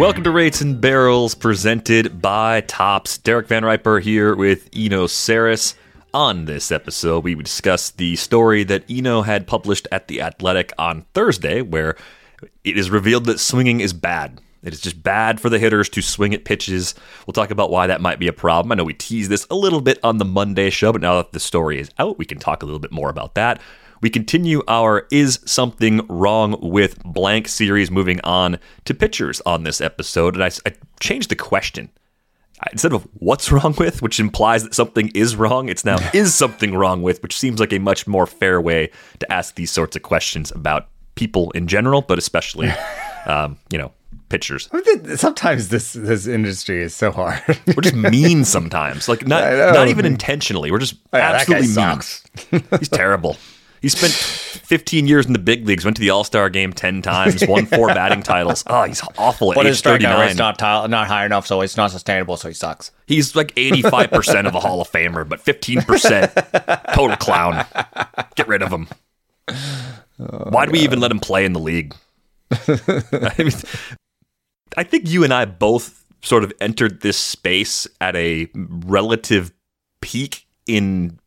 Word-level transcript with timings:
Welcome 0.00 0.24
to 0.24 0.30
Rates 0.30 0.62
and 0.62 0.80
Barrels, 0.80 1.34
presented 1.34 2.22
by 2.22 2.62
Tops. 2.62 3.18
Derek 3.18 3.48
Van 3.48 3.66
Riper 3.66 4.00
here 4.00 4.34
with 4.34 4.70
Eno 4.74 5.06
Sarris. 5.06 5.74
On 6.14 6.46
this 6.46 6.72
episode, 6.72 7.22
we 7.22 7.34
discuss 7.34 7.90
the 7.90 8.16
story 8.16 8.64
that 8.64 8.84
Eno 8.88 9.20
had 9.20 9.46
published 9.46 9.86
at 9.92 10.08
The 10.08 10.22
Athletic 10.22 10.72
on 10.78 11.04
Thursday, 11.12 11.60
where 11.60 11.98
it 12.64 12.78
is 12.78 12.90
revealed 12.90 13.26
that 13.26 13.40
swinging 13.40 13.80
is 13.80 13.92
bad. 13.92 14.40
It 14.62 14.72
is 14.72 14.80
just 14.80 15.02
bad 15.02 15.38
for 15.38 15.50
the 15.50 15.58
hitters 15.58 15.90
to 15.90 16.00
swing 16.00 16.32
at 16.32 16.46
pitches. 16.46 16.94
We'll 17.26 17.34
talk 17.34 17.50
about 17.50 17.70
why 17.70 17.86
that 17.86 18.00
might 18.00 18.18
be 18.18 18.26
a 18.26 18.32
problem. 18.32 18.72
I 18.72 18.76
know 18.76 18.84
we 18.84 18.94
teased 18.94 19.30
this 19.30 19.46
a 19.50 19.54
little 19.54 19.82
bit 19.82 19.98
on 20.02 20.16
the 20.16 20.24
Monday 20.24 20.70
show, 20.70 20.92
but 20.92 21.02
now 21.02 21.16
that 21.16 21.32
the 21.32 21.40
story 21.40 21.78
is 21.78 21.90
out, 21.98 22.16
we 22.16 22.24
can 22.24 22.38
talk 22.38 22.62
a 22.62 22.66
little 22.66 22.80
bit 22.80 22.90
more 22.90 23.10
about 23.10 23.34
that. 23.34 23.60
We 24.00 24.08
continue 24.08 24.62
our 24.66 25.06
Is 25.10 25.40
Something 25.44 26.06
Wrong 26.08 26.56
with 26.62 27.02
Blank 27.04 27.48
series, 27.48 27.90
moving 27.90 28.18
on 28.24 28.58
to 28.86 28.94
pitchers 28.94 29.42
on 29.44 29.64
this 29.64 29.80
episode. 29.82 30.34
And 30.34 30.42
I, 30.44 30.50
I 30.64 30.72
changed 31.00 31.28
the 31.28 31.36
question. 31.36 31.90
Instead 32.72 32.94
of 32.94 33.06
what's 33.14 33.52
wrong 33.52 33.74
with, 33.78 34.00
which 34.00 34.18
implies 34.18 34.64
that 34.64 34.74
something 34.74 35.08
is 35.14 35.36
wrong, 35.36 35.68
it's 35.68 35.84
now 35.84 35.98
is 36.14 36.34
something 36.34 36.74
wrong 36.74 37.02
with, 37.02 37.22
which 37.22 37.38
seems 37.38 37.60
like 37.60 37.74
a 37.74 37.78
much 37.78 38.06
more 38.06 38.26
fair 38.26 38.58
way 38.60 38.90
to 39.18 39.30
ask 39.30 39.54
these 39.56 39.70
sorts 39.70 39.96
of 39.96 40.02
questions 40.02 40.50
about 40.50 40.88
people 41.14 41.50
in 41.50 41.66
general, 41.66 42.00
but 42.00 42.18
especially, 42.18 42.70
um, 43.26 43.58
you 43.70 43.76
know, 43.76 43.92
pitchers. 44.30 44.70
Sometimes 45.16 45.68
this 45.68 45.92
this 45.92 46.26
industry 46.26 46.82
is 46.82 46.94
so 46.94 47.10
hard. 47.10 47.42
We're 47.66 47.82
just 47.82 47.94
mean 47.94 48.46
sometimes, 48.46 49.08
like 49.08 49.26
not 49.26 49.74
not 49.74 49.88
even 49.88 50.06
intentionally. 50.06 50.70
We're 50.70 50.78
just 50.78 50.94
Yeah, 51.12 51.32
that 51.32 51.46
guy 51.46 51.58
absolutely 51.58 52.60
mean. 52.60 52.78
He's 52.78 52.88
terrible. 52.88 53.36
He 53.80 53.88
spent 53.88 54.12
15 54.12 55.06
years 55.06 55.24
in 55.26 55.32
the 55.32 55.38
big 55.38 55.66
leagues, 55.66 55.84
went 55.84 55.96
to 55.96 56.00
the 56.00 56.10
All 56.10 56.22
Star 56.24 56.50
game 56.50 56.72
10 56.72 57.00
times, 57.02 57.46
won 57.46 57.64
four 57.66 57.88
batting 57.94 58.22
titles. 58.22 58.62
Oh, 58.66 58.82
he's 58.84 59.02
awful 59.16 59.52
at 59.52 59.56
But 59.56 59.66
age 59.66 59.70
his 59.70 59.80
39. 59.80 60.20
rate's 60.20 60.36
not 60.38 60.58
ti- 60.58 60.88
not 60.88 61.06
high 61.06 61.24
enough, 61.24 61.46
so 61.46 61.62
it's 61.62 61.76
not 61.76 61.90
sustainable. 61.90 62.36
So 62.36 62.48
he 62.48 62.54
sucks. 62.54 62.90
He's 63.06 63.34
like 63.34 63.54
85% 63.54 64.46
of 64.46 64.54
a 64.54 64.60
Hall 64.60 64.80
of 64.80 64.90
Famer, 64.90 65.26
but 65.28 65.42
15% 65.42 66.92
total 66.94 67.16
clown. 67.16 67.64
Get 68.36 68.48
rid 68.48 68.62
of 68.62 68.70
him. 68.70 68.88
Why 70.18 70.66
do 70.66 70.72
we 70.72 70.80
even 70.80 71.00
let 71.00 71.10
him 71.10 71.20
play 71.20 71.44
in 71.46 71.54
the 71.54 71.60
league? 71.60 71.94
I, 72.52 73.34
mean, 73.38 73.52
I 74.76 74.82
think 74.84 75.08
you 75.08 75.24
and 75.24 75.32
I 75.32 75.46
both 75.46 76.04
sort 76.22 76.44
of 76.44 76.52
entered 76.60 77.00
this 77.00 77.16
space 77.16 77.86
at 78.00 78.14
a 78.14 78.48
relative 78.54 79.52
peak 80.02 80.46
in 80.66 81.18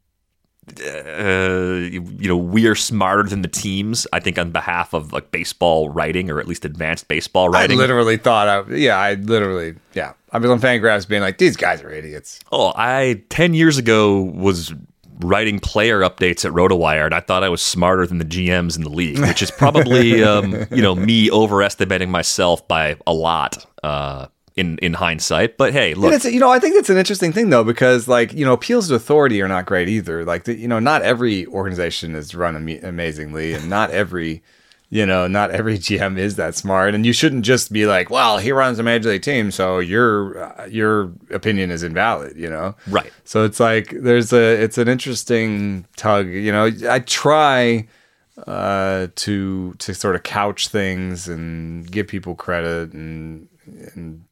uh, 0.85 1.79
you 1.89 2.27
know, 2.27 2.37
we 2.37 2.67
are 2.67 2.75
smarter 2.75 3.23
than 3.23 3.41
the 3.41 3.47
teams. 3.47 4.07
I 4.13 4.19
think 4.19 4.37
on 4.37 4.51
behalf 4.51 4.93
of 4.93 5.13
like 5.13 5.31
baseball 5.31 5.89
writing, 5.89 6.29
or 6.29 6.39
at 6.39 6.47
least 6.47 6.65
advanced 6.65 7.07
baseball 7.07 7.49
writing. 7.49 7.77
I 7.77 7.81
literally 7.81 8.17
thought, 8.17 8.47
I, 8.47 8.73
yeah, 8.73 8.97
I 8.97 9.15
literally, 9.15 9.75
yeah. 9.93 10.13
I 10.31 10.37
was 10.37 10.49
on 10.49 10.59
Fangraphs 10.59 11.07
being 11.07 11.21
like, 11.21 11.37
these 11.37 11.57
guys 11.57 11.81
are 11.81 11.91
idiots. 11.91 12.39
Oh, 12.51 12.73
I 12.75 13.23
10 13.29 13.53
years 13.53 13.77
ago 13.77 14.21
was 14.21 14.73
writing 15.19 15.59
player 15.59 15.99
updates 15.99 16.45
at 16.45 16.51
RotoWire, 16.51 17.05
and 17.05 17.13
I 17.13 17.19
thought 17.19 17.43
I 17.43 17.49
was 17.49 17.61
smarter 17.61 18.07
than 18.07 18.17
the 18.17 18.25
GMs 18.25 18.75
in 18.75 18.83
the 18.83 18.89
league, 18.89 19.19
which 19.19 19.41
is 19.41 19.51
probably, 19.51 20.23
um, 20.23 20.65
you 20.71 20.81
know, 20.81 20.95
me 20.95 21.29
overestimating 21.29 22.09
myself 22.09 22.67
by 22.67 22.97
a 23.05 23.13
lot 23.13 23.65
uh, 23.83 24.27
in, 24.55 24.77
in 24.79 24.93
hindsight. 24.93 25.57
But 25.57 25.73
hey, 25.73 25.93
look, 25.93 26.13
it's, 26.13 26.25
you 26.25 26.39
know, 26.39 26.51
I 26.51 26.59
think 26.59 26.75
it's 26.75 26.89
an 26.89 26.97
interesting 26.97 27.31
thing 27.31 27.49
though, 27.49 27.63
because 27.63 28.07
like, 28.07 28.33
you 28.33 28.45
know, 28.45 28.53
appeals 28.53 28.87
to 28.89 28.95
authority 28.95 29.41
are 29.41 29.47
not 29.47 29.65
great 29.65 29.89
either. 29.89 30.23
Like, 30.23 30.43
the, 30.43 30.55
you 30.55 30.67
know, 30.67 30.79
not 30.79 31.01
every 31.01 31.45
organization 31.47 32.15
is 32.15 32.35
run 32.35 32.55
am- 32.55 32.83
amazingly, 32.83 33.53
and 33.53 33.69
not 33.69 33.89
every, 33.91 34.43
you 34.89 35.05
know, 35.05 35.27
not 35.27 35.49
every 35.51 35.77
GM 35.79 36.17
is 36.17 36.35
that 36.35 36.55
smart. 36.55 36.93
And 36.93 37.05
you 37.05 37.13
shouldn't 37.13 37.45
just 37.45 37.73
be 37.73 37.85
like, 37.85 38.09
well, 38.09 38.37
he 38.37 38.51
runs 38.51 38.77
a 38.77 38.83
major 38.83 39.09
league 39.09 39.23
team, 39.23 39.49
so 39.49 39.79
your 39.79 40.43
uh, 40.43 40.65
your 40.65 41.11
opinion 41.31 41.71
is 41.71 41.81
invalid. 41.81 42.37
You 42.37 42.49
know, 42.49 42.75
Right. 42.87 43.11
So 43.23 43.43
it's 43.43 43.59
like 43.59 43.89
there's 43.89 44.31
a 44.33 44.61
it's 44.63 44.77
an 44.77 44.87
interesting 44.87 45.85
tug. 45.95 46.27
You 46.27 46.51
know, 46.51 46.69
I 46.87 46.99
try 46.99 47.87
uh, 48.45 49.07
to 49.15 49.73
to 49.73 49.93
sort 49.95 50.15
of 50.15 50.23
couch 50.23 50.67
things 50.67 51.27
and 51.27 51.89
give 51.91 52.07
people 52.07 52.35
credit 52.35 52.93
and 52.93 53.47
and 53.95 54.25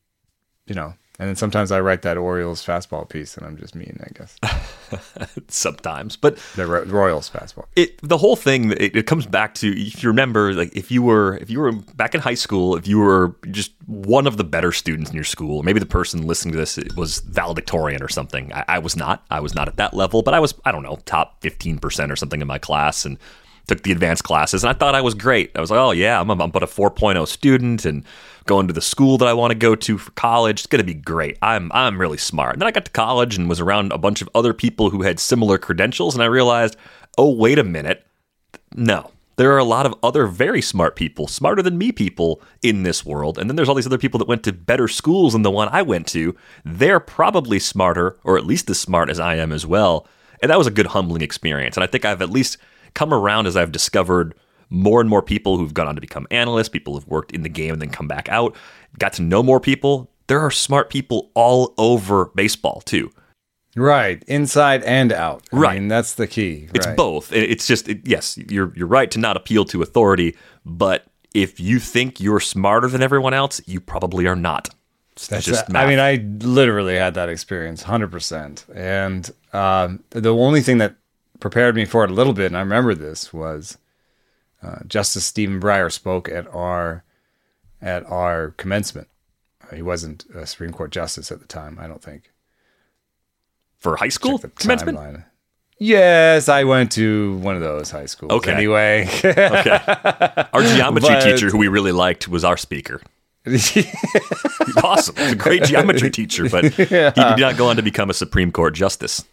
you 0.72 0.76
know, 0.76 0.94
and 1.20 1.28
then 1.28 1.36
sometimes 1.36 1.70
I 1.70 1.82
write 1.82 2.02
that 2.04 2.18
Orioles 2.18 2.66
fastball 2.66 3.08
piece 3.08 3.36
and 3.36 3.46
I'm 3.46 3.58
just 3.58 3.76
mean, 3.76 4.00
I 4.02 4.09
guess. 4.18 4.38
sometimes. 5.50 6.16
But 6.16 6.38
The 6.56 6.66
Ro- 6.66 6.86
Royals 6.86 7.30
fastball. 7.30 7.66
it 7.76 8.00
the 8.02 8.18
whole 8.18 8.38
thing 8.38 8.72
it, 8.72 8.96
it 8.96 9.06
comes 9.06 9.26
back 9.26 9.54
to 9.56 9.68
if 9.68 10.02
you 10.02 10.08
remember 10.08 10.54
like 10.54 10.74
if 10.74 10.90
you 10.90 11.04
were 11.04 11.38
if 11.42 11.50
you 11.50 11.60
were 11.60 11.74
back 11.74 12.16
in 12.16 12.22
high 12.22 12.36
school 12.46 12.78
if 12.78 12.88
you 12.88 13.00
were 13.00 13.36
just 13.52 13.74
one 13.86 14.28
of 14.28 14.38
the 14.38 14.46
better 14.46 14.72
students 14.72 15.10
in 15.12 15.16
your 15.16 15.26
school 15.26 15.58
or 15.58 15.64
maybe 15.64 15.80
the 15.81 15.86
person 15.86 16.26
listening 16.26 16.54
to 16.54 16.58
this 16.58 16.80
was 16.96 17.20
valedictorian 17.20 18.02
or 18.02 18.08
something 18.08 18.54
I, 18.54 18.64
I 18.70 18.80
was 18.80 18.96
not 18.96 19.26
i 19.30 19.42
was 19.42 19.54
not 19.54 19.68
at 19.68 19.76
that 19.76 19.94
level 19.94 20.22
but 20.22 20.34
i 20.34 20.40
was 20.40 20.54
i 20.64 20.72
don't 20.72 20.84
know 20.84 20.98
top 21.06 21.42
15% 21.42 22.10
or 22.10 22.16
something 22.16 22.40
in 22.42 22.48
my 22.48 22.58
class 22.60 23.06
and 23.06 23.18
took 23.68 23.84
the 23.84 23.92
advanced 23.92 24.24
classes 24.24 24.64
and 24.64 24.72
i 24.72 24.74
thought 24.74 24.96
i 24.96 25.02
was 25.02 25.14
great 25.14 25.52
i 25.56 25.62
was 25.62 25.70
like 25.70 25.80
oh 25.80 25.92
yeah 25.92 26.20
i'm, 26.20 26.30
I'm 26.30 26.52
but 26.52 26.64
a 26.64 26.68
4.0 26.68 27.28
student 27.28 27.86
and 27.86 28.04
going 28.46 28.68
to 28.68 28.74
the 28.74 28.81
school 28.81 29.18
that 29.18 29.28
i 29.28 29.34
want 29.34 29.52
to 29.52 29.57
go 29.57 29.75
to 29.75 29.97
for 29.97 30.12
college 30.12 30.62
it's 30.62 30.68
going 30.68 30.79
to 30.79 30.85
be 30.85 30.94
great 30.94 31.38
i'm 31.41 31.72
i'm 31.74 32.00
really 32.00 32.18
smart 32.18 32.53
and 32.53 32.62
then 32.62 32.68
i 32.68 32.72
got 32.72 32.85
to 32.85 32.91
college 32.91 33.38
and 33.38 33.47
was 33.47 33.59
around 33.59 33.91
a 33.91 33.97
bunch 33.97 34.22
of 34.22 34.29
other 34.34 34.53
people 34.53 34.90
who 34.90 35.03
had 35.03 35.19
similar 35.19 35.57
credentials 35.57 36.13
and 36.13 36.24
i 36.24 36.28
realized 36.28 36.75
oh 37.18 37.31
wait 37.34 37.59
a 37.59 37.63
minute 37.63 38.06
no. 38.75 39.12
There 39.38 39.51
are 39.53 39.57
a 39.57 39.63
lot 39.63 39.85
of 39.85 39.96
other 40.03 40.28
very 40.28 40.62
smart 40.62 40.96
people, 40.96 41.28
smarter 41.28 41.62
than 41.62 41.78
me 41.78 41.91
people 41.91 42.41
in 42.62 42.84
this 42.84 43.06
world. 43.06 43.40
And 43.40 43.50
then 43.50 43.56
there's 43.56 43.69
all 43.69 43.75
these 43.75 43.88
other 43.88 43.97
people 43.97 44.19
that 44.19 44.28
went 44.28 44.44
to 44.44 44.53
better 44.53 44.88
schools 44.88 45.34
than 45.34 45.41
the 45.41 45.50
one 45.50 45.69
I 45.72 45.81
went 45.81 46.07
to. 46.07 46.35
They're 46.63 47.00
probably 47.00 47.57
smarter, 47.57 48.18
or 48.24 48.38
at 48.38 48.46
least 48.46 48.69
as 48.69 48.80
smart 48.80 49.09
as 49.09 49.19
I 49.19 49.35
am 49.35 49.51
as 49.51 49.66
well. 49.66 50.07
And 50.41 50.51
that 50.51 50.57
was 50.57 50.68
a 50.68 50.72
good 50.72 50.88
humbling 50.88 51.22
experience. 51.22 51.75
And 51.75 51.84
I 51.84 51.88
think 51.88 52.06
I've 52.06 52.22
at 52.22 52.30
least 52.30 52.57
come 52.94 53.13
around 53.13 53.47
as 53.47 53.56
I've 53.56 53.72
discovered 53.72 54.35
more 54.72 55.02
and 55.02 55.09
more 55.09 55.22
people 55.22 55.58
who've 55.58 55.74
gone 55.74 55.88
on 55.88 55.96
to 55.96 56.02
become 56.02 56.26
analysts, 56.32 56.70
people 56.70 56.94
who've 56.96 57.08
worked 57.08 57.32
in 57.34 57.44
the 57.44 57.50
game 57.50 57.74
and 57.74 57.82
then 57.82 57.90
come 57.90 58.08
back 58.08 58.28
out, 58.30 58.56
got 58.98 59.14
to 59.14 59.22
know 59.22 59.44
more 59.44 59.59
people. 59.59 60.09
There 60.28 60.40
are 60.40 60.50
smart 60.50 60.90
people 60.90 61.30
all 61.36 61.74
over 61.78 62.32
baseball 62.34 62.81
too. 62.81 63.12
Right. 63.76 64.24
Inside 64.28 64.84
and 64.84 65.12
out. 65.12 65.44
I 65.52 65.56
Right. 65.58 65.80
mean, 65.80 65.88
that's 65.90 66.14
the 66.14 66.26
key. 66.28 66.70
It's 66.74 66.88
right. 66.88 66.98
both. 66.98 67.31
It's 67.31 67.68
just 67.68 67.88
it, 67.88 68.02
yes, 68.06 68.38
you're 68.38 68.74
you're 68.76 68.88
right 68.88 69.12
to 69.12 69.20
not 69.20 69.38
appeal 69.38 69.66
to 69.66 69.81
authority, 69.81 70.36
but 70.66 71.06
if 71.34 71.60
you 71.60 71.80
think 71.80 72.20
you're 72.20 72.40
smarter 72.42 72.88
than 72.88 73.02
everyone 73.02 73.34
else, 73.34 73.62
you 73.66 73.80
probably 73.80 74.26
are 74.28 74.36
not. 74.36 74.69
It's 75.13 75.28
That's 75.28 75.45
just 75.45 75.74
I 75.75 75.86
mean, 75.88 76.00
I 76.00 76.16
literally 76.45 76.95
had 76.95 77.13
that 77.16 77.30
experience, 77.30 77.84
hundred 77.84 78.12
percent. 78.12 78.66
And 78.74 79.30
um, 79.54 80.04
the 80.12 80.34
only 80.34 80.62
thing 80.62 80.78
that 80.80 80.95
prepared 81.40 81.75
me 81.75 81.86
for 81.86 82.04
it 82.06 82.12
a 82.12 82.13
little 82.13 82.34
bit, 82.34 82.48
and 82.48 82.57
I 82.57 82.62
remember 82.62 82.94
this, 82.95 83.34
was 83.34 83.78
uh, 84.63 84.80
Justice 84.88 85.25
Stephen 85.25 85.60
Breyer 85.60 85.92
spoke 85.92 86.30
at 86.30 86.48
our 86.54 87.04
at 87.81 88.06
our 88.06 88.52
commencement. 88.58 89.08
Uh, 89.63 89.75
he 89.75 89.81
wasn't 89.81 90.25
a 90.36 90.46
Supreme 90.46 90.72
Court 90.72 90.92
justice 90.92 91.31
at 91.31 91.40
the 91.40 91.48
time, 91.48 91.78
I 91.80 91.88
don't 91.88 92.02
think. 92.02 92.31
for 93.78 93.96
high 93.96 94.10
school 94.10 94.38
the 94.38 94.50
commencement. 94.50 94.98
timeline. 94.98 95.25
Yes, 95.80 96.48
I 96.48 96.63
went 96.66 96.92
to 96.92 97.38
one 97.40 97.56
of 97.56 97.62
those 97.62 97.90
high 97.90 98.06
schools. 98.06 98.31
Okay. 98.34 98.52
Anyway, 98.54 99.08
Okay, 99.25 99.80
our 100.54 100.62
geometry 100.62 101.10
But- 101.10 101.22
teacher, 101.24 101.50
who 101.50 101.57
we 101.57 101.68
really 101.69 101.92
liked, 101.92 102.28
was 102.28 102.44
our 102.44 102.56
speaker. 102.57 103.02
awesome, 104.84 105.16
He's 105.16 105.31
a 105.31 105.36
great 105.36 105.64
geometry 105.64 106.12
teacher, 106.12 106.48
but 106.50 106.66
he 106.66 106.86
did 106.86 107.16
not 107.18 107.57
go 107.57 107.69
on 107.69 107.75
to 107.78 107.81
become 107.81 108.12
a 108.12 108.14
Supreme 108.14 108.52
Court 108.52 108.75
justice. 108.75 109.24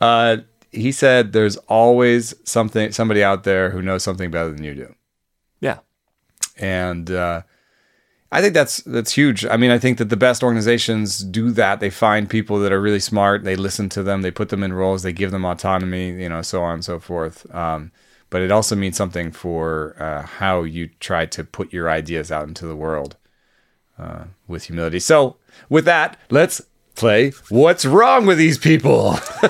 uh, 0.00 0.38
he 0.70 0.92
said, 0.92 1.32
"There's 1.32 1.56
always 1.56 2.34
something, 2.44 2.92
somebody 2.92 3.22
out 3.22 3.44
there 3.44 3.70
who 3.70 3.82
knows 3.82 4.02
something 4.02 4.30
better 4.30 4.50
than 4.50 4.64
you 4.64 4.74
do." 4.74 4.94
Yeah, 5.60 5.78
and 6.56 7.10
uh, 7.10 7.42
I 8.32 8.40
think 8.40 8.54
that's 8.54 8.78
that's 8.82 9.12
huge. 9.12 9.44
I 9.44 9.56
mean, 9.56 9.70
I 9.70 9.78
think 9.78 9.98
that 9.98 10.08
the 10.08 10.16
best 10.16 10.42
organizations 10.42 11.18
do 11.18 11.50
that. 11.52 11.80
They 11.80 11.90
find 11.90 12.30
people 12.30 12.60
that 12.60 12.72
are 12.72 12.80
really 12.80 13.00
smart. 13.00 13.44
They 13.44 13.56
listen 13.56 13.88
to 13.90 14.02
them. 14.02 14.22
They 14.22 14.30
put 14.30 14.50
them 14.50 14.62
in 14.62 14.72
roles. 14.72 15.02
They 15.02 15.12
give 15.12 15.32
them 15.32 15.44
autonomy. 15.44 16.10
You 16.10 16.28
know, 16.28 16.42
so 16.42 16.62
on 16.62 16.74
and 16.74 16.84
so 16.84 17.00
forth. 17.00 17.52
Um, 17.54 17.90
but 18.30 18.42
it 18.42 18.52
also 18.52 18.76
means 18.76 18.96
something 18.96 19.32
for 19.32 19.96
uh, 19.98 20.22
how 20.22 20.62
you 20.62 20.88
try 21.00 21.26
to 21.26 21.42
put 21.42 21.72
your 21.72 21.90
ideas 21.90 22.30
out 22.30 22.46
into 22.46 22.66
the 22.66 22.76
world 22.76 23.16
uh, 23.98 24.24
with 24.46 24.64
humility. 24.64 25.00
So, 25.00 25.36
with 25.68 25.84
that, 25.84 26.16
let's 26.30 26.62
play. 27.00 27.32
What's 27.48 27.84
wrong 27.84 28.26
with 28.26 28.38
these 28.38 28.58
people? 28.58 29.16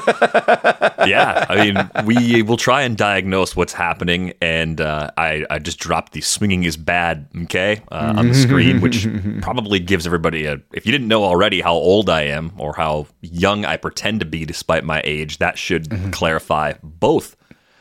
yeah, 1.07 1.45
I 1.49 1.57
mean, 1.57 2.07
we 2.07 2.43
will 2.43 2.57
try 2.57 2.83
and 2.83 2.97
diagnose 2.97 3.55
what's 3.55 3.73
happening, 3.73 4.33
and 4.41 4.81
uh, 4.81 5.11
I, 5.17 5.45
I 5.51 5.59
just 5.59 5.79
dropped 5.79 6.13
the 6.13 6.21
"swinging 6.21 6.65
is 6.65 6.77
bad" 6.77 7.29
okay 7.43 7.83
uh, 7.91 8.15
on 8.17 8.29
the 8.29 8.35
screen, 8.35 8.81
which 8.81 9.07
probably 9.43 9.81
gives 9.81 10.07
everybody 10.07 10.47
a. 10.47 10.61
If 10.73 10.87
you 10.87 10.93
didn't 10.93 11.09
know 11.09 11.25
already 11.25 11.61
how 11.61 11.75
old 11.75 12.09
I 12.09 12.23
am 12.23 12.53
or 12.57 12.75
how 12.75 13.07
young 13.21 13.65
I 13.65 13.77
pretend 13.77 14.21
to 14.21 14.27
be, 14.27 14.45
despite 14.47 14.85
my 14.85 15.03
age, 15.05 15.39
that 15.39 15.59
should 15.59 16.13
clarify 16.13 16.75
both 16.83 17.37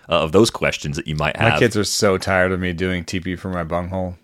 uh, 0.10 0.24
of 0.24 0.32
those 0.32 0.50
questions 0.50 0.98
that 0.98 1.08
you 1.08 1.16
might 1.16 1.38
have. 1.38 1.54
my 1.54 1.60
kids 1.60 1.78
are 1.78 1.84
so 1.84 2.18
tired 2.18 2.52
of 2.52 2.60
me 2.60 2.74
doing 2.74 3.06
TP 3.06 3.38
for 3.38 3.50
my 3.50 3.64
bunghole. 3.64 4.18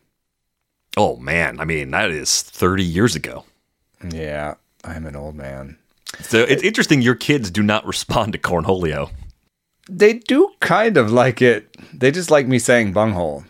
Oh 0.98 1.18
man, 1.18 1.60
I 1.60 1.66
mean, 1.66 1.92
that 1.92 2.10
is 2.10 2.42
thirty 2.42 2.84
years 2.84 3.16
ago. 3.16 3.46
Yeah, 4.10 4.56
I'm 4.86 5.06
an 5.06 5.16
old 5.16 5.36
man. 5.36 5.78
So 6.22 6.40
it's 6.40 6.64
interesting. 6.64 7.02
Your 7.02 7.16
kids 7.16 7.52
do 7.52 7.64
not 7.64 7.86
respond 7.86 8.34
to 8.34 8.40
cornholio. 8.40 9.12
They 9.90 10.14
do 10.14 10.52
kind 10.60 10.98
of 10.98 11.12
like 11.12 11.42
it. 11.42 11.76
They 11.94 12.12
just 12.12 12.32
like 12.32 12.48
me 12.48 12.60
saying 12.60 12.94
bunghole. 12.94 13.44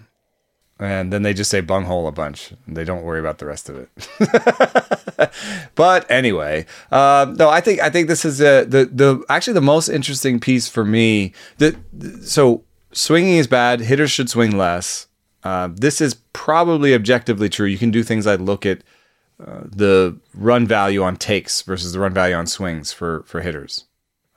And 0.78 1.14
then 1.14 1.22
they 1.22 1.34
just 1.34 1.50
say 1.50 1.62
bunghole 1.62 2.08
a 2.08 2.12
bunch. 2.12 2.52
They 2.68 2.84
don't 2.84 3.04
worry 3.04 3.20
about 3.20 3.38
the 3.38 3.46
rest 3.46 3.70
of 3.70 3.78
it. 3.78 5.32
but 5.76 6.10
anyway, 6.12 6.66
uh, 6.92 7.34
no, 7.38 7.50
I 7.50 7.62
think 7.62 7.80
I 7.80 7.90
think 7.90 8.10
this 8.10 8.26
is 8.26 8.42
a, 8.42 8.66
the 8.66 8.90
the 8.92 9.24
actually 9.30 9.54
the 9.54 9.62
most 9.62 9.88
interesting 9.88 10.38
piece 10.38 10.68
for 10.68 10.84
me. 10.84 11.32
The, 11.60 11.78
so 12.24 12.66
swinging 12.92 13.38
is 13.38 13.48
bad. 13.48 13.80
Hitters 13.80 14.12
should 14.12 14.30
swing 14.30 14.58
less. 14.58 15.08
Uh, 15.46 15.70
this 15.72 16.02
is 16.02 16.16
probably 16.34 16.94
objectively 16.94 17.48
true. 17.48 17.68
You 17.68 17.78
can 17.78 17.92
do 17.92 18.04
things 18.04 18.26
like 18.26 18.42
look 18.42 18.66
at 18.66 18.82
the 19.38 20.18
run 20.34 20.66
value 20.66 21.04
on 21.04 21.18
takes 21.18 21.62
versus 21.62 21.94
the 21.94 22.00
run 22.00 22.14
value 22.14 22.36
on 22.36 22.48
swings 22.48 22.92
for 22.92 23.24
for 23.24 23.42
hitters. 23.42 23.86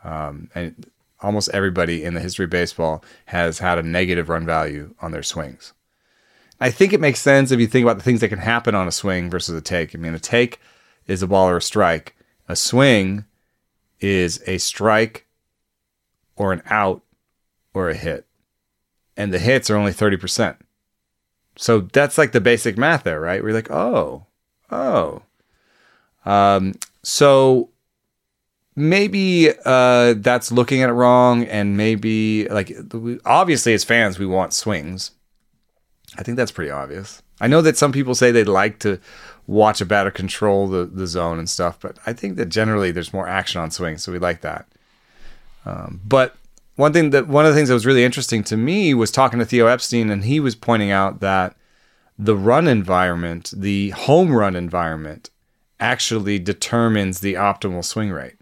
Um, 0.05 0.51
and 0.55 0.91
almost 1.21 1.51
everybody 1.51 2.05
in 2.05 2.15
the 2.15 2.21
history 2.21 2.45
of 2.45 2.51
baseball 2.51 3.05
has 3.27 3.59
had 3.59 3.79
a 3.79 3.83
negative 3.83 4.29
run 4.29 4.47
value 4.47 4.95
on 5.01 5.13
their 5.13 5.23
swings. 5.23 5.73
I 6.61 6.71
think 6.71 6.93
it 6.93 7.01
makes 7.01 7.21
sense 7.21 7.51
if 7.51 7.61
you 7.61 7.67
think 7.67 7.85
about 7.85 7.99
the 7.99 8.03
things 8.03 8.21
that 8.21 8.29
can 8.29 8.39
happen 8.39 8.75
on 8.75 8.89
a 8.89 8.93
swing 8.93 9.31
versus 9.31 9.57
a 9.57 9.61
take. 9.61 9.95
I 9.95 9.99
mean, 9.99 10.15
a 10.15 10.19
take 10.19 10.61
is 11.07 11.23
a 11.23 11.27
ball 11.27 11.49
or 11.49 11.59
a 11.59 11.63
strike. 11.63 12.17
A 12.49 12.57
swing 12.57 13.25
is 14.01 14.43
a 14.47 14.59
strike 14.59 15.27
or 16.37 16.53
an 16.53 16.63
out 16.67 17.03
or 17.75 17.89
a 17.89 17.95
hit. 17.95 18.27
And 19.17 19.33
the 19.33 19.39
hits 19.39 19.71
are 19.71 19.77
only 19.77 19.93
30%. 19.93 20.57
So 21.57 21.81
that's 21.81 22.19
like 22.19 22.33
the 22.33 22.41
basic 22.41 22.77
math 22.77 23.05
there, 23.05 23.21
right? 23.21 23.43
We're 23.43 23.53
like, 23.53 23.71
oh, 23.71 24.27
oh. 24.71 25.23
Um, 26.25 26.75
so 27.03 27.71
maybe 28.77 29.51
uh, 29.65 30.15
that's 30.19 30.53
looking 30.53 30.83
at 30.83 30.91
it 30.91 30.95
wrong, 30.95 31.45
and 31.45 31.77
maybe 31.77 32.49
like 32.49 32.73
obviously 33.25 33.75
as 33.75 33.85
fans 33.85 34.19
we 34.19 34.27
want 34.27 34.53
swings. 34.53 35.13
I 36.17 36.23
think 36.23 36.37
that's 36.37 36.53
pretty 36.53 36.71
obvious. 36.71 37.23
I 37.41 37.47
know 37.47 37.63
that 37.63 37.77
some 37.77 37.93
people 37.93 38.15
say 38.15 38.31
they'd 38.31 38.45
like 38.45 38.79
to 38.81 38.99
watch 39.47 39.81
a 39.81 39.87
batter 39.87 40.11
control 40.11 40.69
the, 40.69 40.85
the 40.85 41.07
zone 41.07 41.39
and 41.39 41.49
stuff, 41.49 41.79
but 41.81 41.97
I 42.07 42.13
think 42.13 42.37
that 42.37 42.49
generally 42.49 42.91
there's 42.91 43.13
more 43.13 43.29
action 43.29 43.61
on 43.61 43.71
swings, 43.71 44.03
so 44.03 44.13
we 44.13 44.19
like 44.19 44.41
that. 44.41 44.67
Um, 45.65 46.01
but 46.05 46.37
one 46.77 46.93
thing 46.93 47.11
that 47.11 47.29
one 47.29 47.45
of 47.45 47.53
the 47.53 47.57
things 47.57 47.69
that 47.69 47.75
was 47.75 47.87
really 47.87 48.05
interesting 48.05 48.43
to 48.45 48.57
me 48.57 48.95
was 48.95 49.11
talking 49.11 49.39
to 49.39 49.45
Theo 49.45 49.67
Epstein, 49.67 50.11
and 50.11 50.25
he 50.25 50.41
was 50.41 50.55
pointing 50.55 50.91
out 50.91 51.21
that 51.21 51.57
the 52.19 52.37
run 52.37 52.67
environment, 52.67 53.53
the 53.57 53.91
home 53.91 54.33
run 54.33 54.57
environment, 54.57 55.31
actually 55.81 56.39
determines 56.39 57.21
the 57.21 57.35
optimal 57.35 57.85
swing 57.85 58.11
rate. 58.11 58.35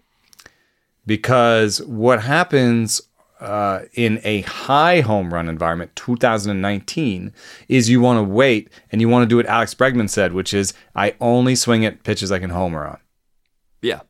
Because 1.05 1.81
what 1.83 2.23
happens 2.23 3.01
uh, 3.39 3.81
in 3.93 4.19
a 4.23 4.41
high 4.41 5.01
home 5.01 5.33
run 5.33 5.47
environment, 5.47 5.95
2019, 5.95 7.31
is 7.69 7.89
you 7.89 8.01
want 8.01 8.17
to 8.17 8.23
wait 8.23 8.69
and 8.91 8.99
you 8.99 9.07
want 9.07 9.23
to 9.23 9.27
do 9.27 9.37
what 9.37 9.45
Alex 9.45 9.73
Bregman 9.73 10.09
said, 10.09 10.33
which 10.33 10.53
is 10.53 10.73
I 10.95 11.15
only 11.21 11.55
swing 11.55 11.85
at 11.85 12.03
pitches 12.03 12.31
I 12.31 12.39
can 12.39 12.49
homer 12.49 12.85
on 12.85 12.97
Yeah. 13.81 14.01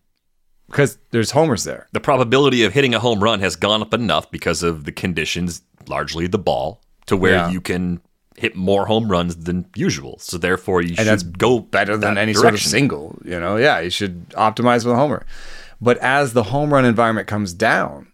because 0.70 0.98
there's 1.12 1.32
homers 1.32 1.66
there. 1.66 1.88
The 1.92 2.00
probability 2.00 2.64
of 2.64 2.74
hitting 2.74 2.96
a 2.96 3.00
home 3.00 3.22
run 3.22 3.42
has 3.42 3.56
gone 3.58 3.82
up 3.82 3.94
enough 3.94 4.32
because 4.32 4.64
of 4.64 4.86
the 4.86 4.92
conditions, 4.94 5.62
largely 5.88 6.26
the 6.28 6.40
ball, 6.40 6.82
to 7.08 7.18
where 7.18 7.34
Yeah. 7.34 7.50
you 7.52 7.60
can 7.62 8.00
hit 8.38 8.56
more 8.56 8.86
home 8.86 9.12
runs 9.12 9.36
than 9.36 9.66
usual. 9.76 10.18
So 10.20 10.38
therefore, 10.38 10.82
you 10.82 10.96
should 10.96 11.08
that's 11.08 11.24
go 11.24 11.60
better 11.60 11.98
than 11.98 12.18
any 12.18 12.34
sort 12.34 12.54
of 12.54 12.62
single. 12.62 13.20
You 13.26 13.40
know, 13.40 13.58
yeah, 13.58 13.80
you 13.80 13.90
should 13.90 14.30
optimize 14.30 14.86
with 14.86 14.94
a 14.94 14.96
homer. 14.96 15.26
But 15.82 15.98
as 15.98 16.34
the 16.34 16.44
home 16.44 16.74
run 16.74 16.86
environment 16.86 17.28
comes 17.28 17.54
down, 17.54 18.12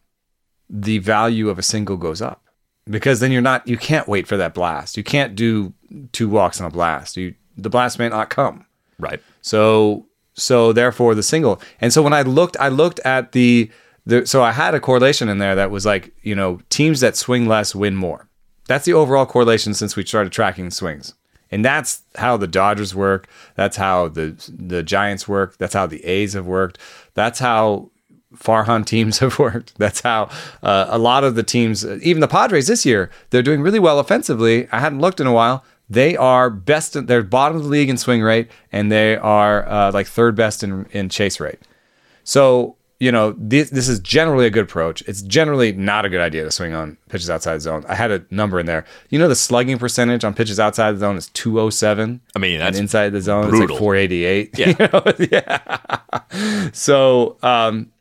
the 0.69 0.97
value 0.99 1.49
of 1.49 1.59
a 1.59 1.63
single 1.63 1.97
goes 1.97 2.21
up 2.21 2.43
because 2.89 3.19
then 3.19 3.31
you're 3.31 3.41
not 3.41 3.67
you 3.67 3.77
can't 3.77 4.07
wait 4.07 4.27
for 4.27 4.37
that 4.37 4.53
blast. 4.53 4.97
You 4.97 5.03
can't 5.03 5.35
do 5.35 5.73
two 6.11 6.29
walks 6.29 6.59
on 6.59 6.67
a 6.67 6.69
blast. 6.69 7.17
You 7.17 7.35
the 7.57 7.69
blast 7.69 7.99
may 7.99 8.09
not 8.09 8.29
come. 8.29 8.65
Right. 8.99 9.21
So 9.41 10.07
so 10.33 10.73
therefore 10.73 11.15
the 11.15 11.23
single. 11.23 11.61
And 11.79 11.93
so 11.93 12.01
when 12.01 12.13
I 12.13 12.23
looked 12.23 12.57
I 12.59 12.69
looked 12.69 12.99
at 13.01 13.33
the 13.33 13.69
the 14.05 14.25
so 14.25 14.41
I 14.43 14.51
had 14.51 14.73
a 14.73 14.79
correlation 14.79 15.29
in 15.29 15.37
there 15.37 15.55
that 15.55 15.71
was 15.71 15.85
like, 15.85 16.13
you 16.23 16.35
know, 16.35 16.59
teams 16.69 16.99
that 17.01 17.15
swing 17.15 17.47
less 17.47 17.75
win 17.75 17.95
more. 17.95 18.27
That's 18.67 18.85
the 18.85 18.93
overall 18.93 19.25
correlation 19.25 19.73
since 19.73 19.95
we 19.95 20.05
started 20.05 20.31
tracking 20.31 20.71
swings. 20.71 21.13
And 21.51 21.63
that's 21.63 22.01
how 22.15 22.37
the 22.37 22.47
Dodgers 22.47 22.95
work. 22.95 23.27
That's 23.55 23.77
how 23.77 24.07
the 24.07 24.35
the 24.51 24.81
Giants 24.81 25.27
work. 25.27 25.57
That's 25.57 25.73
how 25.75 25.85
the 25.85 26.03
A's 26.03 26.33
have 26.33 26.47
worked. 26.47 26.79
That's 27.13 27.39
how 27.39 27.91
Farhan 28.35 28.85
teams 28.93 29.19
have 29.19 29.37
worked. 29.37 29.77
That's 29.77 30.01
how 30.01 30.29
uh, 30.63 30.87
a 30.89 30.97
lot 30.97 31.23
of 31.23 31.35
the 31.35 31.43
teams, 31.43 31.85
even 31.85 32.21
the 32.21 32.27
Padres 32.27 32.67
this 32.67 32.85
year, 32.85 33.11
they're 33.29 33.43
doing 33.43 33.61
really 33.61 33.79
well 33.79 33.99
offensively. 33.99 34.67
I 34.71 34.79
hadn't 34.79 34.99
looked 34.99 35.19
in 35.19 35.27
a 35.27 35.33
while. 35.33 35.63
They 35.89 36.17
are 36.17 36.49
best. 36.49 37.05
They're 37.05 37.21
bottom 37.21 37.57
of 37.57 37.63
the 37.63 37.69
league 37.69 37.89
in 37.89 37.97
swing 37.97 38.23
rate, 38.23 38.49
and 38.71 38.91
they 38.91 39.15
are 39.17 39.67
uh, 39.67 39.91
like 39.91 40.07
third 40.07 40.35
best 40.35 40.63
in 40.63 40.85
in 40.91 41.09
chase 41.09 41.39
rate. 41.39 41.59
So 42.23 42.77
you 43.03 43.11
know 43.11 43.35
this 43.37 43.69
this 43.69 43.89
is 43.89 43.99
generally 43.99 44.45
a 44.45 44.49
good 44.49 44.63
approach. 44.63 45.01
It's 45.07 45.21
generally 45.21 45.73
not 45.73 46.05
a 46.05 46.09
good 46.09 46.21
idea 46.21 46.45
to 46.45 46.51
swing 46.51 46.73
on 46.73 46.97
pitches 47.09 47.29
outside 47.29 47.55
the 47.55 47.59
zone. 47.59 47.83
I 47.89 47.95
had 47.95 48.11
a 48.11 48.23
number 48.31 48.61
in 48.61 48.65
there. 48.65 48.85
You 49.09 49.19
know 49.19 49.27
the 49.27 49.35
slugging 49.35 49.77
percentage 49.77 50.23
on 50.23 50.33
pitches 50.33 50.57
outside 50.57 50.93
the 50.93 50.99
zone 50.99 51.17
is 51.17 51.27
two 51.27 51.59
oh 51.59 51.69
seven. 51.69 52.21
I 52.33 52.39
mean, 52.39 52.53
and 52.53 52.61
that's 52.61 52.79
inside 52.79 53.09
the 53.09 53.19
zone 53.19 53.49
brutal. 53.49 53.63
it's 53.63 53.71
like 53.71 53.79
four 53.79 53.97
eighty 53.97 54.23
eight. 54.23 54.57
Yeah. 54.57 54.73
yeah. 55.31 56.69
So 56.71 57.37
um, 57.43 57.91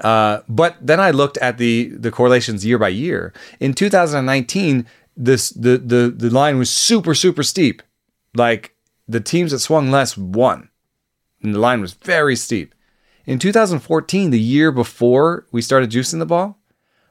uh, 0.00 0.40
but 0.46 0.76
then 0.78 1.00
I 1.00 1.10
looked 1.10 1.38
at 1.38 1.56
the 1.56 1.88
the 1.88 2.10
correlations 2.10 2.66
year 2.66 2.78
by 2.78 2.88
year. 2.88 3.32
In 3.60 3.72
2019, 3.72 4.86
this 5.16 5.48
the 5.50 5.78
the 5.78 6.12
the 6.14 6.28
line 6.28 6.58
was 6.58 6.68
super 6.68 7.14
super 7.14 7.42
steep. 7.42 7.82
Like 8.34 8.74
the 9.08 9.20
teams 9.20 9.52
that 9.52 9.60
swung 9.60 9.90
less 9.90 10.18
won, 10.18 10.68
and 11.42 11.54
the 11.54 11.58
line 11.58 11.80
was 11.80 11.94
very 11.94 12.36
steep. 12.36 12.74
In 13.26 13.38
2014, 13.38 14.30
the 14.30 14.40
year 14.40 14.72
before 14.72 15.46
we 15.52 15.62
started 15.62 15.90
juicing 15.90 16.18
the 16.18 16.26
ball, 16.26 16.58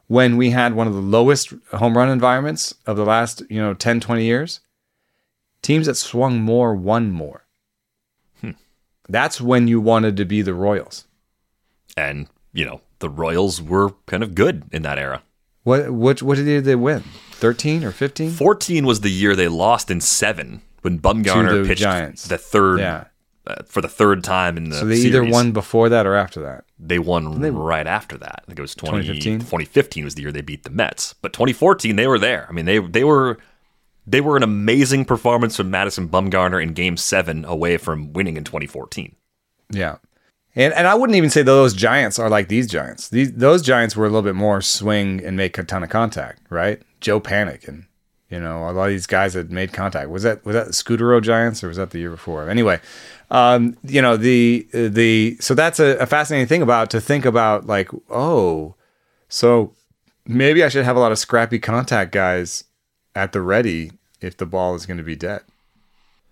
when 0.08 0.36
we 0.36 0.50
had 0.50 0.74
one 0.74 0.88
of 0.88 0.94
the 0.94 1.00
lowest 1.00 1.54
home 1.74 1.98
run 1.98 2.10
environments 2.10 2.74
of 2.86 2.98
the 2.98 3.06
last 3.06 3.44
you 3.50 3.62
know 3.62 3.74
10 3.74 4.00
20 4.02 4.24
years, 4.26 4.60
teams 5.62 5.86
that 5.86 5.96
swung 5.96 6.42
more 6.42 6.76
won 6.76 7.12
more. 7.12 7.46
Hmm. 8.42 8.52
That's 9.08 9.40
when 9.40 9.68
you 9.68 9.80
wanted 9.80 10.18
to 10.18 10.26
be 10.26 10.42
the 10.42 10.54
Royals. 10.54 11.06
and 11.96 12.28
you 12.54 12.66
know 12.66 12.82
the 13.00 13.10
Royals 13.10 13.62
were 13.62 13.92
kind 14.06 14.22
of 14.24 14.36
good 14.36 14.64
in 14.72 14.82
that 14.82 14.98
era. 14.98 15.24
What 15.64 15.92
what 15.92 16.22
what 16.22 16.36
did 16.36 16.66
they 16.66 16.76
win? 16.76 17.04
Thirteen 17.32 17.84
or 17.86 17.92
fifteen? 17.92 18.32
14 18.32 18.86
was 18.86 19.00
the 19.02 19.10
year 19.10 19.36
they 19.36 19.48
lost 19.48 19.90
in 19.90 20.02
seven 20.02 20.62
when 20.82 21.00
Bumgarner 21.00 21.62
the 21.64 21.68
pitched 21.68 21.82
Giants. 21.82 22.28
the 22.28 22.38
third 22.38 22.80
Yeah. 22.80 23.06
Uh, 23.48 23.56
for 23.66 23.82
the 23.82 23.88
third 23.88 24.24
time 24.24 24.56
in 24.56 24.70
the 24.70 24.76
So 24.76 24.86
they 24.86 24.98
either 24.98 25.24
won 25.24 25.52
before 25.52 25.90
that 25.90 26.06
or 26.06 26.14
after 26.14 26.40
that. 26.44 26.64
They 26.78 27.00
won 27.00 27.42
they, 27.42 27.50
right 27.50 27.88
after 27.88 28.16
that. 28.20 28.44
I 28.44 28.46
think 28.46 28.60
it 28.60 28.62
was 28.62 28.76
20, 28.76 28.98
2015? 29.00 29.40
2015 29.40 30.04
was 30.04 30.14
the 30.14 30.22
year 30.22 30.32
they 30.32 30.42
beat 30.42 30.64
the 30.64 30.70
Mets. 30.70 31.16
But 31.24 31.34
2014 31.34 31.96
they 31.96 32.06
were 32.06 32.20
there. 32.20 32.46
I 32.50 32.52
mean 32.52 32.66
they 32.66 32.78
they 32.78 33.04
were 33.04 33.40
they 34.06 34.22
were 34.22 34.38
an 34.38 34.44
amazing 34.44 35.06
performance 35.06 35.56
from 35.58 35.72
Madison 35.72 36.08
Bumgarner 36.08 36.62
in 36.62 36.74
game 36.74 36.98
7 36.98 37.44
away 37.46 37.78
from 37.78 38.14
winning 38.14 38.38
in 38.38 38.44
2014. 38.44 39.16
Yeah. 39.72 39.98
And 40.56 40.74
and 40.74 40.86
I 40.86 40.94
wouldn't 40.94 41.16
even 41.16 41.30
say 41.32 41.42
those 41.42 41.74
giants 41.74 42.20
are 42.20 42.30
like 42.30 42.48
these 42.48 42.68
giants. 42.68 43.10
These 43.10 43.34
those 43.34 43.62
giants 43.64 43.96
were 43.96 44.06
a 44.06 44.10
little 44.10 44.22
bit 44.22 44.36
more 44.36 44.62
swing 44.62 45.20
and 45.26 45.36
make 45.36 45.58
a 45.58 45.64
ton 45.64 45.82
of 45.84 45.90
contact, 45.90 46.44
right? 46.52 46.82
Joe 47.00 47.20
Panik 47.20 47.68
and 47.68 47.86
You 48.30 48.40
know, 48.40 48.70
a 48.70 48.72
lot 48.72 48.86
of 48.86 48.90
these 48.92 49.08
guys 49.08 49.34
had 49.34 49.52
made 49.52 49.74
contact. 49.74 50.10
Was 50.10 50.24
that 50.24 50.46
was 50.46 50.54
that 50.54 50.68
the 50.68 50.74
Scutaro 50.74 51.22
Giants 51.22 51.64
or 51.64 51.70
was 51.70 51.78
that 51.78 51.92
the 51.92 52.00
year 52.00 52.12
before? 52.12 52.50
Anyway, 52.50 52.80
um, 53.32 53.78
you 53.84 54.02
know 54.02 54.18
the 54.18 54.68
the 54.74 55.38
so 55.40 55.56
that's 55.56 55.80
a, 55.80 55.98
a 55.98 56.06
fascinating 56.06 56.48
thing 56.48 56.62
about 56.62 56.92
to 56.92 57.02
think 57.02 57.26
about 57.26 57.66
like 57.66 57.90
oh, 58.10 58.76
so 59.30 59.74
maybe 60.26 60.64
I 60.64 60.70
should 60.70 60.86
have 60.86 60.98
a 60.98 61.00
lot 61.00 61.12
of 61.12 61.18
scrappy 61.18 61.58
contact 61.58 62.12
guys 62.12 62.66
at 63.16 63.32
the 63.32 63.42
ready 63.42 63.92
if 64.20 64.38
the 64.38 64.46
ball 64.46 64.76
is 64.76 64.86
going 64.86 64.98
to 64.98 65.04
be 65.04 65.16
dead. 65.16 65.42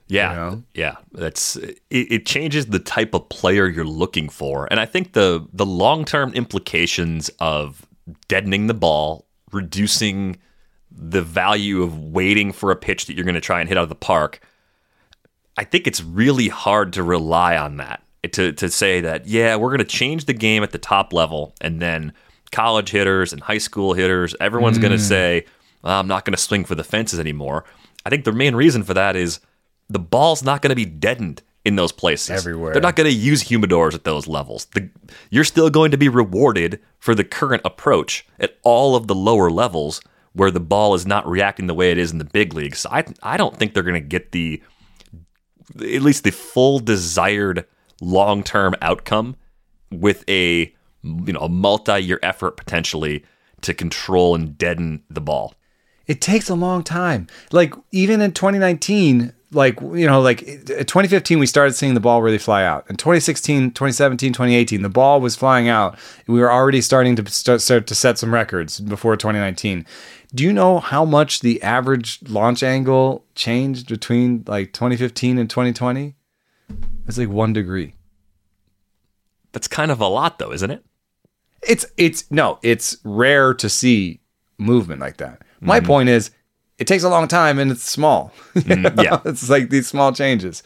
Yeah, 0.08 0.32
You 0.32 0.36
know? 0.36 0.64
yeah. 0.74 0.96
That's 1.14 1.56
it, 1.56 1.80
it. 1.90 2.26
Changes 2.26 2.66
the 2.68 2.80
type 2.80 3.14
of 3.14 3.30
player 3.30 3.68
you're 3.68 3.86
looking 3.86 4.28
for, 4.28 4.68
and 4.70 4.80
I 4.80 4.86
think 4.86 5.14
the 5.14 5.48
the 5.54 5.66
long 5.66 6.04
term 6.04 6.34
implications 6.34 7.30
of 7.40 7.86
deadening 8.28 8.68
the 8.68 8.74
ball, 8.74 9.26
reducing 9.52 10.38
the 10.92 11.22
value 11.22 11.84
of 11.84 11.98
waiting 11.98 12.52
for 12.52 12.72
a 12.72 12.76
pitch 12.76 13.06
that 13.06 13.14
you're 13.14 13.24
going 13.24 13.36
to 13.36 13.42
try 13.42 13.60
and 13.62 13.70
hit 13.70 13.78
out 13.78 13.84
of 13.84 13.90
the 13.90 13.96
park. 13.96 14.42
I 15.60 15.66
think 15.66 15.88
it's 15.88 16.02
really 16.02 16.48
hard 16.48 16.94
to 16.94 17.04
rely 17.04 17.58
on 17.58 17.78
that 17.78 18.02
to 18.32 18.54
to 18.54 18.70
say 18.70 19.02
that 19.02 19.28
yeah 19.28 19.58
we're 19.58 19.70
going 19.70 19.80
to 19.80 19.84
change 19.84 20.24
the 20.24 20.34
game 20.34 20.64
at 20.64 20.72
the 20.72 20.78
top 20.78 21.12
level, 21.12 21.54
and 21.60 21.82
then 21.82 22.14
college 22.54 22.90
hitters 22.92 23.34
and 23.34 23.42
high 23.42 23.58
school 23.58 23.94
hitters, 23.94 24.34
everyone's 24.40 24.78
going 24.78 24.94
to 24.94 24.98
mm. 24.98 25.08
say 25.08 25.46
"Well, 25.82 26.00
I'm 26.00 26.08
not 26.08 26.24
going 26.24 26.34
to 26.34 26.42
swing 26.42 26.64
for 26.64 26.76
the 26.76 26.84
fences 26.86 27.20
anymore. 27.20 27.66
I 28.06 28.10
think 28.10 28.24
the 28.24 28.32
main 28.32 28.56
reason 28.56 28.84
for 28.84 28.94
that 28.94 29.18
is 29.18 29.42
the 29.90 30.00
ball's 30.00 30.42
not 30.42 30.62
going 30.62 30.70
to 30.70 30.76
be 30.76 30.86
deadened 30.86 31.42
in 31.66 31.76
those 31.76 31.92
places. 31.92 32.30
Everywhere. 32.30 32.72
They're 32.72 32.82
not 32.82 32.96
going 32.96 33.10
to 33.10 33.16
use 33.16 33.44
humidors 33.44 33.94
at 33.94 34.06
those 34.06 34.28
levels. 34.28 34.66
The, 34.74 34.90
you're 35.30 35.44
still 35.44 35.70
going 35.70 35.92
to 35.92 35.98
be 35.98 36.08
rewarded 36.08 36.80
for 37.00 37.14
the 37.14 37.26
current 37.26 37.64
approach 37.66 38.26
at 38.40 38.58
all 38.64 38.96
of 38.96 39.08
the 39.08 39.16
lower 39.16 39.52
levels 39.52 40.00
where 40.32 40.52
the 40.52 40.62
ball 40.62 40.94
is 40.94 41.06
not 41.06 41.28
reacting 41.28 41.68
the 41.68 41.74
way 41.74 41.92
it 41.92 41.98
is 41.98 42.14
in 42.14 42.18
the 42.18 42.24
big 42.24 42.54
leagues. 42.54 42.86
I 42.86 43.04
I 43.22 43.36
don't 43.36 43.58
think 43.58 43.74
they're 43.74 43.84
going 43.84 44.02
to 44.02 44.08
get 44.08 44.32
the 44.32 44.64
at 45.76 46.02
least 46.02 46.24
the 46.24 46.32
full 46.32 46.80
desired 46.80 47.66
long-term 48.02 48.76
outcome 48.82 49.36
with 49.92 50.24
a 50.30 50.74
you 51.04 51.34
know 51.34 51.40
a 51.40 51.50
multi-year 51.50 52.20
effort 52.22 52.58
potentially 52.58 53.24
to 53.62 53.74
control 53.74 54.36
and 54.36 54.58
deaden 54.58 55.04
the 55.10 55.22
ball. 55.22 55.54
It 56.08 56.22
takes 56.22 56.50
a 56.50 56.56
long 56.56 56.84
time. 56.84 57.28
Like 57.52 57.74
even 57.92 58.22
in 58.22 58.32
2019, 58.32 59.34
like 59.52 59.80
you 59.82 60.06
know, 60.06 60.22
like 60.22 60.42
uh, 60.44 60.84
2015 60.84 61.40
we 61.40 61.46
started 61.46 61.74
seeing 61.74 61.94
the 61.94 62.00
ball 62.00 62.22
really 62.22 62.38
fly 62.38 62.64
out. 62.64 62.86
In 62.90 62.96
2016, 62.96 63.72
2017, 63.72 64.34
2018, 64.34 64.82
the 64.82 64.90
ball 64.90 65.22
was 65.22 65.36
flying 65.36 65.68
out. 65.68 65.98
We 66.28 66.40
were 66.40 66.52
already 66.52 66.82
starting 66.82 67.16
to 67.16 67.32
start, 67.32 67.62
start 67.62 67.88
to 67.88 67.96
set 67.96 68.18
some 68.18 68.34
records 68.34 68.80
before 68.80 69.16
2019. 69.18 69.86
Do 70.34 70.44
you 70.44 70.54
know 70.54 70.80
how 70.80 71.06
much 71.06 71.40
the 71.40 71.62
average 71.64 72.20
launch 72.28 72.62
angle 72.62 73.26
changed 73.34 73.88
between 73.90 74.44
like 74.46 74.74
2015 74.74 75.40
and 75.40 75.50
2020? 75.50 76.16
It's 77.08 77.18
like 77.18 77.30
1 77.30 77.54
degree. 77.54 77.96
That's 79.52 79.68
kind 79.68 79.90
of 79.90 80.00
a 80.00 80.08
lot 80.08 80.38
though, 80.38 80.52
isn't 80.52 80.70
it? 80.70 80.86
It's 81.68 81.86
it's 81.98 82.30
no, 82.32 82.60
it's 82.62 82.98
rare 83.04 83.54
to 83.56 83.68
see 83.68 84.22
movement 84.58 85.02
like 85.02 85.18
that. 85.18 85.42
My 85.60 85.80
mm-hmm. 85.80 85.88
point 85.88 86.10
is, 86.10 86.32
it 86.80 86.88
takes 86.88 87.04
a 87.04 87.10
long 87.10 87.28
time 87.28 87.60
and 87.60 87.72
it's 87.72 87.84
small. 87.84 88.32
Mm, 88.56 88.96
know? 88.96 89.04
yeah. 89.04 89.22
it's 89.26 89.50
like 89.50 89.70
these 89.70 89.88
small 89.88 90.12
changes. 90.12 90.64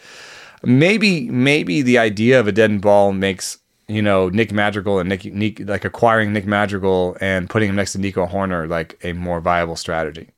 Maybe 0.63 1.29
maybe 1.29 1.81
the 1.81 1.97
idea 1.97 2.39
of 2.39 2.47
a 2.47 2.51
deadened 2.51 2.81
ball 2.81 3.11
makes 3.11 3.57
you 3.87 4.01
know 4.01 4.29
Nick 4.29 4.51
Madrigal 4.51 4.99
and 4.99 5.09
Nick, 5.09 5.25
Nick 5.25 5.59
like 5.67 5.83
acquiring 5.83 6.31
Nick 6.31 6.45
Madrigal 6.45 7.17
and 7.19 7.49
putting 7.49 7.69
him 7.69 7.75
next 7.75 7.93
to 7.93 7.99
Nico 7.99 8.25
Hoerner 8.25 8.69
like 8.69 8.97
a 9.03 9.13
more 9.13 9.41
viable 9.41 9.75
strategy. 9.75 10.29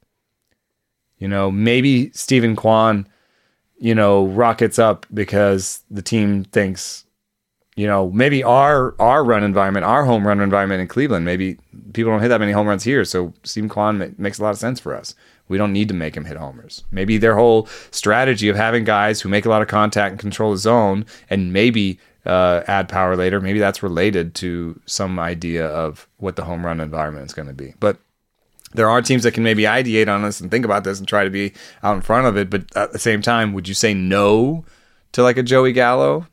You 1.20 1.28
know, 1.28 1.52
maybe 1.52 2.12
Steven 2.12 2.56
Kwan, 2.56 3.08
you 3.78 3.96
know, 3.96 4.26
rockets 4.28 4.80
up 4.80 5.06
because 5.14 5.84
the 5.90 6.02
team 6.02 6.44
thinks 6.46 7.06
you 7.76 7.88
know, 7.88 8.10
maybe 8.12 8.44
our 8.44 8.96
our 9.00 9.24
run 9.24 9.44
environment, 9.44 9.86
our 9.86 10.06
home 10.06 10.26
run 10.26 10.40
environment 10.40 10.82
in 10.82 10.88
Cleveland, 10.88 11.26
maybe 11.26 11.58
people 11.94 12.12
don't 12.12 12.22
hit 12.22 12.30
that 12.30 12.40
many 12.40 12.54
home 12.54 12.68
runs 12.68 12.84
here. 12.84 13.04
So 13.04 13.34
Steven 13.44 13.70
Kwan 13.70 13.98
ma- 13.98 14.08
makes 14.18 14.40
a 14.40 14.44
lot 14.44 14.52
of 14.52 14.58
sense 14.58 14.80
for 14.80 14.96
us. 14.96 15.14
We 15.48 15.58
don't 15.58 15.74
need 15.74 15.88
to 15.90 15.94
make 15.94 16.16
him 16.16 16.26
hit 16.26 16.38
homers. 16.38 16.84
Maybe 16.92 17.18
their 17.18 17.36
whole 17.36 17.68
strategy 17.92 18.50
of 18.50 18.56
having 18.56 18.84
guys 18.84 19.22
who 19.22 19.30
make 19.30 19.46
a 19.46 19.50
lot 19.50 19.62
of 19.62 19.68
contact 19.68 20.12
and 20.12 20.20
control 20.20 20.52
the 20.52 20.58
zone, 20.58 21.06
and 21.30 21.54
maybe 21.54 22.00
uh, 22.26 22.64
add 22.68 22.90
power 22.90 23.16
later. 23.16 23.40
Maybe 23.40 23.60
that's 23.60 23.84
related 23.84 24.34
to 24.36 24.80
some 24.86 25.20
idea 25.20 25.68
of 25.68 26.08
what 26.18 26.36
the 26.36 26.46
home 26.46 26.66
run 26.66 26.80
environment 26.80 27.28
is 27.28 27.34
going 27.34 27.48
to 27.48 27.54
be. 27.54 27.74
But 27.80 27.98
there 28.74 28.90
are 28.90 29.02
teams 29.02 29.24
that 29.24 29.34
can 29.34 29.44
maybe 29.44 29.64
ideate 29.64 30.14
on 30.14 30.24
this 30.24 30.42
and 30.42 30.50
think 30.50 30.66
about 30.66 30.84
this 30.84 31.00
and 31.00 31.08
try 31.08 31.24
to 31.24 31.30
be 31.30 31.54
out 31.84 31.96
in 31.96 32.02
front 32.02 32.28
of 32.28 32.38
it. 32.38 32.50
But 32.50 32.76
at 32.76 32.92
the 32.92 33.00
same 33.00 33.22
time, 33.22 33.54
would 33.54 33.68
you 33.68 33.74
say 33.74 33.94
no 33.94 34.66
to 35.12 35.24
like 35.24 35.38
a 35.38 35.44
Joey 35.44 35.72
Gallo? 35.72 36.28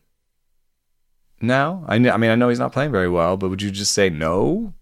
now? 1.43 1.85
I, 1.87 1.97
I 1.97 2.17
mean, 2.17 2.31
I 2.31 2.35
know 2.35 2.49
he's 2.49 2.59
not 2.59 2.73
playing 2.73 2.93
very 2.93 3.09
well, 3.09 3.37
but 3.37 3.51
would 3.51 3.63
you 3.63 3.71
just 3.71 3.93
say 3.93 4.09
no? 4.09 4.73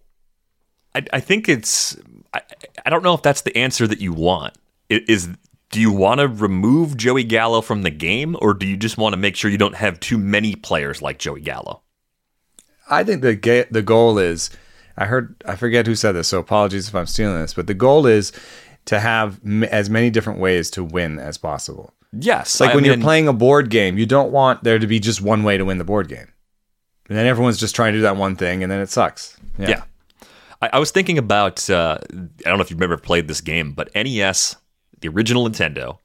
I, 0.95 1.03
I 1.11 1.19
think 1.19 1.49
it's. 1.49 1.97
I, 2.33 2.41
I 2.85 2.89
don't 2.89 3.03
know 3.03 3.13
if 3.13 3.21
that's 3.21 3.41
the 3.41 3.55
answer 3.57 3.87
that 3.87 3.99
you 3.99 4.13
want. 4.13 4.55
Is 4.89 5.29
do 5.69 5.79
you 5.79 5.91
want 5.91 6.19
to 6.19 6.27
remove 6.27 6.97
Joey 6.97 7.23
Gallo 7.23 7.61
from 7.61 7.83
the 7.83 7.89
game, 7.89 8.35
or 8.41 8.53
do 8.53 8.67
you 8.67 8.75
just 8.75 8.97
want 8.97 9.13
to 9.13 9.17
make 9.17 9.35
sure 9.35 9.49
you 9.49 9.57
don't 9.57 9.75
have 9.75 9.99
too 9.99 10.17
many 10.17 10.55
players 10.55 11.01
like 11.01 11.17
Joey 11.17 11.41
Gallo? 11.41 11.81
I 12.89 13.03
think 13.03 13.21
the 13.21 13.35
ga- 13.35 13.67
the 13.71 13.81
goal 13.81 14.17
is. 14.19 14.49
I 14.97 15.05
heard. 15.05 15.41
I 15.45 15.55
forget 15.55 15.87
who 15.87 15.95
said 15.95 16.11
this, 16.11 16.27
so 16.27 16.39
apologies 16.39 16.89
if 16.89 16.95
I'm 16.95 17.05
stealing 17.05 17.39
this. 17.41 17.53
But 17.53 17.67
the 17.67 17.73
goal 17.73 18.05
is 18.05 18.33
to 18.85 18.99
have 18.99 19.39
m- 19.45 19.63
as 19.63 19.89
many 19.89 20.09
different 20.09 20.39
ways 20.39 20.69
to 20.71 20.83
win 20.83 21.17
as 21.19 21.37
possible. 21.37 21.93
Yes, 22.11 22.59
like 22.59 22.71
I 22.71 22.75
when 22.75 22.83
you're 22.83 22.97
playing 22.97 23.29
a 23.29 23.33
board 23.33 23.69
game, 23.69 23.97
you 23.97 24.05
don't 24.05 24.31
want 24.33 24.65
there 24.65 24.77
to 24.77 24.87
be 24.87 24.99
just 24.99 25.21
one 25.21 25.43
way 25.43 25.57
to 25.57 25.63
win 25.63 25.77
the 25.77 25.85
board 25.85 26.09
game. 26.09 26.27
And 27.07 27.17
then 27.17 27.25
everyone's 27.25 27.57
just 27.57 27.75
trying 27.75 27.93
to 27.93 27.99
do 27.99 28.01
that 28.03 28.17
one 28.17 28.35
thing, 28.35 28.63
and 28.63 28.71
then 28.71 28.81
it 28.81 28.89
sucks. 28.89 29.37
Yeah. 29.57 29.83
I, 30.61 30.69
I 30.73 30.79
was 30.79 30.91
thinking 30.91 31.17
about. 31.17 31.69
Uh, 31.69 31.97
I 32.11 32.15
don't 32.49 32.57
know 32.57 32.63
if 32.63 32.71
you've 32.71 32.81
ever 32.81 32.97
played 32.97 33.27
this 33.27 33.41
game, 33.41 33.73
but 33.73 33.89
NES, 33.95 34.55
the 34.99 35.07
original 35.09 35.47
Nintendo, 35.49 35.97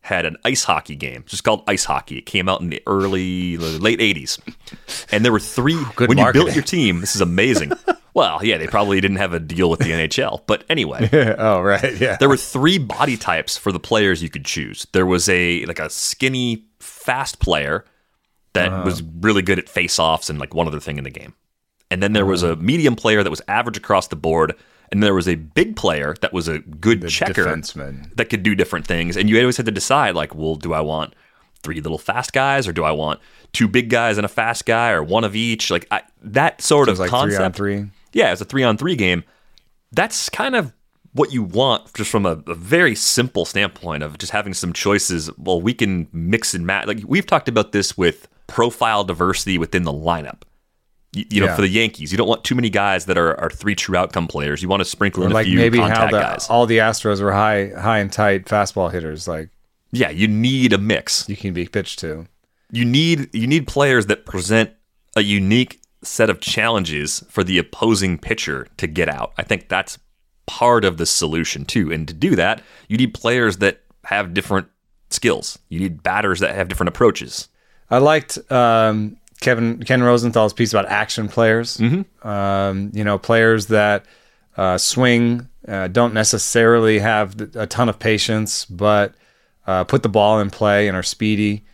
had 0.00 0.24
an 0.24 0.36
ice 0.44 0.64
hockey 0.64 0.94
game, 0.96 1.24
just 1.26 1.42
called 1.44 1.64
Ice 1.66 1.84
Hockey. 1.84 2.18
It 2.18 2.26
came 2.26 2.48
out 2.48 2.60
in 2.60 2.70
the 2.70 2.82
early, 2.86 3.56
late 3.56 3.98
'80s, 3.98 4.38
and 5.10 5.24
there 5.24 5.32
were 5.32 5.40
three. 5.40 5.82
Good 5.96 6.08
when 6.08 6.18
you 6.18 6.32
built 6.32 6.54
your 6.54 6.62
team, 6.64 7.00
this 7.00 7.14
is 7.16 7.20
amazing. 7.20 7.72
well, 8.14 8.44
yeah, 8.44 8.56
they 8.58 8.66
probably 8.68 9.00
didn't 9.00 9.16
have 9.18 9.32
a 9.32 9.40
deal 9.40 9.68
with 9.68 9.80
the 9.80 9.90
NHL, 9.90 10.42
but 10.46 10.62
anyway, 10.70 11.08
oh, 11.38 11.60
right. 11.60 11.98
Yeah. 12.00 12.16
there 12.20 12.28
were 12.28 12.36
three 12.36 12.78
body 12.78 13.16
types 13.16 13.56
for 13.56 13.72
the 13.72 13.80
players 13.80 14.22
you 14.22 14.30
could 14.30 14.44
choose. 14.44 14.86
There 14.92 15.06
was 15.06 15.28
a 15.28 15.64
like 15.66 15.80
a 15.80 15.90
skinny, 15.90 16.64
fast 16.78 17.40
player 17.40 17.84
that 18.52 18.72
Uh-huh. 18.72 18.84
was 18.84 19.02
really 19.20 19.42
good 19.42 19.58
at 19.58 19.68
face-offs 19.68 20.30
and 20.30 20.38
like 20.38 20.54
one 20.54 20.66
other 20.66 20.80
thing 20.80 20.96
in 20.98 21.04
the 21.04 21.10
game. 21.10 21.34
And 21.90 22.02
then 22.02 22.12
there 22.12 22.26
was 22.26 22.42
uh-huh. 22.42 22.54
a 22.54 22.56
medium 22.56 22.96
player 22.96 23.22
that 23.22 23.30
was 23.30 23.42
average 23.48 23.76
across 23.76 24.08
the 24.08 24.16
board, 24.16 24.54
and 24.90 25.02
there 25.02 25.14
was 25.14 25.28
a 25.28 25.36
big 25.36 25.76
player 25.76 26.14
that 26.20 26.32
was 26.32 26.48
a 26.48 26.58
good 26.58 27.00
The 27.00 27.08
checker 27.08 27.44
defenseman. 27.44 28.14
that 28.16 28.26
could 28.26 28.42
do 28.42 28.54
different 28.54 28.86
things. 28.86 29.16
And 29.16 29.28
you 29.28 29.38
always 29.40 29.56
had 29.56 29.66
to 29.66 29.72
decide 29.72 30.14
like, 30.14 30.34
well, 30.34 30.56
do 30.56 30.72
I 30.72 30.80
want 30.80 31.14
three 31.62 31.80
little 31.80 31.98
fast 31.98 32.32
guys 32.32 32.68
or 32.68 32.72
do 32.72 32.84
I 32.84 32.92
want 32.92 33.20
two 33.52 33.66
big 33.68 33.88
guys 33.90 34.18
and 34.18 34.24
a 34.24 34.28
fast 34.28 34.66
guy 34.66 34.90
or 34.90 35.02
one 35.02 35.24
of 35.24 35.34
each? 35.34 35.70
Like 35.70 35.86
I, 35.90 36.02
that 36.22 36.60
sort 36.60 36.88
It 36.88 36.92
of 36.92 36.98
like 36.98 37.10
three 37.10 37.18
on 37.18 37.30
concept. 37.30 37.56
three. 37.56 37.86
Yeah, 38.12 38.32
it's 38.32 38.40
a 38.40 38.44
three 38.44 38.62
on 38.62 38.76
three 38.76 38.96
game. 38.96 39.24
That's 39.92 40.28
kind 40.28 40.54
of 40.54 40.72
what 41.12 41.32
you 41.32 41.42
want 41.42 41.92
just 41.94 42.10
from 42.10 42.26
a, 42.26 42.42
a 42.46 42.54
very 42.54 42.94
simple 42.94 43.44
standpoint 43.44 44.02
of 44.02 44.18
just 44.18 44.32
having 44.32 44.54
some 44.54 44.72
choices. 44.72 45.30
Well, 45.38 45.60
we 45.60 45.72
can 45.72 46.08
mix 46.12 46.54
and 46.54 46.66
match. 46.66 46.86
Like 46.86 47.00
we've 47.06 47.26
talked 47.26 47.48
about 47.48 47.72
this 47.72 47.96
with 47.96 48.28
profile 48.46 49.02
diversity 49.02 49.58
within 49.58 49.84
the 49.84 49.92
lineup. 49.92 50.42
You, 51.12 51.24
you 51.30 51.40
know, 51.40 51.54
for 51.54 51.62
the 51.62 51.68
Yankees, 51.68 52.12
you 52.12 52.18
don't 52.18 52.28
want 52.28 52.44
too 52.44 52.54
many 52.54 52.68
guys 52.68 53.06
that 53.06 53.16
are, 53.16 53.38
are 53.40 53.48
three 53.48 53.74
true 53.74 53.96
outcome 53.96 54.26
players. 54.28 54.62
You 54.62 54.68
want 54.68 54.80
to 54.80 54.84
sprinkle 54.84 55.22
Or 55.22 55.26
in 55.26 55.32
a 55.32 55.34
like 55.34 55.46
few 55.46 55.56
maybe 55.58 55.78
how 55.78 56.06
the, 56.06 56.18
guys. 56.18 56.46
all 56.50 56.66
the 56.66 56.78
Astros 56.78 57.22
were 57.22 57.32
high, 57.32 57.68
high 57.78 57.98
and 57.98 58.12
tight 58.12 58.44
fastball 58.46 58.92
hitters. 58.92 59.26
Like 59.26 59.48
yeah, 59.92 60.10
you 60.10 60.28
need 60.28 60.72
a 60.72 60.78
mix. 60.78 61.26
you 61.28 61.36
can 61.36 61.54
be 61.54 61.66
pitched 61.66 61.98
to. 62.00 62.26
you 62.70 62.84
need 62.84 63.34
you 63.34 63.46
need 63.46 63.66
players 63.66 64.06
that 64.06 64.26
present 64.26 64.70
a 65.16 65.22
unique 65.22 65.80
set 66.02 66.28
of 66.28 66.40
challenges 66.40 67.24
for 67.30 67.42
the 67.42 67.56
opposing 67.58 68.18
pitcher 68.18 68.66
to 68.76 68.86
get 68.86 69.08
out. 69.08 69.32
I 69.38 69.42
think 69.42 69.68
that's 69.68 69.98
part 70.46 70.84
of 70.84 70.98
the 70.98 71.06
solution 71.06 71.64
too. 71.64 71.90
And 71.90 72.06
to 72.08 72.12
do 72.14 72.36
that, 72.36 72.62
you 72.88 72.96
need 72.98 73.14
players 73.14 73.56
that 73.58 73.80
have 74.04 74.34
different 74.34 74.68
skills. 75.10 75.58
You 75.70 75.80
need 75.80 76.02
batters 76.02 76.40
that 76.40 76.54
have 76.54 76.68
different 76.68 76.88
approaches. 76.88 77.48
I 77.90 77.98
liked 77.98 78.38
um, 78.52 79.16
Kevin 79.40 79.82
Ken 79.82 80.02
Rosenthal's 80.02 80.52
piece 80.52 80.72
about 80.72 80.86
action 80.86 81.28
players. 81.28 81.76
Mm-hmm. 81.78 82.26
Um, 82.26 82.90
you 82.94 83.04
know, 83.04 83.18
players 83.18 83.66
that 83.66 84.04
uh, 84.56 84.78
swing, 84.78 85.48
uh, 85.68 85.88
don't 85.88 86.14
necessarily 86.14 86.98
have 86.98 87.40
a 87.56 87.66
ton 87.66 87.88
of 87.88 87.98
patience, 87.98 88.64
but 88.64 89.14
uh, 89.66 89.84
put 89.84 90.02
the 90.02 90.08
ball 90.08 90.40
in 90.40 90.50
play 90.50 90.88
and 90.88 90.96
are 90.96 91.02
speedy. 91.02 91.64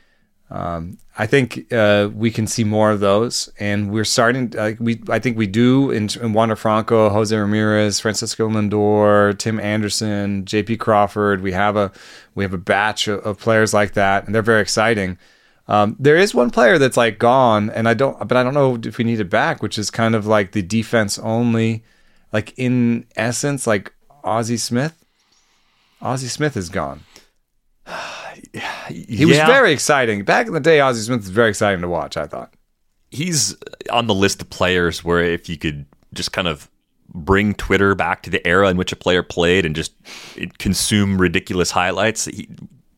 Um, 0.50 0.98
I 1.16 1.26
think 1.26 1.72
uh, 1.72 2.10
we 2.14 2.30
can 2.30 2.46
see 2.46 2.64
more 2.64 2.90
of 2.90 3.00
those, 3.00 3.50
and 3.58 3.90
we're 3.90 4.04
starting. 4.04 4.52
We 4.80 5.02
I 5.08 5.18
think 5.18 5.36
we 5.36 5.46
do 5.46 5.90
in, 5.90 6.08
in 6.20 6.32
Wander 6.32 6.56
Franco, 6.56 7.10
Jose 7.10 7.34
Ramirez, 7.36 8.00
Francisco 8.00 8.48
Lindor, 8.48 9.38
Tim 9.38 9.60
Anderson, 9.60 10.44
J.P. 10.44 10.78
Crawford. 10.78 11.42
We 11.42 11.52
have 11.52 11.76
a 11.76 11.92
we 12.34 12.44
have 12.44 12.52
a 12.52 12.58
batch 12.58 13.08
of, 13.08 13.20
of 13.20 13.38
players 13.38 13.72
like 13.72 13.92
that, 13.92 14.24
and 14.26 14.34
they're 14.34 14.42
very 14.42 14.62
exciting. 14.62 15.18
Um, 15.68 15.96
there 15.98 16.16
is 16.16 16.34
one 16.34 16.50
player 16.50 16.78
that's 16.78 16.96
like 16.96 17.18
gone, 17.18 17.70
and 17.70 17.88
I 17.88 17.94
don't, 17.94 18.18
but 18.26 18.36
I 18.36 18.42
don't 18.42 18.54
know 18.54 18.78
if 18.82 18.98
we 18.98 19.04
need 19.04 19.20
it 19.20 19.30
back, 19.30 19.62
which 19.62 19.78
is 19.78 19.90
kind 19.90 20.14
of 20.14 20.26
like 20.26 20.52
the 20.52 20.62
defense 20.62 21.18
only, 21.18 21.84
like 22.32 22.52
in 22.56 23.06
essence, 23.16 23.66
like 23.66 23.92
Ozzie 24.24 24.56
Smith. 24.56 25.04
Ozzie 26.00 26.28
Smith 26.28 26.56
is 26.56 26.68
gone. 26.68 27.02
He 28.88 29.24
was 29.24 29.36
very 29.36 29.72
exciting. 29.72 30.24
Back 30.24 30.46
in 30.46 30.52
the 30.52 30.60
day, 30.60 30.80
Ozzie 30.80 31.02
Smith 31.02 31.20
was 31.20 31.30
very 31.30 31.50
exciting 31.50 31.80
to 31.82 31.88
watch, 31.88 32.16
I 32.16 32.26
thought. 32.26 32.52
He's 33.10 33.56
on 33.90 34.06
the 34.06 34.14
list 34.14 34.42
of 34.42 34.50
players 34.50 35.04
where 35.04 35.22
if 35.22 35.48
you 35.48 35.56
could 35.56 35.86
just 36.12 36.32
kind 36.32 36.48
of 36.48 36.68
bring 37.14 37.54
Twitter 37.54 37.94
back 37.94 38.22
to 38.22 38.30
the 38.30 38.46
era 38.46 38.68
in 38.68 38.76
which 38.76 38.92
a 38.92 38.96
player 38.96 39.22
played 39.22 39.64
and 39.64 39.76
just 39.76 39.92
consume 40.58 41.20
ridiculous 41.20 41.70
highlights, 41.70 42.24
he, 42.24 42.48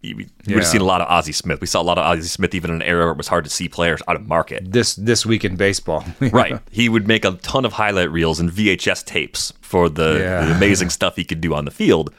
he, 0.04 0.14
we 0.14 0.22
Yeah. 0.46 0.54
would 0.56 0.62
have 0.64 0.66
seen 0.70 0.80
a 0.80 0.84
lot 0.84 1.00
of 1.00 1.08
Ozzie 1.08 1.32
Smith. 1.32 1.60
We 1.60 1.66
saw 1.66 1.80
a 1.80 1.86
lot 1.90 1.98
of 1.98 2.04
Ozzie 2.04 2.28
Smith 2.28 2.54
even 2.54 2.70
in 2.70 2.76
an 2.76 2.82
era 2.82 3.04
where 3.04 3.12
it 3.12 3.16
was 3.16 3.28
hard 3.28 3.44
to 3.44 3.50
see 3.50 3.68
players 3.68 4.00
out 4.08 4.16
of 4.16 4.26
market. 4.26 4.72
This 4.72 4.94
this 4.94 5.24
week 5.26 5.44
in 5.44 5.56
baseball, 5.56 6.04
right. 6.20 6.58
He 6.70 6.88
would 6.88 7.06
make 7.08 7.24
a 7.24 7.32
ton 7.32 7.64
of 7.64 7.72
highlight 7.74 8.10
reels 8.10 8.40
and 8.40 8.50
VHS 8.50 9.04
tapes 9.04 9.52
for 9.60 9.88
the, 9.88 10.18
Yeah. 10.20 10.44
the 10.44 10.52
amazing 10.56 10.90
stuff 10.90 11.16
he 11.16 11.24
could 11.24 11.40
do 11.40 11.54
on 11.54 11.64
the 11.64 11.70
field. 11.70 12.12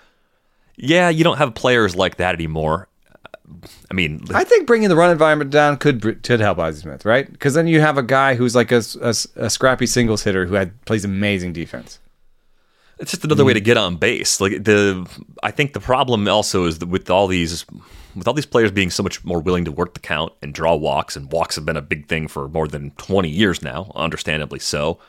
Yeah, 0.78 1.10
you 1.10 1.24
don't 1.24 1.38
have 1.38 1.54
players 1.56 1.96
like 1.96 2.18
that 2.18 2.36
anymore. 2.36 2.88
I 3.92 3.94
mean, 3.94 4.24
I 4.34 4.44
think 4.44 4.66
bringing 4.66 4.90
the 4.90 4.96
run 4.96 5.12
environment 5.12 5.52
down 5.52 5.78
could 5.78 6.02
could 6.24 6.40
help 6.40 6.58
Ozzie 6.58 6.82
Smith, 6.82 7.06
right? 7.06 7.32
Because 7.32 7.54
then 7.54 7.68
you 7.68 7.80
have 7.80 7.98
a 7.98 8.04
guy 8.04 8.34
who's 8.36 8.56
like 8.56 8.72
a 8.72 8.82
scrappy 9.50 9.86
singles 9.86 10.24
hitter 10.24 10.48
who 10.48 10.56
had 10.56 10.84
plays 10.86 11.06
amazing 11.06 11.54
defense. 11.54 12.00
It's 13.00 13.12
just 13.12 13.26
another 13.26 13.44
way 13.44 13.54
to 13.54 13.60
hmm. 13.60 13.66
get 13.66 13.78
on 13.78 13.98
base. 13.98 14.40
Like 14.40 14.64
the, 14.64 15.06
I 15.44 15.52
think 15.52 15.74
the 15.74 15.80
problem 15.80 16.28
also 16.28 16.66
is 16.66 16.80
that 16.80 16.88
with 16.88 17.10
all 17.10 17.28
these, 17.28 17.66
with 18.16 18.28
all 18.28 18.34
these 18.34 18.46
players 18.46 18.72
being 18.72 18.90
so 18.90 19.04
much 19.04 19.24
more 19.26 19.42
willing 19.42 19.66
to 19.66 19.72
work 19.72 19.94
the 19.94 20.00
count 20.00 20.32
and 20.42 20.54
draw 20.54 20.76
walks, 20.76 21.16
and 21.16 21.32
walks 21.32 21.56
have 21.56 21.66
been 21.66 21.76
a 21.78 21.82
big 21.82 22.08
thing 22.08 22.28
for 22.28 22.48
more 22.48 22.68
than 22.68 22.92
twenty 22.92 23.30
years 23.30 23.62
now, 23.62 23.92
understandably 23.96 24.60
so. 24.60 25.00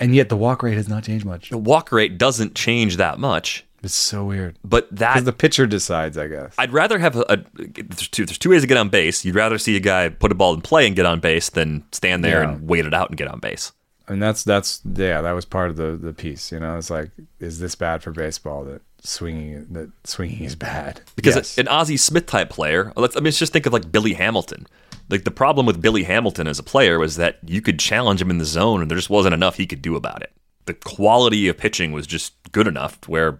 And 0.00 0.14
yet 0.14 0.28
the 0.28 0.36
walk 0.36 0.62
rate 0.62 0.76
has 0.76 0.88
not 0.88 1.04
changed 1.04 1.24
much. 1.24 1.50
The 1.50 1.58
walk 1.58 1.92
rate 1.92 2.18
doesn't 2.18 2.54
change 2.54 2.96
that 2.96 3.18
much, 3.18 3.64
It's 3.82 3.94
so 3.94 4.24
weird. 4.24 4.56
but 4.64 4.88
that 4.96 5.24
the 5.24 5.32
pitcher 5.32 5.66
decides, 5.66 6.16
I 6.16 6.28
guess. 6.28 6.54
I'd 6.58 6.72
rather 6.72 6.98
have 6.98 7.16
a, 7.16 7.24
a 7.28 7.36
there's 7.56 8.08
two 8.08 8.24
there's 8.24 8.38
two 8.38 8.50
ways 8.50 8.62
to 8.62 8.66
get 8.68 8.78
on 8.78 8.88
base. 8.88 9.24
You'd 9.24 9.34
rather 9.34 9.58
see 9.58 9.76
a 9.76 9.80
guy 9.80 10.08
put 10.08 10.32
a 10.32 10.34
ball 10.34 10.54
in 10.54 10.60
play 10.60 10.86
and 10.86 10.96
get 10.96 11.06
on 11.06 11.20
base 11.20 11.50
than 11.50 11.84
stand 11.92 12.24
there 12.24 12.42
Yeah. 12.42 12.52
and 12.52 12.68
wait 12.68 12.86
it 12.86 12.94
out 12.94 13.10
and 13.10 13.18
get 13.18 13.28
on 13.28 13.40
base. 13.40 13.72
And 14.08 14.22
that's 14.22 14.42
that's 14.44 14.80
yeah, 14.84 15.20
that 15.20 15.32
was 15.32 15.44
part 15.44 15.70
of 15.70 15.76
the 15.76 15.96
the 15.96 16.12
piece. 16.12 16.52
You 16.52 16.60
know, 16.60 16.76
it's 16.76 16.90
like, 16.90 17.10
is 17.40 17.58
this 17.58 17.74
bad 17.74 18.02
for 18.02 18.10
baseball 18.10 18.64
that 18.64 18.82
swinging 19.00 19.66
that 19.70 19.90
swinging 20.04 20.44
is 20.44 20.56
bad? 20.56 21.00
Because 21.16 21.36
Yes. 21.36 21.58
an 21.58 21.68
Ozzie 21.68 21.96
Smith 21.96 22.26
type 22.26 22.50
player, 22.50 22.92
let's 22.96 23.16
I 23.16 23.20
mean, 23.20 23.26
let's 23.26 23.38
just 23.38 23.52
think 23.52 23.66
of 23.66 23.72
like 23.72 23.92
Billy 23.92 24.14
Hamilton. 24.14 24.66
Like 25.08 25.24
the 25.24 25.30
problem 25.30 25.66
with 25.66 25.82
Billy 25.82 26.04
Hamilton 26.04 26.46
as 26.46 26.58
a 26.58 26.62
player 26.62 26.98
was 26.98 27.16
that 27.16 27.38
you 27.46 27.60
could 27.60 27.78
challenge 27.78 28.20
him 28.22 28.30
in 28.30 28.38
the 28.38 28.44
zone, 28.44 28.80
and 28.80 28.90
there 28.90 28.98
just 28.98 29.10
wasn't 29.10 29.34
enough 29.34 29.56
he 29.56 29.66
could 29.66 29.82
do 29.82 29.96
about 29.96 30.22
it. 30.22 30.32
The 30.66 30.74
quality 30.74 31.48
of 31.48 31.58
pitching 31.58 31.92
was 31.92 32.06
just 32.06 32.34
good 32.52 32.66
enough 32.66 32.98
where 33.08 33.38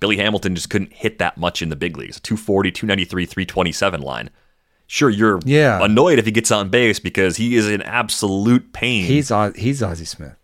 Billy 0.00 0.16
Hamilton 0.16 0.54
just 0.54 0.68
couldn't 0.68 0.92
hit 0.92 1.18
that 1.18 1.38
much 1.38 1.62
in 1.62 1.68
the 1.70 1.76
big 1.76 1.96
leagues. 1.96 2.20
240, 2.20 2.72
293, 2.72 3.24
327 3.26 4.00
line. 4.02 4.30
Sure, 4.92 5.08
you're 5.08 5.40
Yeah. 5.46 5.82
annoyed 5.82 6.18
if 6.18 6.26
he 6.26 6.30
gets 6.32 6.50
on 6.50 6.68
base 6.68 6.98
because 6.98 7.38
he 7.38 7.56
is 7.56 7.66
an 7.66 7.80
absolute 7.80 8.74
pain. 8.74 9.06
he's 9.06 9.32
he's 9.56 9.82
Ozzie 9.82 10.04
Smith. 10.04 10.34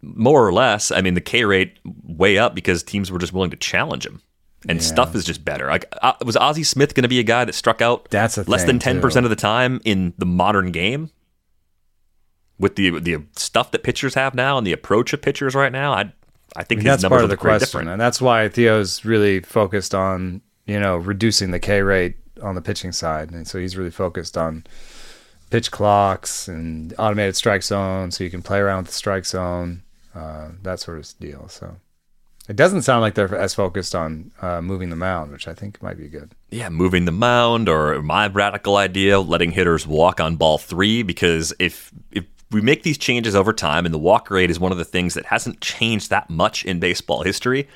more 0.00 0.46
or 0.48 0.50
less. 0.50 0.90
I 0.90 1.02
mean, 1.02 1.12
the 1.12 1.20
K 1.20 1.44
rate 1.44 1.78
way 2.02 2.38
up 2.38 2.54
because 2.54 2.82
teams 2.82 3.12
were 3.12 3.18
just 3.18 3.34
willing 3.34 3.50
to 3.50 3.56
challenge 3.58 4.06
him, 4.06 4.22
and 4.66 4.82
stuff 4.82 5.14
is 5.14 5.26
just 5.26 5.44
better. 5.44 5.66
Like, 5.66 5.92
uh, 6.00 6.14
was 6.24 6.38
Ozzie 6.38 6.62
Smith 6.62 6.94
going 6.94 7.02
to 7.02 7.08
be 7.08 7.18
a 7.18 7.22
guy 7.22 7.44
that 7.44 7.52
struck 7.54 7.82
out 7.82 8.08
That's 8.08 8.38
less 8.48 8.64
than 8.64 8.78
ten 8.78 9.02
percent 9.02 9.24
too. 9.24 9.26
of 9.26 9.30
the 9.30 9.36
time 9.36 9.78
in 9.84 10.14
the 10.16 10.24
modern 10.24 10.72
game? 10.72 11.10
With 12.58 12.76
the 12.76 12.98
the 12.98 13.24
stuff 13.36 13.72
that 13.72 13.82
pitchers 13.82 14.14
have 14.14 14.34
now 14.34 14.56
and 14.56 14.66
the 14.66 14.72
approach 14.72 15.12
of 15.12 15.20
pitchers 15.20 15.54
right 15.54 15.70
now, 15.70 15.92
I 15.92 16.12
I 16.56 16.64
think 16.64 16.78
I 16.78 16.80
mean, 16.80 16.86
his 16.86 16.92
that's 16.92 17.02
numbers 17.02 17.16
part 17.16 17.24
of 17.24 17.30
the 17.30 17.36
question, 17.36 17.66
different. 17.66 17.88
and 17.90 18.00
that's 18.00 18.22
why 18.22 18.48
Theo's 18.48 19.04
really 19.04 19.40
focused 19.40 19.94
on 19.94 20.40
you 20.66 20.80
know 20.80 20.96
reducing 20.96 21.50
the 21.50 21.58
K 21.60 21.82
rate 21.82 22.16
on 22.42 22.54
the 22.54 22.60
pitching 22.60 22.92
side, 22.92 23.30
and 23.30 23.46
so 23.46 23.58
he's 23.58 23.76
really 23.76 23.90
focused 23.90 24.36
on 24.36 24.64
pitch 25.50 25.70
clocks 25.70 26.48
and 26.48 26.94
automated 26.98 27.36
strike 27.36 27.62
zone, 27.62 28.10
so 28.10 28.24
you 28.24 28.30
can 28.30 28.42
play 28.42 28.58
around 28.58 28.78
with 28.78 28.86
the 28.86 28.92
strike 28.92 29.26
zone, 29.26 29.82
uh, 30.14 30.48
that 30.62 30.80
sort 30.80 30.98
of 30.98 31.18
deal. 31.20 31.48
So 31.48 31.76
it 32.48 32.56
doesn't 32.56 32.82
sound 32.82 33.02
like 33.02 33.14
they're 33.14 33.34
as 33.36 33.54
focused 33.54 33.94
on 33.94 34.32
uh, 34.40 34.60
moving 34.60 34.90
the 34.90 34.96
mound, 34.96 35.30
which 35.30 35.46
I 35.46 35.54
think 35.54 35.82
might 35.82 35.96
be 35.96 36.08
good. 36.08 36.32
yeah, 36.50 36.68
moving 36.68 37.04
the 37.04 37.12
mound 37.12 37.68
or 37.68 38.02
my 38.02 38.26
radical 38.26 38.76
idea, 38.76 39.20
letting 39.20 39.52
hitters 39.52 39.86
walk 39.86 40.20
on 40.20 40.36
ball 40.36 40.58
three, 40.58 41.02
because 41.02 41.52
if 41.58 41.92
if 42.10 42.24
we 42.50 42.60
make 42.60 42.82
these 42.82 42.98
changes 42.98 43.34
over 43.34 43.52
time, 43.52 43.86
and 43.86 43.94
the 43.94 43.98
walk 43.98 44.30
rate 44.30 44.50
is 44.50 44.60
one 44.60 44.72
of 44.72 44.78
the 44.78 44.84
things 44.84 45.14
that 45.14 45.26
hasn't 45.26 45.60
changed 45.60 46.10
that 46.10 46.28
much 46.28 46.64
in 46.64 46.80
baseball 46.80 47.22
history, 47.22 47.68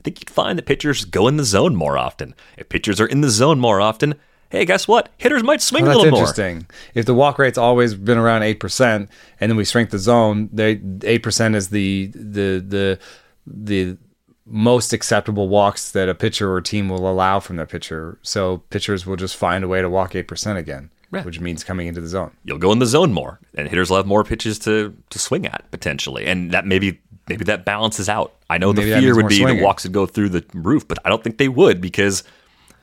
I 0.00 0.02
think 0.02 0.20
you'd 0.20 0.30
find 0.30 0.58
that 0.58 0.64
pitchers 0.66 1.04
go 1.04 1.28
in 1.28 1.36
the 1.36 1.44
zone 1.44 1.76
more 1.76 1.98
often. 1.98 2.34
If 2.56 2.68
pitchers 2.70 3.00
are 3.00 3.06
in 3.06 3.20
the 3.20 3.28
zone 3.28 3.60
more 3.60 3.80
often, 3.82 4.14
hey, 4.48 4.64
guess 4.64 4.88
what? 4.88 5.10
Hitters 5.18 5.42
might 5.42 5.60
swing 5.60 5.84
Well, 5.84 5.92
a 5.92 5.94
that's 5.94 6.04
little 6.04 6.18
more. 6.18 6.28
interesting. 6.28 6.66
If 6.94 7.04
the 7.04 7.14
walk 7.14 7.38
rate's 7.38 7.58
always 7.58 7.94
been 7.94 8.16
around 8.18 8.42
eight 8.42 8.60
percent, 8.60 9.10
and 9.40 9.50
then 9.50 9.56
we 9.58 9.64
shrink 9.66 9.90
the 9.90 9.98
zone, 9.98 10.48
they 10.52 10.80
eight 11.04 11.22
percent 11.22 11.54
is 11.54 11.68
the 11.68 12.06
the 12.14 12.64
the 12.66 12.98
the 13.46 13.98
most 14.46 14.92
acceptable 14.92 15.48
walks 15.48 15.92
that 15.92 16.08
a 16.08 16.14
pitcher 16.14 16.50
or 16.52 16.60
team 16.60 16.88
will 16.88 17.08
allow 17.08 17.38
from 17.40 17.56
their 17.56 17.66
pitcher. 17.66 18.18
So 18.22 18.58
pitchers 18.70 19.04
will 19.06 19.16
just 19.16 19.36
find 19.36 19.62
a 19.62 19.68
way 19.68 19.82
to 19.82 19.90
walk 19.90 20.14
eight 20.16 20.28
percent 20.28 20.58
again, 20.58 20.90
which 21.10 21.40
means 21.40 21.62
coming 21.62 21.86
into 21.88 22.00
the 22.00 22.08
zone. 22.08 22.32
You'll 22.44 22.58
go 22.58 22.72
in 22.72 22.78
the 22.78 22.86
zone 22.86 23.12
more, 23.12 23.38
and 23.54 23.68
hitters 23.68 23.90
will 23.90 23.98
have 23.98 24.06
more 24.06 24.24
pitches 24.24 24.58
to 24.60 24.96
to 25.10 25.18
swing 25.18 25.46
at 25.46 25.70
potentially, 25.70 26.24
and 26.26 26.52
that 26.52 26.66
maybe 26.66 27.00
maybe 27.30 27.44
that 27.44 27.64
balances 27.64 28.08
out. 28.08 28.34
I 28.50 28.58
know 28.58 28.72
Maybe 28.72 28.90
the 28.90 29.00
fear 29.00 29.16
would 29.16 29.28
be 29.28 29.38
swinging. 29.38 29.58
that 29.58 29.64
walks 29.64 29.84
would 29.84 29.92
go 29.92 30.04
through 30.04 30.28
the 30.30 30.44
roof, 30.52 30.86
but 30.86 30.98
I 31.04 31.08
don't 31.08 31.24
think 31.24 31.38
they 31.38 31.48
would 31.48 31.80
because. 31.80 32.22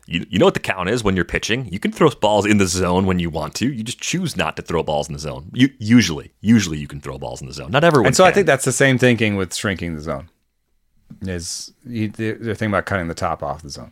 You, 0.09 0.25
you 0.29 0.39
know 0.39 0.45
what 0.45 0.53
the 0.53 0.61
count 0.61 0.87
is 0.87 1.03
when 1.03 1.17
you're 1.17 1.25
pitching. 1.25 1.67
You 1.69 1.79
can 1.79 1.91
throw 1.91 2.09
balls 2.09 2.45
in 2.45 2.59
the 2.59 2.65
zone 2.65 3.05
when 3.05 3.19
you 3.19 3.29
want 3.29 3.55
to. 3.55 3.69
You 3.69 3.83
just 3.83 3.99
choose 3.99 4.37
not 4.37 4.55
to 4.55 4.61
throw 4.61 4.81
balls 4.81 5.09
in 5.09 5.13
the 5.13 5.19
zone. 5.19 5.51
You 5.53 5.67
usually, 5.79 6.31
usually 6.39 6.77
you 6.77 6.87
can 6.87 7.01
throw 7.01 7.17
balls 7.17 7.41
in 7.41 7.47
the 7.47 7.53
zone. 7.53 7.71
Not 7.71 7.83
everyone. 7.83 8.07
And 8.07 8.15
so 8.15 8.23
I 8.23 8.31
think 8.31 8.47
that's 8.47 8.63
the 8.63 8.71
same 8.71 8.97
thinking 8.97 9.35
with 9.35 9.53
shrinking 9.53 9.95
the 9.95 10.01
zone. 10.01 10.29
Is 11.23 11.73
you, 11.85 12.07
they're 12.07 12.37
thinking 12.37 12.69
about 12.69 12.85
cutting 12.85 13.09
the 13.09 13.13
top 13.13 13.43
off 13.43 13.63
the 13.63 13.69
zone. 13.69 13.91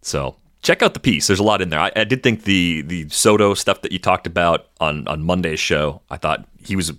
So 0.00 0.36
check 0.62 0.80
out 0.82 0.94
the 0.94 1.00
piece. 1.00 1.26
There's 1.26 1.40
a 1.40 1.44
lot 1.44 1.60
in 1.60 1.68
there. 1.68 1.80
I, 1.80 1.92
I 1.94 2.04
did 2.04 2.22
think 2.22 2.44
the 2.44 2.80
the 2.80 3.06
Soto 3.10 3.52
stuff 3.52 3.82
that 3.82 3.92
you 3.92 3.98
talked 3.98 4.26
about 4.26 4.68
on 4.80 5.06
on 5.08 5.22
Monday's 5.22 5.60
show. 5.60 6.00
I 6.10 6.16
thought 6.16 6.48
he 6.64 6.74
was 6.74 6.92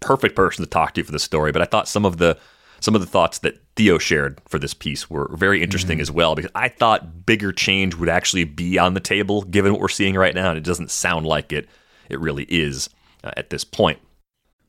perfect 0.00 0.36
person 0.36 0.64
to 0.64 0.70
talk 0.70 0.94
to 0.94 1.04
for 1.04 1.12
this 1.12 1.22
story. 1.22 1.52
But 1.52 1.62
I 1.62 1.66
thought 1.66 1.88
some 1.88 2.04
of 2.04 2.18
the 2.18 2.38
some 2.80 2.94
of 2.94 3.00
the 3.00 3.06
thoughts 3.06 3.38
that 3.40 3.60
Theo 3.74 3.98
shared 3.98 4.40
for 4.46 4.58
this 4.58 4.72
piece 4.72 5.10
were 5.10 5.28
very 5.34 5.62
interesting 5.62 6.00
as 6.00 6.12
well 6.12 6.36
because 6.36 6.50
I 6.54 6.68
thought 6.68 7.26
bigger 7.26 7.50
change 7.50 7.96
would 7.96 8.08
actually 8.08 8.44
be 8.44 8.78
on 8.78 8.94
the 8.94 9.00
table 9.00 9.42
given 9.42 9.72
what 9.72 9.80
we're 9.80 9.88
seeing 9.88 10.14
right 10.14 10.34
now, 10.34 10.50
and 10.50 10.58
it 10.58 10.64
doesn't 10.64 10.90
sound 10.90 11.26
like 11.26 11.52
it. 11.52 11.68
It 12.08 12.20
really 12.20 12.44
is 12.44 12.88
uh, 13.24 13.32
at 13.36 13.50
this 13.50 13.64
point. 13.64 13.98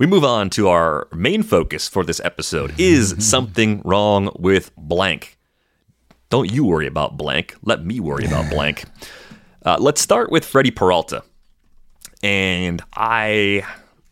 We 0.00 0.06
move 0.06 0.24
on 0.24 0.48
to 0.50 0.70
our 0.70 1.08
main 1.12 1.42
focus 1.42 1.86
for 1.86 2.04
this 2.04 2.22
episode. 2.24 2.72
Is 2.80 3.14
something 3.18 3.82
wrong 3.84 4.34
with 4.38 4.74
blank? 4.74 5.36
Don't 6.30 6.50
you 6.50 6.64
worry 6.64 6.86
about 6.86 7.18
blank. 7.18 7.54
Let 7.62 7.84
me 7.84 8.00
worry 8.00 8.24
about 8.24 8.48
blank. 8.50 8.84
Uh, 9.62 9.76
let's 9.78 10.00
start 10.00 10.32
with 10.32 10.46
Freddie 10.46 10.70
Peralta. 10.70 11.22
And 12.22 12.82
I 12.96 13.62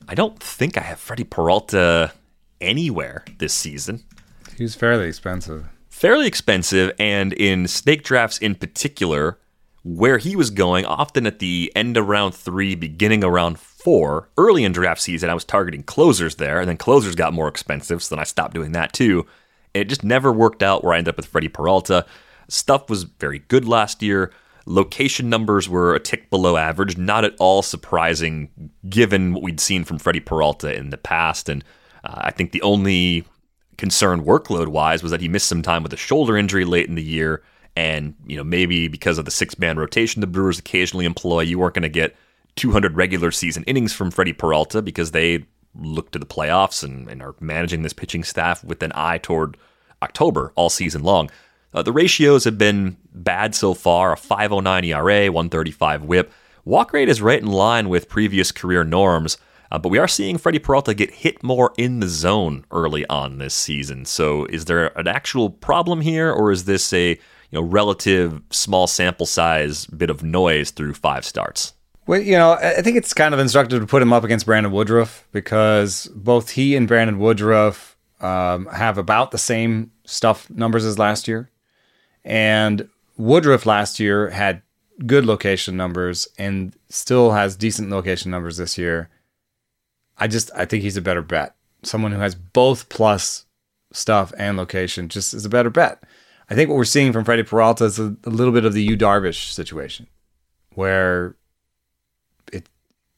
I 0.06 0.14
don't 0.14 0.38
think 0.38 0.76
I 0.76 0.82
have 0.82 1.00
Freddie 1.00 1.24
Peralta 1.24 2.12
anywhere 2.60 3.24
this 3.38 3.54
season. 3.54 4.04
He 4.58 4.64
was 4.64 4.74
fairly 4.74 5.08
expensive. 5.08 5.64
Fairly 5.88 6.26
expensive, 6.26 6.92
and 6.98 7.32
in 7.32 7.66
snake 7.66 8.02
drafts 8.02 8.36
in 8.36 8.56
particular, 8.56 9.38
where 9.88 10.18
he 10.18 10.36
was 10.36 10.50
going, 10.50 10.84
often 10.84 11.26
at 11.26 11.38
the 11.38 11.72
end 11.74 11.96
of 11.96 12.08
round 12.08 12.34
three, 12.34 12.74
beginning 12.74 13.24
of 13.24 13.32
round 13.32 13.58
four. 13.58 14.28
Early 14.36 14.64
in 14.64 14.72
draft 14.72 15.00
season, 15.00 15.30
I 15.30 15.34
was 15.34 15.44
targeting 15.44 15.82
closers 15.82 16.34
there, 16.34 16.60
and 16.60 16.68
then 16.68 16.76
closers 16.76 17.14
got 17.14 17.32
more 17.32 17.48
expensive, 17.48 18.02
so 18.02 18.14
then 18.14 18.20
I 18.20 18.24
stopped 18.24 18.52
doing 18.52 18.72
that 18.72 18.92
too. 18.92 19.26
And 19.74 19.82
It 19.82 19.88
just 19.88 20.04
never 20.04 20.30
worked 20.30 20.62
out 20.62 20.84
where 20.84 20.92
I 20.92 20.98
ended 20.98 21.14
up 21.14 21.16
with 21.16 21.26
Freddie 21.26 21.48
Peralta. 21.48 22.04
Stuff 22.48 22.90
was 22.90 23.04
very 23.04 23.38
good 23.38 23.66
last 23.66 24.02
year. 24.02 24.30
Location 24.66 25.30
numbers 25.30 25.70
were 25.70 25.94
a 25.94 26.00
tick 26.00 26.28
below 26.28 26.58
average, 26.58 26.98
not 26.98 27.24
at 27.24 27.34
all 27.38 27.62
surprising 27.62 28.50
given 28.90 29.32
what 29.32 29.42
we'd 29.42 29.60
seen 29.60 29.84
from 29.84 29.98
Freddie 29.98 30.20
Peralta 30.20 30.76
in 30.76 30.90
the 30.90 30.98
past. 30.98 31.48
And 31.48 31.64
uh, 32.04 32.14
I 32.16 32.30
think 32.30 32.52
the 32.52 32.60
only 32.60 33.24
concern 33.78 34.22
workload 34.22 34.68
wise 34.68 35.02
was 35.02 35.12
that 35.12 35.22
he 35.22 35.28
missed 35.28 35.48
some 35.48 35.62
time 35.62 35.82
with 35.82 35.94
a 35.94 35.96
shoulder 35.96 36.36
injury 36.36 36.66
late 36.66 36.88
in 36.88 36.94
the 36.94 37.02
year. 37.02 37.42
And, 37.78 38.16
you 38.26 38.36
know, 38.36 38.42
maybe 38.42 38.88
because 38.88 39.18
of 39.18 39.24
the 39.24 39.30
six 39.30 39.56
man 39.56 39.78
rotation 39.78 40.20
the 40.20 40.26
Brewers 40.26 40.58
occasionally 40.58 41.04
employ, 41.04 41.42
you 41.42 41.60
weren't 41.60 41.74
going 41.74 41.84
to 41.84 41.88
get 41.88 42.16
200 42.56 42.96
regular 42.96 43.30
season 43.30 43.62
innings 43.68 43.92
from 43.92 44.10
Freddie 44.10 44.32
Peralta 44.32 44.82
because 44.82 45.12
they 45.12 45.44
look 45.76 46.10
to 46.10 46.18
the 46.18 46.26
playoffs 46.26 46.82
and, 46.82 47.08
and 47.08 47.22
are 47.22 47.36
managing 47.38 47.82
this 47.82 47.92
pitching 47.92 48.24
staff 48.24 48.64
with 48.64 48.82
an 48.82 48.90
eye 48.96 49.18
toward 49.18 49.56
October 50.02 50.52
all 50.56 50.70
season 50.70 51.04
long. 51.04 51.30
Uh, 51.72 51.80
the 51.80 51.92
ratios 51.92 52.42
have 52.42 52.58
been 52.58 52.96
bad 53.14 53.54
so 53.54 53.74
far 53.74 54.12
a 54.12 54.16
509 54.16 54.82
ERA, 54.82 55.30
135 55.30 56.02
whip. 56.02 56.32
Walk 56.64 56.92
rate 56.92 57.08
is 57.08 57.22
right 57.22 57.40
in 57.40 57.46
line 57.46 57.88
with 57.88 58.08
previous 58.08 58.50
career 58.50 58.82
norms, 58.82 59.38
uh, 59.70 59.78
but 59.78 59.90
we 59.90 59.98
are 59.98 60.08
seeing 60.08 60.36
Freddie 60.36 60.58
Peralta 60.58 60.94
get 60.94 61.12
hit 61.12 61.44
more 61.44 61.72
in 61.78 62.00
the 62.00 62.08
zone 62.08 62.64
early 62.72 63.06
on 63.06 63.38
this 63.38 63.54
season. 63.54 64.04
So 64.04 64.46
is 64.46 64.64
there 64.64 64.88
an 64.98 65.06
actual 65.06 65.48
problem 65.48 66.00
here, 66.00 66.32
or 66.32 66.50
is 66.50 66.64
this 66.64 66.92
a 66.92 67.20
you 67.50 67.60
know 67.60 67.66
relative 67.66 68.42
small 68.50 68.86
sample 68.86 69.26
size 69.26 69.86
bit 69.86 70.10
of 70.10 70.22
noise 70.22 70.70
through 70.70 70.94
five 70.94 71.24
starts? 71.24 71.74
Well, 72.06 72.20
you 72.20 72.38
know, 72.38 72.52
I 72.52 72.80
think 72.80 72.96
it's 72.96 73.12
kind 73.12 73.34
of 73.34 73.40
instructive 73.40 73.80
to 73.80 73.86
put 73.86 74.00
him 74.00 74.14
up 74.14 74.24
against 74.24 74.46
Brandon 74.46 74.72
Woodruff 74.72 75.28
because 75.30 76.06
both 76.14 76.50
he 76.50 76.74
and 76.74 76.88
Brandon 76.88 77.18
Woodruff 77.18 77.98
um, 78.20 78.64
have 78.66 78.96
about 78.96 79.30
the 79.30 79.38
same 79.38 79.92
stuff 80.04 80.48
numbers 80.48 80.86
as 80.86 80.98
last 80.98 81.28
year. 81.28 81.50
And 82.24 82.88
Woodruff 83.18 83.66
last 83.66 84.00
year 84.00 84.30
had 84.30 84.62
good 85.06 85.26
location 85.26 85.76
numbers 85.76 86.26
and 86.38 86.74
still 86.88 87.32
has 87.32 87.56
decent 87.56 87.90
location 87.90 88.30
numbers 88.30 88.56
this 88.56 88.78
year. 88.78 89.10
I 90.16 90.26
just 90.26 90.50
I 90.56 90.64
think 90.64 90.82
he's 90.82 90.96
a 90.96 91.02
better 91.02 91.22
bet. 91.22 91.54
Someone 91.82 92.12
who 92.12 92.20
has 92.20 92.34
both 92.34 92.88
plus 92.88 93.44
stuff 93.92 94.32
and 94.38 94.56
location 94.56 95.08
just 95.08 95.34
is 95.34 95.44
a 95.44 95.50
better 95.50 95.70
bet. 95.70 96.02
I 96.50 96.54
think 96.54 96.68
what 96.68 96.76
we're 96.76 96.84
seeing 96.84 97.12
from 97.12 97.24
Freddie 97.24 97.42
Peralta 97.42 97.84
is 97.84 97.98
a, 97.98 98.16
a 98.24 98.30
little 98.30 98.52
bit 98.52 98.64
of 98.64 98.72
the 98.72 98.82
Yu 98.82 98.96
Darvish 98.96 99.52
situation, 99.52 100.06
where 100.74 101.36
it 102.52 102.68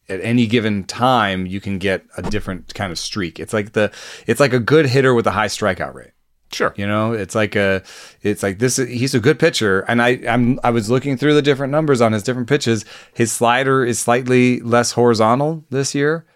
at 0.09 0.21
any 0.23 0.47
given 0.47 0.85
time 0.85 1.47
you 1.47 1.61
can 1.61 1.79
get 1.79 2.05
a 2.16 2.23
different 2.23 2.75
kind 2.75 2.90
of 2.90 2.99
streak. 2.99 3.38
It's 3.38 3.53
like 3.53 3.73
the 3.73 3.93
it's 4.27 4.40
like 4.40 4.53
a 4.53 4.59
good 4.59 4.87
hitter 4.87 5.14
with 5.14 5.27
a 5.27 5.33
high 5.33 5.47
strikeout 5.47 5.95
rate. 5.95 6.12
Sure. 6.53 6.75
You 6.77 6.87
know, 6.87 7.12
it's 7.12 7.35
like 7.35 7.55
a, 7.55 7.83
it's 8.23 8.43
like 8.43 8.59
this. 8.59 8.77
He's 8.77 9.14
a 9.14 9.21
good 9.21 9.38
pitcher, 9.38 9.81
and 9.81 10.03
I, 10.03 10.21
I'm, 10.29 10.59
I 10.64 10.71
was 10.71 10.90
looking 10.90 11.16
through 11.16 11.35
the 11.35 11.43
different 11.43 11.71
numbers 11.71 12.01
on 12.01 12.12
his 12.12 12.25
different 12.25 12.49
pitches. 12.49 12.85
His 13.14 13.31
slider 13.31 13.85
is 13.85 14.01
slightly 14.01 14.61
less 14.61 14.93
horizontal 14.93 15.64
this 15.71 15.95
year. 15.95 16.27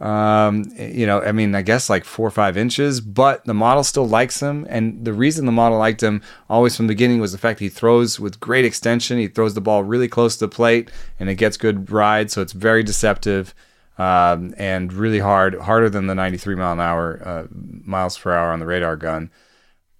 Um, 0.00 0.64
you 0.78 1.06
know, 1.06 1.20
I 1.20 1.32
mean, 1.32 1.56
I 1.56 1.62
guess 1.62 1.90
like 1.90 2.04
four 2.04 2.26
or 2.26 2.30
five 2.30 2.56
inches, 2.56 3.00
but 3.00 3.44
the 3.46 3.54
model 3.54 3.82
still 3.82 4.06
likes 4.06 4.40
him, 4.40 4.64
and 4.70 5.04
the 5.04 5.12
reason 5.12 5.44
the 5.44 5.52
model 5.52 5.78
liked 5.78 6.02
him 6.02 6.22
always 6.48 6.76
from 6.76 6.86
the 6.86 6.94
beginning 6.94 7.20
was 7.20 7.32
the 7.32 7.38
fact 7.38 7.58
he 7.58 7.68
throws 7.68 8.20
with 8.20 8.38
great 8.38 8.64
extension. 8.64 9.18
He 9.18 9.26
throws 9.26 9.54
the 9.54 9.60
ball 9.60 9.82
really 9.82 10.06
close 10.06 10.36
to 10.36 10.46
the 10.46 10.54
plate, 10.54 10.90
and 11.18 11.28
it 11.28 11.34
gets 11.34 11.56
good 11.56 11.90
ride, 11.90 12.30
so 12.30 12.42
it's 12.42 12.52
very 12.52 12.82
deceptive. 12.82 13.54
Um, 13.98 14.54
and 14.56 14.92
really 14.92 15.18
hard, 15.18 15.56
harder 15.56 15.90
than 15.90 16.06
the 16.06 16.14
93 16.14 16.54
mile 16.54 16.74
an 16.74 16.78
hour 16.78 17.20
uh, 17.24 17.46
miles 17.50 18.16
per 18.16 18.32
hour 18.32 18.52
on 18.52 18.60
the 18.60 18.66
radar 18.66 18.96
gun. 18.96 19.28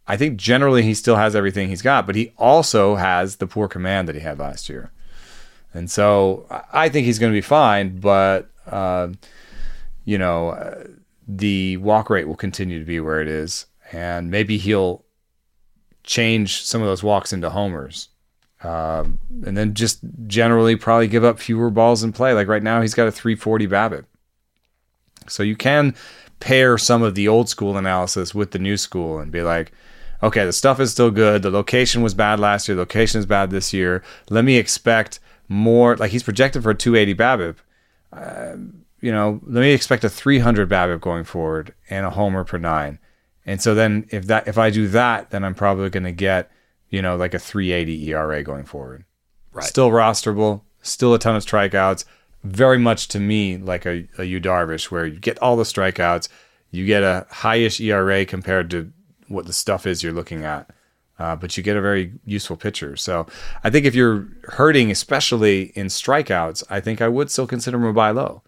I 0.06 0.16
think 0.16 0.38
generally 0.38 0.84
he 0.84 0.94
still 0.94 1.16
has 1.16 1.34
everything 1.34 1.68
he's 1.68 1.82
got, 1.82 2.06
but 2.06 2.14
he 2.14 2.32
also 2.38 2.94
has 2.94 3.36
the 3.36 3.48
poor 3.48 3.66
command 3.66 4.06
that 4.06 4.14
he 4.14 4.20
had 4.20 4.38
last 4.38 4.68
year. 4.68 4.92
And 5.74 5.90
so 5.90 6.46
I 6.72 6.88
think 6.88 7.06
he's 7.06 7.18
going 7.18 7.32
to 7.32 7.36
be 7.36 7.40
fine, 7.40 7.98
but, 7.98 8.48
uh, 8.68 9.08
you 10.08 10.16
know, 10.16 10.48
uh, 10.48 10.84
the 11.26 11.76
walk 11.76 12.08
rate 12.08 12.26
will 12.26 12.34
continue 12.34 12.78
to 12.78 12.84
be 12.86 12.98
where 12.98 13.20
it 13.20 13.28
is. 13.28 13.66
And 13.92 14.30
maybe 14.30 14.56
he'll 14.56 15.04
change 16.02 16.62
some 16.62 16.80
of 16.80 16.88
those 16.88 17.02
walks 17.02 17.30
into 17.30 17.50
homers. 17.50 18.08
Um, 18.64 19.18
and 19.44 19.54
then 19.54 19.74
just 19.74 20.00
generally 20.26 20.76
probably 20.76 21.08
give 21.08 21.24
up 21.24 21.38
fewer 21.38 21.68
balls 21.68 22.02
in 22.02 22.14
play. 22.14 22.32
Like 22.32 22.48
right 22.48 22.62
now, 22.62 22.80
he's 22.80 22.94
got 22.94 23.06
a 23.06 23.12
340 23.12 23.68
BABIP. 23.68 24.06
So 25.28 25.42
you 25.42 25.56
can 25.56 25.94
pair 26.40 26.78
some 26.78 27.02
of 27.02 27.14
the 27.14 27.28
old 27.28 27.50
school 27.50 27.76
analysis 27.76 28.34
with 28.34 28.52
the 28.52 28.58
new 28.58 28.78
school 28.78 29.18
and 29.18 29.30
be 29.30 29.42
like, 29.42 29.72
okay, 30.22 30.46
the 30.46 30.54
stuff 30.54 30.80
is 30.80 30.90
still 30.90 31.10
good. 31.10 31.42
The 31.42 31.50
location 31.50 32.00
was 32.00 32.14
bad 32.14 32.40
last 32.40 32.66
year. 32.66 32.76
The 32.76 32.82
location 32.82 33.18
is 33.18 33.26
bad 33.26 33.50
this 33.50 33.74
year. 33.74 34.02
Let 34.30 34.46
me 34.46 34.56
expect 34.56 35.20
more. 35.48 35.98
Like 35.98 36.12
he's 36.12 36.22
projected 36.22 36.62
for 36.62 36.70
a 36.70 36.74
280 36.74 37.14
BABIP. 37.14 37.56
Uh, 38.10 38.56
you 39.00 39.12
know, 39.12 39.40
let 39.46 39.60
me 39.60 39.72
expect 39.72 40.04
a 40.04 40.08
300 40.08 40.68
BABIP 40.68 41.00
going 41.00 41.24
forward 41.24 41.74
and 41.88 42.04
a 42.04 42.10
homer 42.10 42.44
per 42.44 42.58
nine. 42.58 42.98
And 43.46 43.62
so 43.62 43.74
then 43.74 44.06
if 44.10 44.26
that 44.26 44.46
if 44.48 44.58
I 44.58 44.70
do 44.70 44.88
that, 44.88 45.30
then 45.30 45.44
I'm 45.44 45.54
probably 45.54 45.88
going 45.88 46.04
to 46.04 46.12
get 46.12 46.50
you 46.90 47.00
know 47.00 47.16
like 47.16 47.34
a 47.34 47.38
380 47.38 48.10
ERA 48.10 48.42
going 48.42 48.64
forward. 48.64 49.04
Right. 49.52 49.64
Still 49.64 49.90
rosterable. 49.90 50.62
Still 50.82 51.14
a 51.14 51.18
ton 51.18 51.36
of 51.36 51.44
strikeouts. 51.44 52.04
Very 52.44 52.78
much 52.78 53.08
to 53.08 53.20
me 53.20 53.56
like 53.56 53.86
a, 53.86 54.06
a 54.18 54.24
Yu 54.24 54.40
Darvish, 54.40 54.90
where 54.90 55.06
you 55.06 55.18
get 55.18 55.38
all 55.40 55.56
the 55.56 55.64
strikeouts, 55.64 56.28
you 56.70 56.86
get 56.86 57.02
a 57.02 57.26
highish 57.32 57.80
ERA 57.80 58.24
compared 58.24 58.70
to 58.70 58.92
what 59.28 59.46
the 59.46 59.52
stuff 59.52 59.86
is 59.86 60.02
you're 60.02 60.12
looking 60.12 60.44
at. 60.44 60.70
Uh, 61.18 61.34
but 61.34 61.56
you 61.56 61.64
get 61.64 61.76
a 61.76 61.80
very 61.80 62.12
useful 62.24 62.56
pitcher. 62.56 62.94
So 62.94 63.26
I 63.64 63.70
think 63.70 63.86
if 63.86 63.94
you're 63.94 64.28
hurting, 64.44 64.90
especially 64.92 65.72
in 65.74 65.86
strikeouts, 65.86 66.62
I 66.70 66.78
think 66.78 67.02
I 67.02 67.08
would 67.08 67.28
still 67.28 67.46
consider 67.46 67.76
him 67.76 67.84
a 67.84 67.92
buy 67.92 68.12
low 68.12 68.42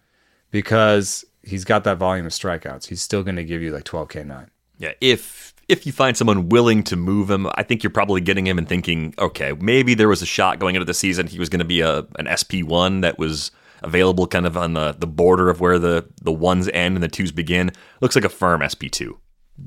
because 0.51 1.25
he's 1.43 1.65
got 1.65 1.83
that 1.85 1.97
volume 1.97 2.25
of 2.25 2.31
strikeouts. 2.31 2.87
He's 2.87 3.01
still 3.01 3.23
going 3.23 3.37
to 3.37 3.43
give 3.43 3.61
you 3.61 3.71
like 3.71 3.83
12K 3.83 4.25
nine. 4.25 4.51
Yeah, 4.77 4.93
if 4.99 5.53
if 5.67 5.85
you 5.85 5.91
find 5.91 6.17
someone 6.17 6.49
willing 6.49 6.83
to 6.83 6.95
move 6.95 7.29
him, 7.29 7.47
I 7.55 7.63
think 7.63 7.83
you're 7.83 7.91
probably 7.91 8.19
getting 8.21 8.45
him 8.45 8.57
and 8.57 8.67
thinking, 8.67 9.13
okay, 9.19 9.53
maybe 9.53 9.93
there 9.93 10.09
was 10.09 10.21
a 10.21 10.25
shot 10.25 10.59
going 10.59 10.75
into 10.75 10.85
the 10.85 10.93
season 10.93 11.27
he 11.27 11.39
was 11.39 11.49
going 11.49 11.59
to 11.59 11.65
be 11.65 11.81
a 11.81 11.99
an 12.17 12.27
SP 12.27 12.65
one 12.65 13.01
that 13.01 13.17
was 13.17 13.51
available 13.83 14.27
kind 14.27 14.45
of 14.45 14.57
on 14.57 14.73
the, 14.73 14.91
the 14.91 15.07
border 15.07 15.49
of 15.49 15.59
where 15.59 15.79
the, 15.79 16.07
the 16.21 16.31
ones 16.31 16.69
end 16.71 16.95
and 16.95 17.03
the 17.03 17.07
twos 17.07 17.31
begin. 17.31 17.71
Looks 17.99 18.15
like 18.15 18.25
a 18.25 18.29
firm 18.29 18.61
SP 18.67 18.89
two 18.91 19.19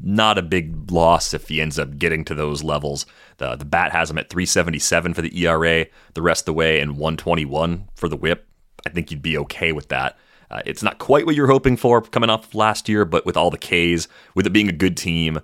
not 0.02 0.38
a 0.38 0.42
big 0.42 0.90
loss 0.90 1.34
if 1.34 1.48
he 1.48 1.60
ends 1.60 1.78
up 1.78 1.98
getting 1.98 2.24
to 2.24 2.34
those 2.34 2.62
levels. 2.62 3.06
The 3.38 3.56
the 3.56 3.64
bat 3.64 3.92
has 3.92 4.10
him 4.10 4.18
at 4.18 4.30
377 4.30 5.14
for 5.14 5.22
the 5.22 5.44
ERA, 5.44 5.86
the 6.14 6.22
rest 6.22 6.42
of 6.42 6.46
the 6.46 6.52
way, 6.54 6.80
and 6.80 6.92
121 6.92 7.88
for 7.94 8.08
the 8.08 8.16
WHIP. 8.16 8.46
I 8.86 8.90
think 8.90 9.10
you'd 9.10 9.22
be 9.22 9.38
okay 9.38 9.72
with 9.72 9.88
that. 9.88 10.18
Uh, 10.54 10.62
it's 10.64 10.82
not 10.82 10.98
quite 10.98 11.26
what 11.26 11.34
you're 11.34 11.48
hoping 11.48 11.76
for 11.76 12.00
coming 12.00 12.30
off 12.30 12.54
last 12.54 12.88
year, 12.88 13.04
but 13.04 13.26
with 13.26 13.36
all 13.36 13.50
the 13.50 13.58
Ks, 13.58 14.06
with 14.36 14.46
it 14.46 14.52
being 14.52 14.68
a 14.68 14.72
good 14.72 14.96
team, 14.96 15.40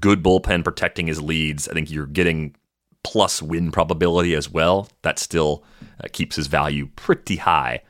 good 0.00 0.22
bullpen 0.22 0.64
protecting 0.64 1.06
his 1.06 1.20
leads, 1.20 1.68
I 1.68 1.74
think 1.74 1.90
you're 1.90 2.06
getting 2.06 2.56
plus 3.04 3.42
win 3.42 3.70
probability 3.70 4.34
as 4.34 4.48
well. 4.48 4.88
That 5.02 5.18
still 5.18 5.62
uh, 6.02 6.08
keeps 6.12 6.36
his 6.36 6.46
value 6.46 6.88
pretty 6.96 7.36
high 7.36 7.82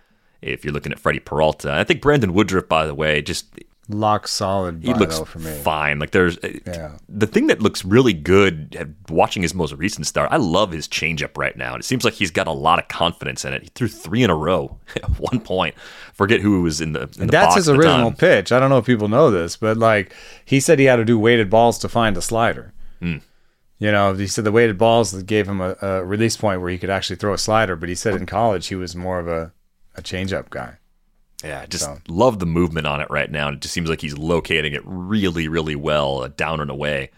if 0.43 0.65
you're 0.65 0.75
looking 0.75 0.93
at 0.93 0.99
Freddie 0.99 1.21
Peralta. 1.21 1.73
I 1.73 1.85
think 1.85 2.03
Brandon 2.03 2.33
Woodruff, 2.33 2.69
by 2.69 2.85
the 2.85 2.95
way, 2.95 3.23
just 3.23 3.47
lock 3.95 4.27
solid. 4.29 4.83
He 4.83 4.95
looks 4.95 5.19
for 5.21 5.39
me. 5.39 5.51
fine. 5.63 5.99
Like 5.99 6.11
there's 6.13 6.39
Yeah. 6.67 6.97
the 7.09 7.27
thing 7.27 7.47
that 7.49 7.61
looks 7.61 7.85
really 7.85 8.13
good 8.13 8.77
uh, 8.79 8.85
watching 9.13 9.43
his 9.43 9.55
most 9.55 9.73
recent 9.75 10.07
start. 10.07 10.31
I 10.33 10.37
love 10.37 10.73
his 10.73 10.87
changeup 10.89 11.37
right 11.37 11.57
now. 11.57 11.75
And 11.75 11.81
it 11.83 11.85
seems 11.85 12.05
like 12.05 12.15
he's 12.15 12.31
got 12.31 12.47
a 12.47 12.53
lot 12.53 12.79
of 12.79 12.89
confidence 12.89 13.45
in 13.45 13.53
it. 13.53 13.63
He 13.63 13.69
threw 13.75 13.89
three 13.89 14.23
in 14.23 14.31
a 14.31 14.35
row 14.37 14.79
at 14.97 15.05
one 15.19 15.41
point. 15.41 15.75
Forget 16.15 16.41
who 16.41 16.63
was 16.63 16.81
in 16.81 16.93
the. 16.93 17.03
In 17.19 17.27
the 17.27 17.33
That's 17.33 17.55
his 17.57 17.69
at 17.69 17.77
original 17.77 18.13
pitch. 18.13 18.53
I 18.53 18.59
don't 18.61 18.71
know 18.71 18.79
if 18.79 18.87
people 18.87 19.09
know 19.09 19.31
this, 19.31 19.57
but 19.57 19.77
like 19.77 20.15
he 20.45 20.61
said, 20.61 20.79
he 20.79 20.85
had 20.87 20.97
to 20.97 21.05
do 21.05 21.19
weighted 21.19 21.51
balls 21.51 21.79
to 21.81 21.89
find 21.89 22.17
a 22.17 22.23
slider. 22.23 22.73
Hmm. 23.01 23.19
You 23.79 23.91
know, 23.91 24.13
he 24.13 24.27
said 24.27 24.45
the 24.45 24.53
weighted 24.53 24.77
balls 24.77 25.13
that 25.13 25.25
gave 25.25 25.49
him 25.49 25.61
a, 25.63 25.75
a 25.81 26.05
release 26.05 26.37
point 26.37 26.61
where 26.61 26.71
he 26.71 26.77
could 26.77 26.91
actually 26.91 27.17
throw 27.17 27.33
a 27.33 27.39
slider. 27.39 27.77
But 27.77 27.89
he 27.89 27.95
said 27.95 28.15
in 28.15 28.27
college 28.27 28.67
he 28.67 28.75
was 28.75 28.95
more 28.95 29.19
of 29.19 29.27
a 29.29 29.53
a 29.97 30.03
changeup 30.03 30.51
guy. 30.51 30.77
Yeah, 31.45 31.67
just 31.67 31.85
So. 31.85 31.99
love 32.09 32.39
the 32.39 32.47
movement 32.47 32.87
on 32.87 33.01
it 33.01 33.09
right 33.11 33.31
now. 33.31 33.49
It 33.49 33.61
just 33.61 33.75
seems 33.75 33.89
like 33.89 34.01
he's 34.01 34.19
locating 34.19 34.73
it 34.73 34.83
really, 34.85 35.49
really 35.49 35.77
well 35.77 36.23
uh, 36.23 36.29
down 36.29 36.61
and 36.61 36.71
away 36.71 37.11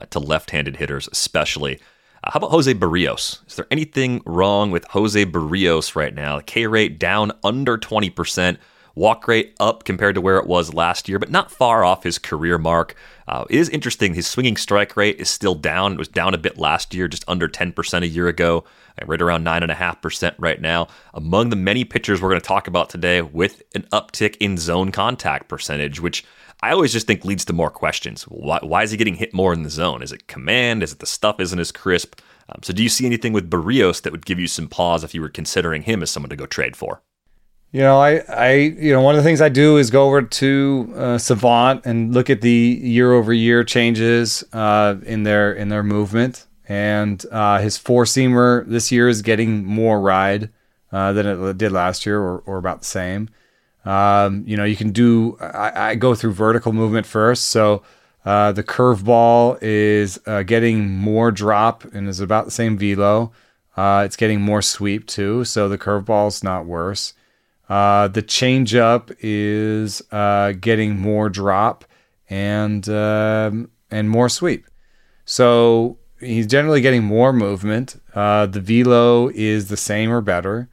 uh, 0.00 0.06
to 0.10 0.18
left-handed 0.18 0.76
hitters, 0.76 1.08
especially. 1.10 1.78
Uh, 2.22 2.30
how 2.32 2.38
about 2.38 2.50
Jose 2.50 2.72
Berrios? 2.74 3.46
Is 3.48 3.56
there 3.56 3.66
anything 3.70 4.20
wrong 4.26 4.70
with 4.70 4.84
Jose 4.90 5.24
Berrios 5.24 5.96
right 5.96 6.14
now? 6.14 6.36
The 6.36 6.42
K 6.42 6.66
rate 6.66 6.98
down 6.98 7.32
under 7.42 7.78
20%, 7.78 8.58
walk 8.94 9.26
rate 9.26 9.54
up 9.58 9.84
compared 9.84 10.14
to 10.16 10.20
where 10.20 10.36
it 10.36 10.46
was 10.46 10.74
last 10.74 11.08
year, 11.08 11.18
but 11.18 11.30
not 11.30 11.50
far 11.50 11.82
off 11.84 12.02
his 12.02 12.18
career 12.18 12.58
mark. 12.58 12.94
Uh, 13.30 13.44
it 13.48 13.60
is 13.60 13.68
interesting. 13.68 14.12
His 14.12 14.26
swinging 14.26 14.56
strike 14.56 14.96
rate 14.96 15.20
is 15.20 15.30
still 15.30 15.54
down. 15.54 15.92
It 15.92 15.98
was 15.98 16.08
down 16.08 16.34
a 16.34 16.38
bit 16.38 16.58
last 16.58 16.92
year, 16.92 17.06
just 17.06 17.24
under 17.28 17.48
10% 17.48 18.02
a 18.02 18.08
year 18.08 18.26
ago, 18.26 18.64
uh, 19.00 19.06
right 19.06 19.22
around 19.22 19.44
9.5% 19.44 20.34
right 20.38 20.60
now. 20.60 20.88
Among 21.14 21.50
the 21.50 21.56
many 21.56 21.84
pitchers 21.84 22.20
we're 22.20 22.30
going 22.30 22.40
to 22.40 22.46
talk 22.46 22.66
about 22.66 22.90
today 22.90 23.22
with 23.22 23.62
an 23.76 23.82
uptick 23.92 24.36
in 24.40 24.58
zone 24.58 24.90
contact 24.90 25.46
percentage, 25.46 26.00
which 26.00 26.24
I 26.60 26.72
always 26.72 26.92
just 26.92 27.06
think 27.06 27.24
leads 27.24 27.44
to 27.44 27.52
more 27.52 27.70
questions. 27.70 28.24
Why, 28.24 28.58
why 28.64 28.82
is 28.82 28.90
he 28.90 28.96
getting 28.96 29.14
hit 29.14 29.32
more 29.32 29.52
in 29.52 29.62
the 29.62 29.70
zone? 29.70 30.02
Is 30.02 30.10
it 30.10 30.26
command? 30.26 30.82
Is 30.82 30.92
it 30.92 30.98
the 30.98 31.06
stuff 31.06 31.38
isn't 31.38 31.58
as 31.58 31.70
crisp? 31.70 32.18
Um, 32.48 32.64
so, 32.64 32.72
do 32.72 32.82
you 32.82 32.88
see 32.88 33.06
anything 33.06 33.32
with 33.32 33.48
Berrios 33.48 34.02
that 34.02 34.10
would 34.10 34.26
give 34.26 34.40
you 34.40 34.48
some 34.48 34.66
pause 34.66 35.04
if 35.04 35.14
you 35.14 35.20
were 35.20 35.28
considering 35.28 35.82
him 35.82 36.02
as 36.02 36.10
someone 36.10 36.30
to 36.30 36.36
go 36.36 36.46
trade 36.46 36.74
for? 36.74 37.00
You 37.72 37.82
know, 37.82 38.00
I, 38.00 38.16
I, 38.28 38.52
you 38.54 38.92
know, 38.92 39.00
one 39.00 39.14
of 39.14 39.22
the 39.22 39.28
things 39.28 39.40
I 39.40 39.48
do 39.48 39.76
is 39.76 39.92
go 39.92 40.06
over 40.06 40.22
to 40.22 40.92
uh, 40.96 41.18
Savant 41.18 41.86
and 41.86 42.12
look 42.12 42.28
at 42.28 42.40
the 42.40 42.50
year 42.50 43.12
over 43.12 43.32
year 43.32 43.62
changes 43.62 44.42
uh, 44.52 44.96
in 45.06 45.22
their 45.22 45.52
in 45.52 45.68
their 45.68 45.84
movement. 45.84 46.46
And 46.68 47.24
uh, 47.30 47.60
his 47.60 47.78
four 47.78 48.04
seamer 48.04 48.66
this 48.66 48.90
year 48.90 49.08
is 49.08 49.22
getting 49.22 49.64
more 49.64 50.00
ride 50.00 50.50
uh, 50.90 51.12
than 51.12 51.26
it 51.26 51.58
did 51.58 51.70
last 51.70 52.06
year, 52.06 52.20
or, 52.20 52.42
or 52.44 52.58
about 52.58 52.80
the 52.80 52.86
same. 52.86 53.28
Um, 53.84 54.42
you 54.46 54.56
know, 54.56 54.64
you 54.64 54.76
can 54.76 54.90
do. 54.90 55.36
I, 55.40 55.90
I 55.90 55.94
go 55.94 56.16
through 56.16 56.32
vertical 56.32 56.72
movement 56.72 57.06
first, 57.06 57.46
so 57.46 57.84
uh, 58.24 58.50
the 58.50 58.64
curveball 58.64 59.58
is 59.62 60.18
uh, 60.26 60.42
getting 60.42 60.90
more 60.90 61.30
drop 61.30 61.84
and 61.94 62.08
is 62.08 62.18
about 62.18 62.46
the 62.46 62.50
same 62.50 62.76
velo. 62.76 63.30
It's 63.78 64.16
getting 64.16 64.40
more 64.40 64.60
sweep 64.60 65.06
too, 65.06 65.44
so 65.44 65.68
the 65.68 65.78
curveball's 65.78 66.42
not 66.42 66.66
worse. 66.66 67.14
Uh, 67.70 68.08
the 68.08 68.22
changeup 68.22 69.14
is 69.20 70.02
uh, 70.10 70.52
getting 70.60 70.98
more 70.98 71.28
drop 71.28 71.84
and 72.28 72.88
um, 72.88 73.70
and 73.92 74.10
more 74.10 74.28
sweep. 74.28 74.66
So 75.24 75.98
he's 76.18 76.48
generally 76.48 76.80
getting 76.80 77.04
more 77.04 77.32
movement. 77.32 78.00
Uh, 78.12 78.46
the 78.46 78.60
velo 78.60 79.28
is 79.28 79.68
the 79.68 79.76
same 79.76 80.10
or 80.10 80.20
better. 80.20 80.68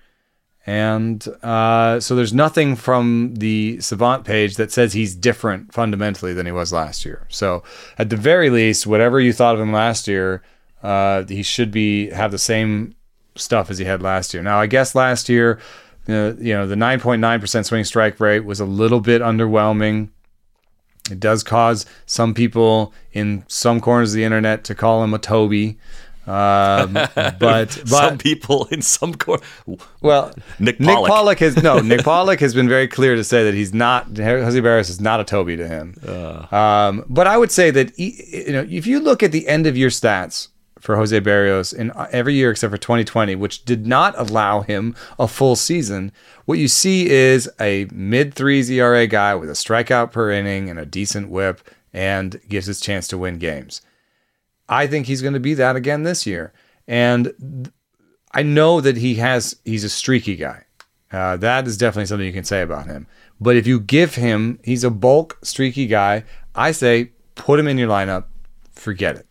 And 0.66 1.26
uh, 1.44 2.00
so 2.00 2.16
there's 2.16 2.34
nothing 2.34 2.76
from 2.76 3.36
the 3.36 3.80
Savant 3.80 4.26
page 4.26 4.58
that 4.58 4.72
says 4.72 4.92
he's 4.92 5.16
different 5.16 5.74
fundamentally 5.74 6.34
than 6.34 6.46
he 6.46 6.52
was 6.52 6.74
last 6.74 7.06
year. 7.06 7.26
So 7.30 7.64
at 7.98 8.10
the 8.10 8.18
very 8.18 8.50
least, 8.50 8.86
whatever 8.86 9.22
you 9.22 9.32
thought 9.32 9.56
of 9.56 9.62
him 9.62 9.72
last 9.72 10.10
year, 10.10 10.44
uh, 10.84 11.24
he 11.24 11.44
should 11.44 11.72
be 11.72 12.10
have 12.10 12.32
the 12.32 12.38
same 12.38 12.96
stuff 13.36 13.70
as 13.70 13.78
he 13.78 13.86
had 13.86 14.02
last 14.02 14.34
year. 14.34 14.44
Now, 14.44 14.60
I 14.60 14.66
guess 14.66 14.94
last 14.94 15.30
year, 15.30 15.60
uh, 16.10 16.34
you 16.40 16.54
know, 16.54 16.68
the 16.68 16.76
9.9% 16.76 17.66
swing 17.66 17.84
strike 17.84 18.20
rate 18.20 18.46
was 18.46 18.60
a 18.60 18.66
little 18.66 19.02
bit 19.02 19.22
underwhelming. 19.22 20.10
It 21.12 21.20
does 21.20 21.44
cause 21.44 21.86
some 22.06 22.34
people 22.34 22.94
in 23.14 23.44
some 23.48 23.80
corners 23.80 24.12
of 24.12 24.18
the 24.18 24.24
internet 24.24 24.64
to 24.66 24.76
call 24.76 25.04
him 25.04 25.14
a 25.14 25.20
Toby. 25.20 25.78
Um, 26.26 26.94
but 26.94 27.38
but 27.40 27.72
some 27.72 28.18
people 28.18 28.68
in 28.72 28.82
some 28.82 29.16
court. 29.16 29.42
well, 30.02 30.34
Nick 30.60 30.80
Nick 30.80 30.90
Pollack. 30.90 31.10
Pollack 31.10 31.40
has 31.40 31.64
no. 31.64 31.80
Nick 31.80 32.02
Pollack 32.04 32.42
has 32.42 32.54
been 32.54 32.68
very 32.68 32.88
clear 32.88 33.16
to 33.16 33.24
say 33.24 33.46
that 33.46 33.54
he's 33.54 33.74
not. 33.74 34.18
Jose 34.18 34.60
Berrios 34.60 34.90
is 34.90 35.00
not 35.00 35.22
a 35.22 35.24
Toby 35.24 35.56
to 35.56 35.68
him. 35.68 35.96
Um, 36.52 37.06
but 37.08 37.28
I 37.28 37.38
would 37.38 37.52
say 37.52 37.72
that 37.72 37.98
you 37.98 38.52
know 38.52 38.68
if 38.70 38.86
you 38.86 39.00
look 39.00 39.24
at 39.24 39.32
the 39.32 39.48
end 39.48 39.68
of 39.68 39.78
year 39.78 39.88
stats 39.88 40.50
for 40.88 40.96
Jose 40.96 41.20
Berrios 41.20 41.74
in 41.74 41.92
every 42.14 42.34
year 42.34 42.50
except 42.50 42.72
for 42.72 42.78
2020, 42.78 43.36
which 43.36 43.66
did 43.66 43.86
not 43.86 44.18
allow 44.18 44.62
him 44.62 44.96
a 45.20 45.28
full 45.28 45.58
season, 45.58 46.14
what 46.46 46.60
you 46.60 46.70
see 46.70 47.10
is 47.10 47.50
a 47.60 47.88
mid 47.92 48.34
threes 48.34 48.72
ERA 48.72 49.06
guy 49.06 49.36
with 49.36 49.50
a 49.50 49.54
strikeout 49.54 50.14
per 50.14 50.32
inning 50.32 50.70
and 50.70 50.80
a 50.80 50.86
decent 50.86 51.28
WHIP, 51.30 51.60
and 51.92 52.40
gives 52.48 52.68
his 52.68 52.80
chance 52.80 53.06
to 53.10 53.18
win 53.18 53.38
games. 53.38 53.82
I 54.70 54.88
think 54.88 55.08
he's 55.08 55.22
going 55.22 55.34
to 55.34 55.42
be 55.42 55.54
that 55.56 55.76
again 55.76 56.04
this 56.04 56.26
year. 56.26 56.54
And 56.88 57.70
I 58.32 58.44
know 58.44 58.80
that 58.80 58.96
he 58.96 59.16
has 59.16 59.58
he's 59.66 59.84
a 59.84 59.90
streaky 59.90 60.38
guy. 60.38 60.64
Uh, 61.12 61.36
that 61.36 61.68
is 61.68 61.78
definitely 61.78 62.06
something 62.06 62.26
you 62.26 62.32
can 62.32 62.46
say 62.46 62.62
about 62.62 62.86
him. 62.86 63.08
But 63.42 63.58
if 63.58 63.68
you 63.68 63.82
give 63.82 64.16
him, 64.16 64.58
he's 64.64 64.86
a 64.86 64.90
bulk 64.90 65.38
streaky 65.44 65.86
guy. 65.86 66.24
I 66.56 66.72
say 66.72 67.12
put 67.36 67.60
him 67.60 67.68
in 67.68 67.78
your 67.78 67.90
lineup. 67.90 68.28
Forget 68.72 69.18
it. 69.18 69.28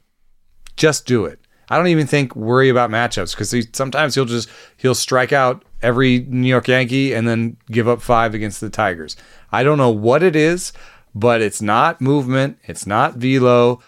Just 0.76 1.06
do 1.06 1.24
it. 1.24 1.40
I 1.68 1.76
don't 1.76 1.88
even 1.88 2.06
think 2.06 2.36
worry 2.36 2.68
about 2.68 2.90
matchups 2.90 3.32
because 3.32 3.50
he, 3.50 3.64
sometimes 3.72 4.14
he'll 4.14 4.24
just 4.24 4.48
he'll 4.76 4.94
strike 4.94 5.32
out 5.32 5.64
every 5.82 6.20
New 6.20 6.48
York 6.48 6.68
Yankee 6.68 7.12
and 7.12 7.26
then 7.26 7.56
give 7.70 7.88
up 7.88 8.00
five 8.00 8.34
against 8.34 8.60
the 8.60 8.70
Tigers. 8.70 9.16
I 9.50 9.62
don't 9.62 9.78
know 9.78 9.90
what 9.90 10.22
it 10.22 10.36
is, 10.36 10.72
but 11.14 11.40
it's 11.40 11.62
not 11.62 12.00
movement. 12.00 12.58
It's 12.64 12.86
not 12.86 13.16
velo. 13.16 13.80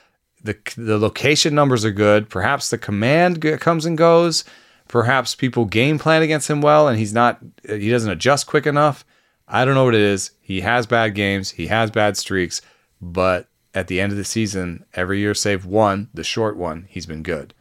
The 0.42 0.56
the 0.76 0.98
location 0.98 1.54
numbers 1.54 1.84
are 1.84 1.90
good. 1.90 2.28
Perhaps 2.28 2.70
the 2.70 2.78
command 2.78 3.42
comes 3.60 3.86
and 3.86 3.96
goes. 3.96 4.44
Perhaps 4.88 5.34
people 5.34 5.66
game 5.66 5.98
plan 5.98 6.22
against 6.22 6.48
him 6.48 6.60
well, 6.60 6.88
and 6.88 6.98
he's 6.98 7.12
not. 7.12 7.38
He 7.66 7.90
doesn't 7.90 8.10
adjust 8.10 8.46
quick 8.46 8.66
enough. 8.66 9.04
I 9.46 9.64
don't 9.64 9.74
know 9.74 9.84
what 9.84 9.94
it 9.94 10.00
is. 10.00 10.32
He 10.40 10.60
has 10.62 10.86
bad 10.86 11.14
games. 11.14 11.50
He 11.50 11.66
has 11.68 11.90
bad 11.90 12.16
streaks, 12.16 12.60
but 13.00 13.48
at 13.74 13.86
the 13.86 14.00
end 14.00 14.12
of 14.12 14.18
the 14.18 14.24
season, 14.24 14.84
every 14.94 15.20
year 15.20 15.34
save 15.34 15.64
one, 15.64 16.08
the 16.12 16.24
short 16.24 16.56
one, 16.56 16.86
he's 16.88 17.06
been 17.06 17.22
good. 17.22 17.54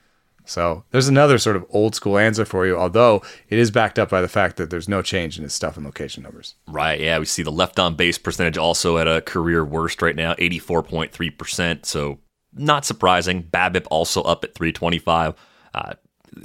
So 0.48 0.86
there's 0.92 1.08
another 1.08 1.38
sort 1.38 1.56
of 1.56 1.66
old 1.70 1.94
school 1.94 2.18
answer 2.18 2.46
for 2.46 2.66
you, 2.66 2.78
although 2.78 3.22
it 3.50 3.60
is 3.60 3.70
backed 3.70 4.00
up 4.00 4.10
by 4.10 4.22
the 4.22 4.28
fact 4.28 4.58
that 4.58 4.70
there's 4.70 4.88
no 4.88 5.02
change 5.02 5.38
in 5.38 5.44
his 5.44 5.54
stuff 5.54 5.76
and 5.76 5.86
location 5.86 6.24
numbers. 6.24 6.56
Right. 6.68 7.00
Yeah. 7.00 7.20
We 7.20 7.26
see 7.26 7.44
the 7.44 7.52
left 7.52 7.80
on 7.80 7.96
base 7.96 8.18
percentage 8.18 8.58
also 8.58 8.98
at 8.98 9.08
a 9.08 9.22
career 9.22 9.64
worst 9.64 10.02
right 10.02 10.16
now, 10.16 10.34
84.3%. 10.36 11.86
So 11.86 12.20
not 12.54 12.86
surprising. 12.86 13.44
BABIP 13.44 13.86
also 13.92 14.22
up 14.24 14.44
at 14.44 14.56
325. 14.56 15.36
Uh, 15.74 15.94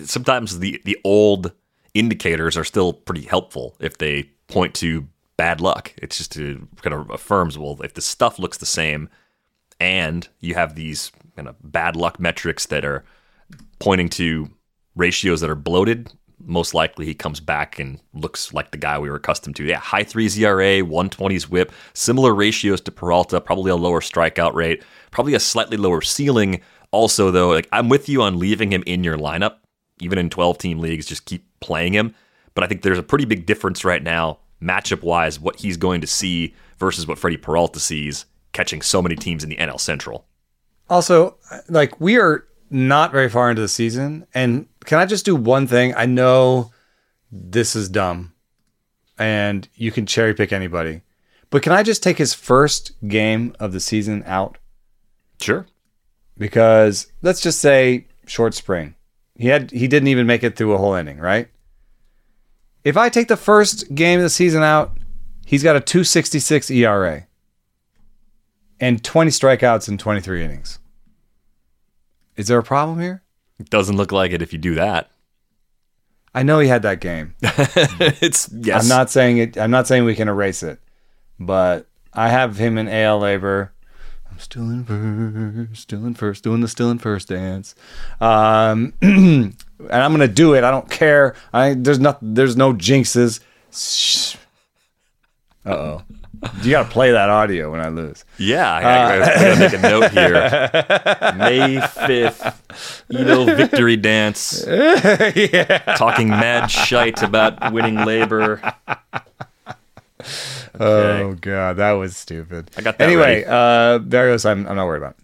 sometimes 0.05 0.59
the, 0.59 0.81
the 0.85 0.99
old 1.05 1.53
indicators 1.95 2.57
are 2.57 2.65
still 2.65 2.93
pretty 2.93 3.23
helpful 3.23 3.77
if 3.79 3.99
they 3.99 4.25
point 4.49 4.75
to 4.75 5.07
bad 5.37 5.61
luck. 5.61 5.95
It's 5.99 6.19
just 6.19 6.33
to 6.33 6.69
kind 6.83 6.95
of 6.95 7.11
affirms, 7.11 7.59
well, 7.59 7.81
if 7.83 7.95
the 7.95 8.03
stuff 8.03 8.39
looks 8.39 8.59
the 8.59 8.67
same 8.67 9.09
and 9.81 10.29
you 10.41 10.55
have 10.55 10.75
these 10.75 11.13
kind 11.37 11.49
of 11.49 11.57
bad 11.63 11.97
luck 11.97 12.21
metrics 12.21 12.67
that 12.67 12.85
are 12.85 13.05
pointing 13.83 14.09
to 14.09 14.49
ratios 14.95 15.41
that 15.41 15.51
are 15.51 15.57
bloated, 15.57 16.13
most 16.39 16.73
likely 16.73 17.05
he 17.05 17.15
comes 17.15 17.41
back 17.41 17.81
and 17.81 17.99
looks 18.15 18.55
like 18.55 18.71
the 18.71 18.79
guy 18.79 18.97
we 18.97 19.11
were 19.11 19.17
accustomed 19.17 19.57
to. 19.57 19.65
Yeah, 19.65 19.81
high 19.81 20.05
threes 20.05 20.39
ERA, 20.39 20.83
120s 20.83 21.49
whip, 21.49 21.73
similar 21.93 22.33
ratios 22.33 22.81
to 22.83 22.93
Peralta, 22.93 23.41
probably 23.41 23.73
a 23.73 23.77
lower 23.77 24.01
strikeout 24.01 24.55
rate, 24.55 24.85
probably 25.11 25.35
a 25.35 25.41
slightly 25.41 25.77
lower 25.77 26.01
ceiling. 26.01 26.61
Also, 26.93 27.33
though, 27.33 27.49
like 27.49 27.69
I'm 27.73 27.89
with 27.89 28.09
you 28.09 28.23
on 28.23 28.39
leaving 28.39 28.73
him 28.73 28.85
in 28.87 29.03
your 29.03 29.19
lineup, 29.19 29.57
even 30.01 30.17
in 30.17 30.31
12 30.31 30.59
team 30.59 30.79
leagues, 30.79 31.07
just 31.07 31.25
keep 31.25 31.45
playing 31.59 31.93
him. 31.93 32.15
But 32.55 32.63
I 32.63 32.69
think 32.69 32.83
there's 32.83 32.99
a 32.99 33.03
pretty 33.03 33.25
big 33.25 33.47
difference 33.47 33.85
right 33.85 34.03
now, 34.03 34.39
matchup 34.63 35.03
wise, 35.03 35.41
what 35.41 35.59
he's 35.59 35.77
going 35.77 36.03
to 36.03 36.07
see 36.07 36.55
versus 36.79 37.09
what 37.09 37.19
Freddie 37.19 37.37
Peralta 37.37 37.81
sees 37.81 38.27
catching 38.53 38.81
so 38.81 39.03
many 39.03 39.17
teams 39.17 39.43
in 39.43 39.51
the 39.51 39.57
NL 39.57 39.81
Central. 39.81 40.27
Also, 40.89 41.37
like 41.69 42.01
we 42.01 42.17
are 42.17 42.47
not 42.73 43.13
very 43.13 43.29
far 43.29 43.51
into 43.51 43.63
the 43.63 43.69
season, 43.69 44.27
and 44.35 44.67
can 44.85 44.99
I 44.99 45.07
just 45.07 45.25
do 45.25 45.37
one 45.37 45.67
thing? 45.67 45.95
I 45.95 46.07
know 46.07 46.73
this 47.31 47.77
is 47.77 47.89
dumb, 47.89 48.33
and 49.19 49.69
you 49.75 49.93
can 49.93 50.07
cherry 50.07 50.35
pick 50.35 50.53
anybody, 50.53 51.03
but 51.51 51.63
can 51.63 51.73
I 51.73 51.83
just 51.83 52.03
take 52.03 52.19
his 52.19 52.35
first 52.35 52.93
game 53.07 53.55
of 53.61 53.73
the 53.73 53.81
season 53.81 54.23
out? 54.27 54.59
Sure. 55.41 55.67
Because 56.39 57.13
let's 57.21 57.41
just 57.41 57.61
say 57.61 58.07
short 58.27 58.55
spring, 58.55 58.95
he 59.37 59.49
had 59.49 59.71
he 59.71 59.87
didn't 59.87 60.09
even 60.09 60.27
make 60.27 60.43
it 60.43 60.57
through 60.57 60.73
a 60.73 60.79
whole 60.79 60.95
inning, 60.95 61.19
right? 61.19 61.49
If 62.85 62.97
I 62.97 63.09
take 63.11 63.29
the 63.29 63.37
first 63.37 63.95
game 63.95 64.19
of 64.19 64.25
the 64.25 64.31
season 64.31 64.63
out, 64.63 64.97
he's 65.47 65.63
got 65.63 65.77
a 65.77 65.81
266 65.81 66.71
ERA. 66.71 67.27
and 68.81 69.05
20 69.05 69.31
strikeouts 69.31 69.89
in 69.89 69.97
23 69.99 70.43
innings. 70.45 70.81
Is 72.37 72.49
there 72.49 72.59
a 72.59 72.63
problem 72.63 73.01
here? 73.01 73.23
Doesn't 73.71 73.97
look 73.97 74.13
like 74.13 74.33
it 74.33 74.43
if 74.43 74.53
you 74.53 74.59
do 74.59 74.75
that. 74.75 75.11
I 76.35 76.43
know 76.43 76.59
he 76.59 76.69
had 76.69 76.83
that 76.83 77.01
game. 77.01 77.35
it's 77.43 78.49
yes. 78.53 78.83
I'm 78.83 78.89
not 78.89 79.11
saying 79.11 79.39
it. 79.39 79.59
I'm 79.59 79.71
not 79.71 79.87
saying 79.87 80.05
we 80.05 80.15
can 80.15 80.29
erase 80.29 80.63
it, 80.63 80.81
but 81.39 81.87
I 82.13 82.29
have 82.29 82.57
him 82.57 82.79
in 82.79 82.89
AL 82.89 83.21
LABR. 83.21 83.71
I'm 84.31 84.39
still 84.39 84.71
in 84.71 84.85
first, 84.85 85.83
still 85.83 86.07
in 86.07 86.15
first, 86.15 86.43
doing 86.43 86.63
the 86.63 86.69
still 86.69 86.91
in 86.91 86.99
first 86.99 87.29
dance. 87.29 87.75
Um, 88.19 88.95
and 89.03 89.55
I'm 89.91 90.11
gonna 90.11 90.27
do 90.27 90.55
it. 90.55 90.65
I 90.65 90.71
don't 90.71 90.89
care. 90.91 91.35
I 91.53 91.75
there's 91.75 92.01
not 92.01 92.19
there's 92.23 92.57
no 92.57 92.73
jinxes. 92.73 93.41
Uh 95.67 95.71
oh. 95.71 96.03
You 96.63 96.71
gotta 96.73 96.89
play 96.89 97.13
that 97.13 97.29
audio 97.31 97.71
when 97.71 97.81
I 97.81 97.89
lose. 97.89 98.25
Yeah, 98.37 98.69
I, 98.73 98.81
I, 98.83 99.15
I 99.15 99.19
gotta 99.21 99.61
make 99.61 99.73
a 99.73 99.79
note 99.79 100.11
here. 100.11 101.35
May 101.37 101.81
fifth, 102.07 103.05
Eno 103.15 103.45
victory 103.45 103.97
dance. 103.97 104.65
Talking 105.97 106.29
mad 106.29 106.67
shite 106.67 107.23
about 107.23 107.73
winning 107.73 107.95
LABR. 107.97 108.75
Oh 110.81 111.35
god, 111.41 111.77
that 111.77 111.93
was 111.93 112.17
stupid. 112.17 112.71
I 112.77 112.81
got 112.83 112.99
that 112.99 113.05
Anyway, 113.07 113.45
ready. 113.45 113.45
uh, 113.47 113.99
Berrios, 114.01 114.49
I'm 114.49 114.67
I'm 114.67 114.77
not 114.77 114.87
worried 114.87 115.03
about. 115.03 115.17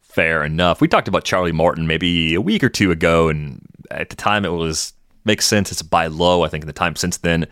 Fair 0.00 0.44
enough. 0.44 0.80
We 0.80 0.88
talked 0.88 1.08
about 1.08 1.24
Charlie 1.24 1.52
Morton 1.52 1.86
maybe 1.86 2.34
a 2.34 2.40
week 2.40 2.62
or 2.64 2.68
two 2.68 2.90
ago, 2.90 3.28
and 3.28 3.60
at 3.90 4.10
the 4.10 4.16
time 4.16 4.44
it 4.44 4.50
was 4.50 4.92
makes 5.24 5.46
sense. 5.46 5.72
It's 5.72 5.80
a 5.80 5.84
buy 5.84 6.08
low. 6.08 6.42
I 6.42 6.48
think 6.48 6.62
in 6.64 6.66
the 6.66 6.72
time 6.74 6.96
since 6.96 7.16
then, 7.18 7.46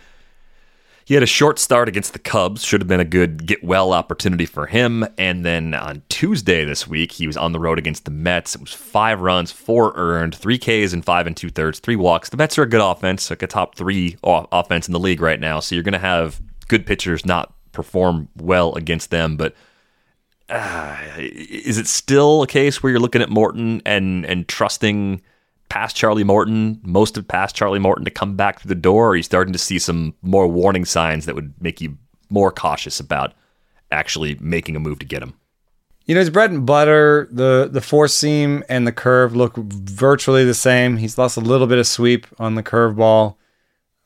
he 1.11 1.15
had 1.15 1.25
a 1.25 1.27
short 1.27 1.59
start 1.59 1.89
against 1.89 2.13
the 2.13 2.21
Cubs. 2.21 2.63
Should 2.65 2.81
have 2.81 2.87
been 2.87 3.01
a 3.01 3.05
good 3.05 3.45
get 3.45 3.65
well 3.65 3.93
opportunity 3.93 4.47
for 4.47 4.67
him. 4.67 5.05
And 5.19 5.45
then 5.45 5.75
on 5.75 6.03
Tuesday 6.09 6.65
this 6.65 6.87
week, 6.87 7.11
he 7.11 7.27
was 7.27 7.37
on 7.37 7.51
the 7.51 7.59
road 7.59 7.81
against 7.81 8.05
the 8.05 8.13
Mets. 8.13 8.55
It 8.55 8.61
was 8.61 8.73
five 8.73 9.21
runs, 9.21 9.51
four 9.51 9.93
earned, 9.97 10.37
three 10.37 10.57
Ks 10.57 10.93
and 10.93 11.05
five 11.05 11.27
and 11.27 11.37
two 11.37 11.51
thirds, 11.51 11.81
three 11.81 11.97
walks. 11.97 12.29
The 12.29 12.37
Mets 12.37 12.57
are 12.59 12.63
a 12.63 12.69
good 12.69 12.81
offense, 12.81 13.29
like 13.29 13.43
a 13.43 13.49
top 13.49 13.75
three 13.75 14.19
offense 14.23 14.87
in 14.87 14.93
the 14.93 15.01
league 15.01 15.21
right 15.21 15.41
now. 15.41 15.59
So 15.59 15.75
you're 15.75 15.83
going 15.83 15.95
to 15.95 15.99
have 15.99 16.41
good 16.69 16.87
pitchers 16.87 17.27
not 17.27 17.53
perform 17.73 18.29
well 18.37 18.77
against 18.77 19.11
them, 19.11 19.37
but 19.37 19.57
uh, 20.49 20.97
is 21.17 21.77
it 21.77 21.89
still 21.89 22.45
a 22.45 22.47
case 22.47 22.85
where 22.85 22.93
you're 22.93 23.01
looking 23.01 23.21
at 23.21 23.31
Morton 23.31 23.83
and 23.85 24.25
and 24.27 24.47
trusting 24.47 25.23
past 25.71 25.97
Charlie 25.97 26.25
Morton, 26.25 26.79
most 26.83 27.17
of 27.17 27.27
past 27.27 27.57
Charlie 27.57 27.79
Morton 27.79 28.05
to 28.05 28.11
come 28.11 28.37
back 28.37 28.61
through 28.61 28.69
the 28.69 28.75
door? 28.75 29.07
Or 29.07 29.11
are 29.11 29.17
you 29.17 29.23
starting 29.23 29.55
to 29.55 29.59
see 29.59 29.79
some 29.79 30.15
more 30.21 30.47
warning 30.47 30.85
signs 30.85 31.25
that 31.25 31.35
would 31.35 31.55
make 31.63 31.81
you 31.81 31.97
more 32.29 32.53
cautious 32.53 33.01
about 33.01 33.33
actually 33.91 34.37
making 34.41 34.77
a 34.77 34.81
move 34.81 34.99
to 34.99 35.07
get 35.07 35.23
him? 35.23 35.35
You 36.05 36.15
know, 36.15 36.21
his 36.21 36.31
bread 36.31 36.51
and 36.51 36.67
butter, 36.67 37.29
the 37.31 37.69
the 37.71 37.81
four 37.81 38.09
seam 38.09 38.65
and 38.69 38.87
the 38.87 38.93
curve 38.93 39.35
look 39.35 39.57
virtually 39.57 40.45
the 40.45 40.55
same. 40.55 40.97
He's 40.97 41.17
lost 41.17 41.37
a 41.37 41.41
little 41.41 41.69
bit 41.69 41.79
of 41.79 41.87
sweep 41.87 42.27
on 42.39 42.57
the 42.57 42.63
curveball. 42.63 43.37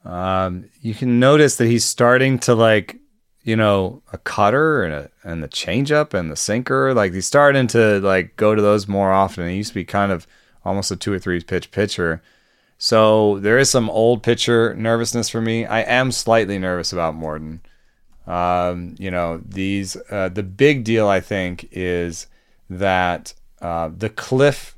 Um, 0.04 0.68
you 0.82 0.94
can 0.94 1.18
notice 1.18 1.56
that 1.56 1.66
he's 1.66 1.84
starting 1.84 2.38
to 2.40 2.54
like, 2.54 2.98
you 3.42 3.56
know, 3.56 4.02
a 4.12 4.18
cutter 4.18 4.84
and 4.84 4.94
a 4.94 5.10
and 5.22 5.42
the 5.42 5.48
changeup 5.48 6.12
and 6.12 6.30
the 6.30 6.36
sinker. 6.36 6.92
Like 6.92 7.14
he's 7.14 7.26
starting 7.26 7.68
to 7.68 8.00
like 8.00 8.36
go 8.36 8.54
to 8.54 8.60
those 8.60 8.86
more 8.86 9.10
often. 9.10 9.48
He 9.48 9.56
used 9.56 9.70
to 9.70 9.74
be 9.74 9.86
kind 9.86 10.12
of 10.12 10.26
almost 10.64 10.90
a 10.90 10.96
two 10.96 11.12
or 11.12 11.18
three 11.18 11.40
pitch 11.40 11.70
pitcher. 11.70 12.22
So 12.78 13.38
there 13.38 13.58
is 13.58 13.70
some 13.70 13.88
old 13.90 14.22
pitcher 14.22 14.74
nervousness 14.74 15.28
for 15.28 15.40
me. 15.40 15.64
I 15.64 15.80
am 15.80 16.12
slightly 16.12 16.58
nervous 16.58 16.92
about 16.92 17.14
Morton. 17.14 17.60
Um, 18.26 18.94
you 18.98 19.10
know, 19.10 19.40
these 19.44 19.96
uh, 20.10 20.28
the 20.28 20.42
big 20.42 20.84
deal 20.84 21.08
I 21.08 21.20
think 21.20 21.68
is 21.70 22.26
that 22.70 23.34
uh, 23.60 23.90
the 23.96 24.10
cliff. 24.10 24.76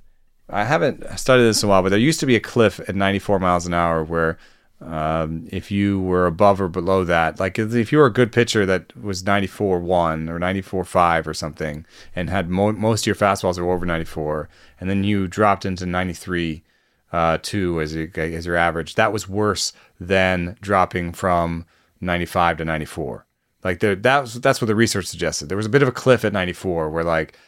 I 0.49 0.65
haven't 0.65 1.19
studied 1.19 1.43
this 1.43 1.63
in 1.63 1.69
a 1.69 1.71
while, 1.71 1.83
but 1.83 1.89
there 1.89 1.99
used 1.99 2.21
to 2.21 2.27
be 2.27 2.37
a 2.37 2.41
cliff 2.41 2.79
at 2.89 2.95
94 2.95 3.41
miles 3.41 3.67
an 3.67 3.75
hour 3.75 4.05
where 4.05 4.39
um, 4.81 5.49
if 5.51 5.71
you 5.71 6.01
were 6.01 6.27
above 6.27 6.61
or 6.61 6.69
below 6.69 7.05
that, 7.05 7.41
like 7.41 7.59
if, 7.59 7.91
you 7.91 7.99
were 7.99 8.07
a 8.07 8.13
good 8.13 8.31
pitcher 8.33 8.67
that 8.67 8.95
was 8.97 9.25
94 9.25 9.81
one 9.81 10.29
or 10.29 10.39
94 10.39 10.85
five 10.85 11.27
or 11.27 11.35
something, 11.35 11.87
and 12.15 12.29
had 12.29 12.51
mo- 12.51 12.73
most 12.73 13.03
of 13.03 13.07
your 13.07 13.15
fastballs 13.15 13.59
were 13.59 13.73
over 13.73 13.87
94, 13.87 14.49
and 14.79 14.91
then 14.91 15.03
you 15.03 15.27
dropped 15.27 15.65
into 15.65 15.87
93 15.87 16.63
uh, 17.13 17.39
two 17.41 17.81
as 17.81 17.95
your, 17.95 18.09
as 18.17 18.45
your 18.45 18.57
average, 18.57 18.95
that 18.97 19.13
was 19.13 19.29
worse 19.29 19.73
than 19.99 20.57
dropping 20.61 21.13
from 21.13 21.65
95 22.01 22.59
to 22.59 22.65
94. 22.65 23.27
Like 23.65 23.81
there, 23.81 23.97
that 23.97 24.21
was, 24.21 24.35
that's 24.35 24.61
what 24.61 24.67
the 24.67 24.75
research 24.75 25.07
suggested. 25.07 25.49
There 25.49 25.57
was 25.57 25.67
a 25.67 25.71
bit 25.71 25.83
of 25.83 25.89
a 25.89 25.93
cliff 25.93 26.25
at 26.25 26.33
94 26.33 26.91
where 26.91 27.05
like 27.05 27.39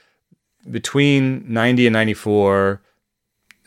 between 0.70 1.44
90 1.52 1.86
and 1.86 1.92
94, 1.92 2.80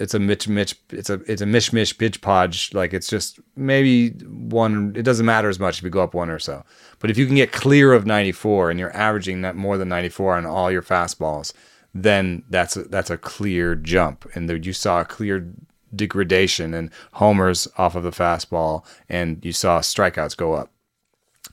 it's 0.02 0.14
a 0.14 0.20
mitch 0.20 0.48
mitch 0.48 0.76
it's 0.90 1.10
a 1.10 1.22
it's 1.32 1.42
a 1.42 1.46
mish 1.46 1.72
mish 1.72 1.96
bitch 1.96 2.22
podge. 2.22 2.74
Like 2.74 2.94
it's 2.94 3.08
just 3.08 3.40
maybe 3.56 4.10
one. 4.10 4.94
It 4.96 5.04
doesn't 5.04 5.26
matter 5.26 5.50
as 5.50 5.60
much 5.60 5.78
if 5.78 5.84
you 5.84 5.90
go 5.90 6.04
up 6.04 6.14
one 6.14 6.30
or 6.30 6.40
so. 6.40 6.64
But 7.00 7.10
if 7.10 7.18
you 7.18 7.26
can 7.26 7.36
get 7.36 7.52
clear 7.52 7.94
of 7.94 8.06
94 8.06 8.72
and 8.72 8.80
you're 8.80 8.96
averaging 8.96 9.42
that 9.42 9.56
more 9.56 9.78
than 9.78 9.90
94 9.90 10.38
on 10.38 10.46
all 10.46 10.72
your 10.72 10.82
fastballs, 10.82 11.54
then 11.94 12.44
that's 12.50 12.76
a, 12.76 12.84
that's 12.84 13.10
a 13.10 13.18
clear 13.18 13.76
jump. 13.76 14.30
And 14.36 14.50
there, 14.50 14.58
you 14.58 14.74
saw 14.74 15.02
a 15.02 15.06
clear 15.06 15.54
degradation 15.96 16.74
and 16.74 16.90
homers 17.14 17.68
off 17.78 17.96
of 17.96 18.04
the 18.04 18.12
fastball, 18.12 18.86
and 19.10 19.44
you 19.44 19.54
saw 19.54 19.80
strikeouts 19.80 20.38
go 20.38 20.54
up. 20.54 20.72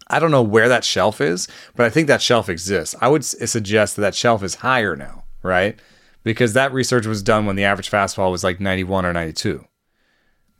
I 0.08 0.18
don't 0.18 0.30
know 0.30 0.42
where 0.42 0.68
that 0.68 0.84
shelf 0.84 1.20
is, 1.20 1.48
but 1.76 1.84
I 1.84 1.90
think 1.90 2.06
that 2.06 2.22
shelf 2.22 2.48
exists. 2.48 2.94
I 3.00 3.08
would 3.08 3.24
suggest 3.24 3.96
that 3.96 4.02
that 4.02 4.14
shelf 4.14 4.42
is 4.42 4.56
higher 4.56 4.96
now, 4.96 5.24
right? 5.42 5.78
Because 6.24 6.52
that 6.52 6.72
research 6.72 7.06
was 7.06 7.22
done 7.22 7.46
when 7.46 7.56
the 7.56 7.64
average 7.64 7.90
fastball 7.90 8.30
was 8.30 8.44
like 8.44 8.60
91 8.60 9.06
or 9.06 9.12
92. 9.12 9.64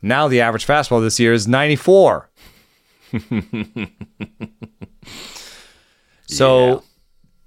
Now 0.01 0.27
the 0.27 0.41
average 0.41 0.65
fastball 0.65 1.01
this 1.01 1.19
year 1.19 1.33
is 1.33 1.47
94. 1.47 2.29
so 6.27 6.83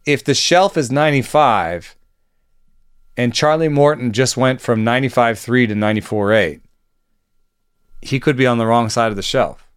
if 0.05 0.25
the 0.25 0.35
shelf 0.35 0.77
is 0.77 0.90
95 0.90 1.96
and 3.16 3.33
Charlie 3.35 3.68
Morton 3.68 4.12
just 4.12 4.37
went 4.37 4.61
from 4.61 4.85
95.3 4.85 5.68
to 5.68 5.75
94.8, 5.75 6.61
he 8.03 8.20
could 8.20 8.37
be 8.37 8.46
on 8.46 8.59
the 8.59 8.66
wrong 8.66 8.88
side 8.88 9.11
of 9.11 9.16
the 9.16 9.22
shelf. 9.22 9.68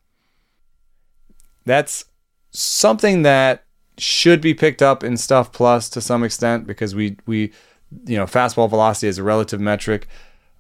That's 1.66 2.06
something 2.52 3.22
that 3.24 3.64
should 3.98 4.42
be 4.42 4.54
picked 4.54 4.82
up 4.82 5.04
in 5.04 5.18
Stuff 5.18 5.52
Plus 5.52 5.90
to 5.90 6.02
some 6.02 6.24
extent 6.24 6.68
because 6.68 6.94
we 6.96 7.18
we 7.26 7.54
you 8.06 8.18
know 8.18 8.26
fastball 8.26 8.70
velocity 8.70 9.08
is 9.08 9.18
a 9.18 9.24
relative 9.24 9.60
metric. 9.60 10.08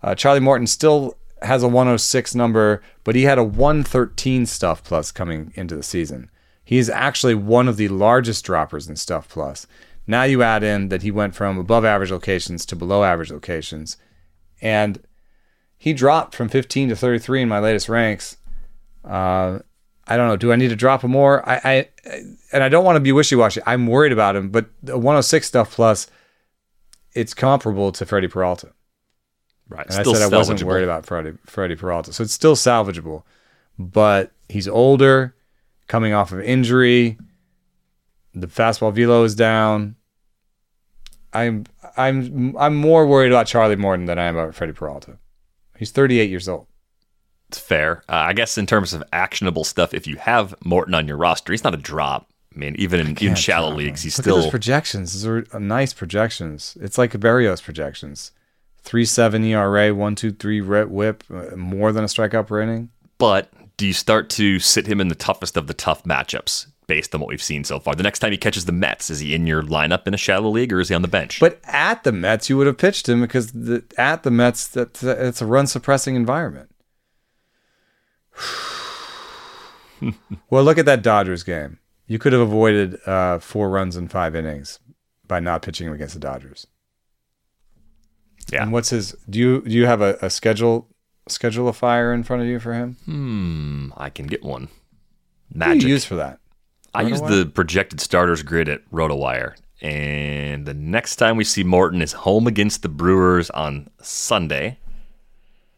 Uh, 0.04 0.16
Charlie 0.16 0.40
Morton 0.40 0.68
still 0.68 1.18
has 1.42 1.64
a 1.64 1.68
106 1.68 2.36
number, 2.36 2.82
but 3.04 3.16
he 3.16 3.24
had 3.24 3.38
a 3.38 3.44
113 3.44 4.46
Stuff 4.46 4.84
Plus 4.84 5.12
coming 5.12 5.52
into 5.56 5.76
the 5.76 5.84
season. 5.84 6.30
He 6.64 6.78
is 6.78 6.90
actually 6.90 7.36
one 7.36 7.68
of 7.68 7.78
the 7.78 7.88
largest 7.90 8.46
droppers 8.46 8.88
in 8.88 8.96
Stuff 8.96 9.30
Plus. 9.30 9.68
Now 10.08 10.24
you 10.24 10.44
add 10.44 10.64
in 10.64 10.90
that 10.90 11.02
he 11.02 11.12
went 11.12 11.36
from 11.36 11.58
above 11.58 11.86
average 11.86 12.12
locations 12.12 12.66
to 12.68 12.76
below 12.76 13.04
average 13.04 13.32
locations, 13.32 13.98
and 14.62 15.02
he 15.78 15.94
dropped 15.94 16.36
from 16.36 16.50
15 16.50 16.90
to 16.90 16.96
33 16.96 17.44
in 17.44 17.50
my 17.50 17.60
latest 17.60 17.90
ranks. 17.90 18.38
Uh, 19.04 19.60
I 20.08 20.18
don't 20.18 20.28
know. 20.28 20.38
Do 20.38 20.52
I 20.52 20.56
need 20.56 20.70
to 20.70 20.76
drop 20.76 21.04
him 21.04 21.12
more? 21.12 21.48
I, 21.48 21.62
I 21.64 21.90
and 22.52 22.64
I 22.64 22.70
don't 22.70 22.86
want 22.86 22.96
to 22.96 23.02
be 23.02 23.12
wishy 23.12 23.36
washy. 23.36 23.62
I'm 23.66 23.88
worried 23.88 24.12
about 24.12 24.36
him, 24.36 24.50
but 24.50 24.68
the 24.84 24.98
106 24.98 25.48
stuff 25.48 25.74
plus, 25.74 26.08
it's 27.16 27.34
comparable 27.34 27.92
to 27.94 28.06
Freddie 28.06 28.28
Peralta. 28.28 28.72
Right. 29.68 29.86
And 29.88 29.96
I 29.96 30.04
said 30.04 30.22
I 30.22 30.36
wasn't 30.36 30.62
worried 30.62 30.84
about 30.84 31.06
Freddie 31.08 31.38
Freddie 31.46 31.76
Peralta, 31.76 32.14
so 32.14 32.24
it's 32.24 32.34
still 32.34 32.56
salvageable. 32.56 33.24
But 33.80 34.32
he's 34.48 34.68
older, 34.68 35.36
coming 35.88 36.14
off 36.14 36.32
of 36.32 36.42
injury. 36.42 37.18
The 38.36 38.48
fastball 38.48 38.94
velo 38.94 39.24
is 39.24 39.34
down. 39.34 39.96
I'm 41.34 41.66
I'm 41.98 42.56
I'm 42.58 42.76
more 42.76 43.08
worried 43.08 43.32
about 43.32 43.48
Charlie 43.48 43.76
Morton 43.76 44.06
than 44.06 44.20
I 44.20 44.26
am 44.26 44.38
about 44.38 44.54
Freddie 44.54 44.74
Peralta. 44.74 45.18
He's 45.78 45.92
38 45.92 46.30
years 46.30 46.48
old. 46.48 46.68
It's 47.50 47.60
fair. 47.60 48.04
Uh, 48.08 48.14
I 48.16 48.34
guess 48.34 48.58
in 48.58 48.66
terms 48.66 48.94
of 48.94 49.04
actionable 49.12 49.64
stuff, 49.64 49.94
if 49.94 50.08
you 50.08 50.16
have 50.18 50.56
Morton 50.64 50.94
on 50.94 51.08
your 51.08 51.18
roster, 51.18 51.54
he's 51.54 51.64
not 51.64 51.74
a 51.74 51.78
drop. 51.78 52.30
I 52.56 52.60
mean, 52.60 52.76
even 52.78 53.00
in, 53.02 53.18
in 53.18 53.36
shallow 53.36 53.74
leagues, 53.74 54.04
he's 54.04 54.18
Look 54.18 54.24
still 54.24 54.50
projections. 54.50 55.14
Those 55.14 55.26
are 55.26 55.46
uh, 55.52 55.60
nice 55.60 55.94
projections. 55.94 56.78
It's 56.80 56.98
like 56.98 57.12
Berrios 57.12 57.62
projections. 57.62 58.32
Three 58.82 59.06
seven 59.06 59.44
ERA, 59.44 59.94
one 59.94 60.16
two 60.16 60.32
three 60.32 60.62
whip, 60.62 61.24
uh, 61.34 61.56
more 61.56 61.92
than 61.92 62.04
a 62.04 62.08
strikeout 62.08 62.48
per 62.48 62.62
inning. 62.62 62.90
But 63.18 63.52
do 63.78 63.86
you 63.86 63.94
start 63.94 64.30
to 64.32 64.60
sit 64.60 64.88
him 64.88 65.02
in 65.02 65.10
the 65.10 65.16
toughest 65.16 65.58
of 65.58 65.68
the 65.68 65.74
tough 65.74 66.04
matchups 66.04 66.68
based 66.88 67.14
on 67.16 67.20
what 67.20 67.28
we've 67.28 67.42
seen 67.42 67.64
so 67.64 67.80
far? 67.80 67.96
The 67.96 68.04
next 68.04 68.20
time 68.20 68.32
he 68.32 68.38
catches 68.38 68.66
the 68.66 68.72
Mets, 68.72 69.10
is 69.10 69.20
he 69.20 69.34
in 69.34 69.48
your 69.48 69.64
lineup 69.64 70.08
in 70.08 70.14
a 70.14 70.18
shallow 70.18 70.50
league 70.50 70.72
or 70.72 70.80
is 70.80 70.90
he 70.90 70.96
on 70.96 71.02
the 71.02 71.08
bench? 71.08 71.40
But 71.40 71.60
at 71.66 72.04
the 72.04 72.12
Mets, 72.12 72.50
you 72.50 72.58
would 72.58 72.68
have 72.68 72.78
pitched 72.78 73.10
him 73.10 73.22
because 73.22 73.52
the, 73.52 73.84
at 73.98 74.24
the 74.24 74.32
Mets, 74.32 74.68
that 74.70 75.02
it's 75.04 75.42
a 75.42 75.46
run 75.46 75.68
suppressing 75.68 76.16
environment. 76.16 76.70
well, 80.50 80.64
look 80.64 80.78
at 80.78 80.86
that 80.86 81.02
Dodgers 81.02 81.44
game. 81.44 81.80
You 82.08 82.20
could 82.20 82.34
have 82.34 82.42
avoided 82.42 83.00
uh, 83.08 83.40
four 83.40 83.70
runs 83.70 83.96
in 83.96 84.08
five 84.08 84.36
innings 84.36 84.80
by 85.28 85.40
not 85.40 85.62
pitching 85.62 85.88
him 85.88 85.94
against 85.94 86.14
the 86.14 86.20
Dodgers. 86.20 86.68
Yeah. 88.52 88.64
And 88.64 88.72
what's 88.72 88.90
his? 88.92 89.16
Do 89.30 89.40
you 89.40 89.62
do 89.62 89.72
you 89.72 89.88
have 89.88 90.02
a, 90.02 90.18
a 90.22 90.30
schedule 90.30 90.88
schedule 91.28 91.68
of 91.68 91.76
fire 91.76 92.14
in 92.14 92.24
front 92.24 92.44
of 92.44 92.48
you 92.48 92.60
for 92.60 92.74
him? 92.74 92.98
Hmm, 93.06 93.90
I 93.98 94.10
can 94.10 94.28
get 94.28 94.44
one. 94.44 94.70
What 95.50 95.58
Magic. 95.58 95.82
do 95.82 95.88
you 95.88 95.94
use 95.94 96.06
for 96.06 96.16
that? 96.16 96.40
I 96.94 97.02
use 97.02 97.22
the 97.22 97.46
projected 97.54 98.00
starters 98.00 98.42
grid 98.42 98.70
at 98.70 98.90
RotoWire. 98.90 99.56
And 99.82 100.66
the 100.66 100.74
next 100.74 101.18
time 101.18 101.36
we 101.36 101.44
see 101.44 101.64
Morton 101.64 102.02
is 102.02 102.14
home 102.14 102.48
against 102.48 102.84
the 102.84 102.90
Brewers 102.90 103.50
on 103.50 103.90
Sunday, 104.02 104.80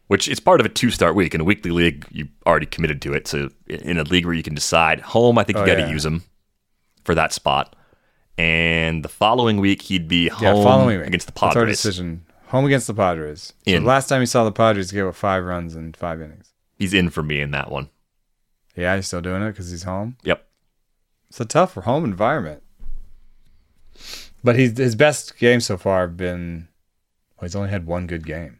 which 0.08 0.28
is 0.28 0.40
part 0.40 0.60
of 0.60 0.66
a 0.66 0.68
two 0.68 0.90
start 0.90 1.14
week. 1.14 1.34
In 1.34 1.40
a 1.40 1.44
weekly 1.44 1.70
league, 1.70 2.04
you 2.10 2.28
already 2.46 2.66
committed 2.66 3.00
to 3.02 3.14
it. 3.14 3.26
So 3.28 3.48
in 3.68 3.96
a 3.98 4.02
league 4.02 4.26
where 4.26 4.34
you 4.34 4.42
can 4.42 4.54
decide 4.54 5.00
home, 5.00 5.38
I 5.38 5.44
think 5.44 5.56
you 5.58 5.62
Oh, 5.62 5.66
got 5.66 5.74
to 5.76 5.80
yeah. 5.82 5.90
use 5.90 6.04
him 6.04 6.22
for 7.04 7.14
that 7.14 7.32
spot. 7.32 7.74
And 8.36 9.04
the 9.04 9.08
following 9.08 9.58
week, 9.58 9.82
he'd 9.82 10.06
be 10.08 10.24
Yeah, 10.26 10.52
home 10.52 10.64
following 10.64 10.98
week 10.98 11.06
against 11.08 11.26
the 11.26 11.32
That's 11.32 11.42
our 11.56 11.62
Padres. 11.62 11.76
decision. 11.78 12.24
Home 12.48 12.64
against 12.64 12.86
the 12.86 12.94
Padres. 12.94 13.52
So 13.66 13.72
the 13.72 13.80
last 13.80 14.08
time 14.08 14.20
you 14.22 14.26
saw 14.26 14.44
the 14.44 14.52
Padres, 14.52 14.90
he 14.90 14.96
gave 14.96 15.06
up 15.06 15.14
five 15.14 15.44
runs 15.44 15.74
in 15.76 15.92
five 15.92 16.20
innings. 16.22 16.52
He's 16.78 16.94
in 16.94 17.10
for 17.10 17.22
me 17.22 17.40
in 17.40 17.50
that 17.50 17.70
one. 17.70 17.90
Yeah, 18.76 18.94
he's 18.96 19.06
still 19.08 19.20
doing 19.20 19.42
it 19.42 19.50
because 19.50 19.70
he's 19.70 19.82
home. 19.82 20.16
Yep. 20.22 20.46
It's 21.28 21.40
a 21.40 21.44
tough 21.44 21.74
home 21.74 22.04
environment. 22.04 22.62
But 24.44 24.56
he's, 24.56 24.78
his 24.78 24.94
best 24.94 25.36
game 25.38 25.60
so 25.60 25.76
far 25.76 26.02
have 26.02 26.16
been. 26.16 26.68
Well, 27.36 27.48
he's 27.48 27.56
only 27.56 27.70
had 27.70 27.86
one 27.86 28.06
good 28.06 28.24
game. 28.24 28.57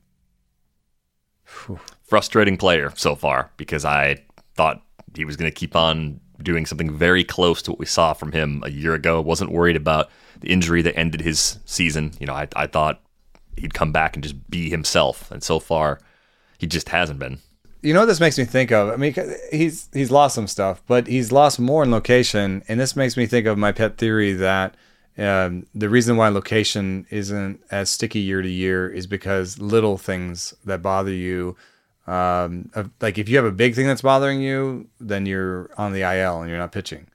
Frustrating 2.05 2.57
player 2.57 2.92
so 2.96 3.14
far 3.14 3.51
because 3.57 3.84
I 3.84 4.24
thought 4.55 4.82
he 5.14 5.24
was 5.24 5.36
going 5.36 5.51
to 5.51 5.55
keep 5.55 5.74
on 5.74 6.20
doing 6.42 6.66
something 6.66 6.94
very 6.94 7.24
close 7.24 7.62
to 7.62 7.70
what 7.70 7.80
we 7.80 7.86
saw 7.86 8.12
from 8.12 8.32
him 8.32 8.62
a 8.64 8.70
year 8.70 8.94
ago. 8.94 9.20
Wasn't 9.20 9.51
worried 9.51 9.76
about 9.76 10.11
the 10.40 10.51
injury 10.51 10.82
that 10.82 10.96
ended 10.96 11.20
his 11.20 11.59
season. 11.64 12.12
You 12.20 12.26
know, 12.26 12.34
I, 12.34 12.49
I 12.55 12.66
thought 12.66 13.01
he'd 13.57 13.74
come 13.74 13.92
back 13.92 14.14
and 14.14 14.22
just 14.22 14.51
be 14.51 14.70
himself, 14.70 15.30
and 15.30 15.42
so 15.42 15.59
far, 15.59 16.01
he 16.59 16.66
just 16.66 16.88
hasn't 16.90 17.18
been. 17.18 17.38
You 17.82 17.94
know 17.94 18.01
what 18.01 18.07
this 18.07 18.20
makes 18.20 18.38
me 18.38 18.44
think 18.44 18.72
of? 18.72 18.88
I 18.88 18.96
mean, 18.96 19.14
he's 19.53 19.88
he's 19.92 20.11
lost 20.11 20.34
some 20.34 20.46
stuff, 20.49 20.82
but 20.86 21.07
he's 21.07 21.30
lost 21.30 21.61
more 21.61 21.82
in 21.82 21.90
location, 21.90 22.62
and 22.68 22.78
this 22.78 22.96
makes 22.96 23.16
me 23.16 23.26
think 23.26 23.46
of 23.46 23.59
my 23.59 23.72
pet 23.72 23.99
theory 23.99 24.32
that 24.32 24.76
um, 25.19 25.66
the 25.75 25.89
reason 25.89 26.16
why 26.16 26.29
location 26.29 27.07
isn't 27.11 27.61
as 27.71 27.91
sticky 27.91 28.21
year 28.21 28.43
to 28.43 28.49
year 28.49 28.89
is 28.89 29.07
because 29.07 29.59
little 29.59 29.99
things 29.99 30.55
that 30.64 30.83
bother 30.83 31.12
you, 31.12 31.57
um, 32.07 32.71
like 33.01 33.19
if 33.19 33.29
you 33.29 33.37
have 33.37 33.45
a 33.45 33.53
big 33.53 33.75
thing 33.75 33.87
that's 33.87 34.03
bothering 34.03 34.41
you, 34.41 34.89
then 35.01 35.27
you're 35.27 35.71
on 35.77 35.93
the 35.93 36.03
IL 36.03 36.41
and 36.41 36.49
you're 36.49 36.59
not 36.59 36.73
pitching. 36.73 37.09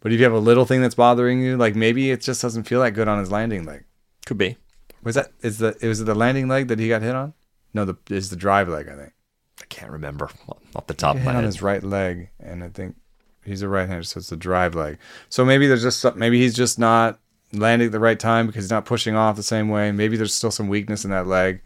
But 0.00 0.12
if 0.12 0.18
you 0.18 0.24
have 0.24 0.32
a 0.32 0.38
little 0.38 0.64
thing 0.64 0.80
that's 0.80 0.94
bothering 0.94 1.42
you, 1.42 1.56
like 1.56 1.74
maybe 1.74 2.10
it 2.10 2.22
just 2.22 2.40
doesn't 2.40 2.64
feel 2.64 2.80
that 2.80 2.92
good 2.92 3.08
on 3.08 3.18
his 3.18 3.30
landing 3.30 3.64
leg. 3.64 3.84
Could 4.26 4.38
be. 4.38 4.56
Was 5.02 5.14
that 5.14 5.32
is 5.42 5.58
the 5.58 5.76
was 5.82 6.00
it 6.00 6.04
the 6.04 6.14
landing 6.14 6.48
leg 6.48 6.68
that 6.68 6.78
he 6.78 6.88
got 6.88 7.02
hit 7.02 7.14
on? 7.14 7.34
No, 7.74 7.84
the 7.84 7.96
is 8.08 8.30
the 8.30 8.36
drive 8.36 8.68
leg. 8.68 8.88
I 8.88 8.96
think. 8.96 9.12
I 9.60 9.66
can't 9.66 9.92
remember 9.92 10.30
off 10.74 10.86
the 10.86 10.94
top 10.94 11.16
of 11.16 11.22
hit 11.22 11.26
my 11.26 11.32
on 11.32 11.36
head. 11.36 11.44
his 11.44 11.62
right 11.62 11.82
leg, 11.82 12.30
and 12.40 12.64
I 12.64 12.68
think 12.68 12.96
he's 13.44 13.62
a 13.62 13.68
right-hander, 13.68 14.02
so 14.04 14.18
it's 14.18 14.30
the 14.30 14.36
drive 14.36 14.74
leg. 14.74 14.98
So 15.28 15.44
maybe 15.44 15.66
there's 15.66 15.82
just 15.82 16.16
maybe 16.16 16.40
he's 16.40 16.54
just 16.54 16.78
not 16.78 17.18
landing 17.52 17.86
at 17.86 17.92
the 17.92 18.00
right 18.00 18.18
time 18.18 18.46
because 18.46 18.64
he's 18.64 18.70
not 18.70 18.84
pushing 18.84 19.16
off 19.16 19.36
the 19.36 19.42
same 19.42 19.68
way. 19.68 19.92
Maybe 19.92 20.16
there's 20.16 20.34
still 20.34 20.50
some 20.50 20.68
weakness 20.68 21.04
in 21.04 21.10
that 21.10 21.26
leg. 21.26 21.60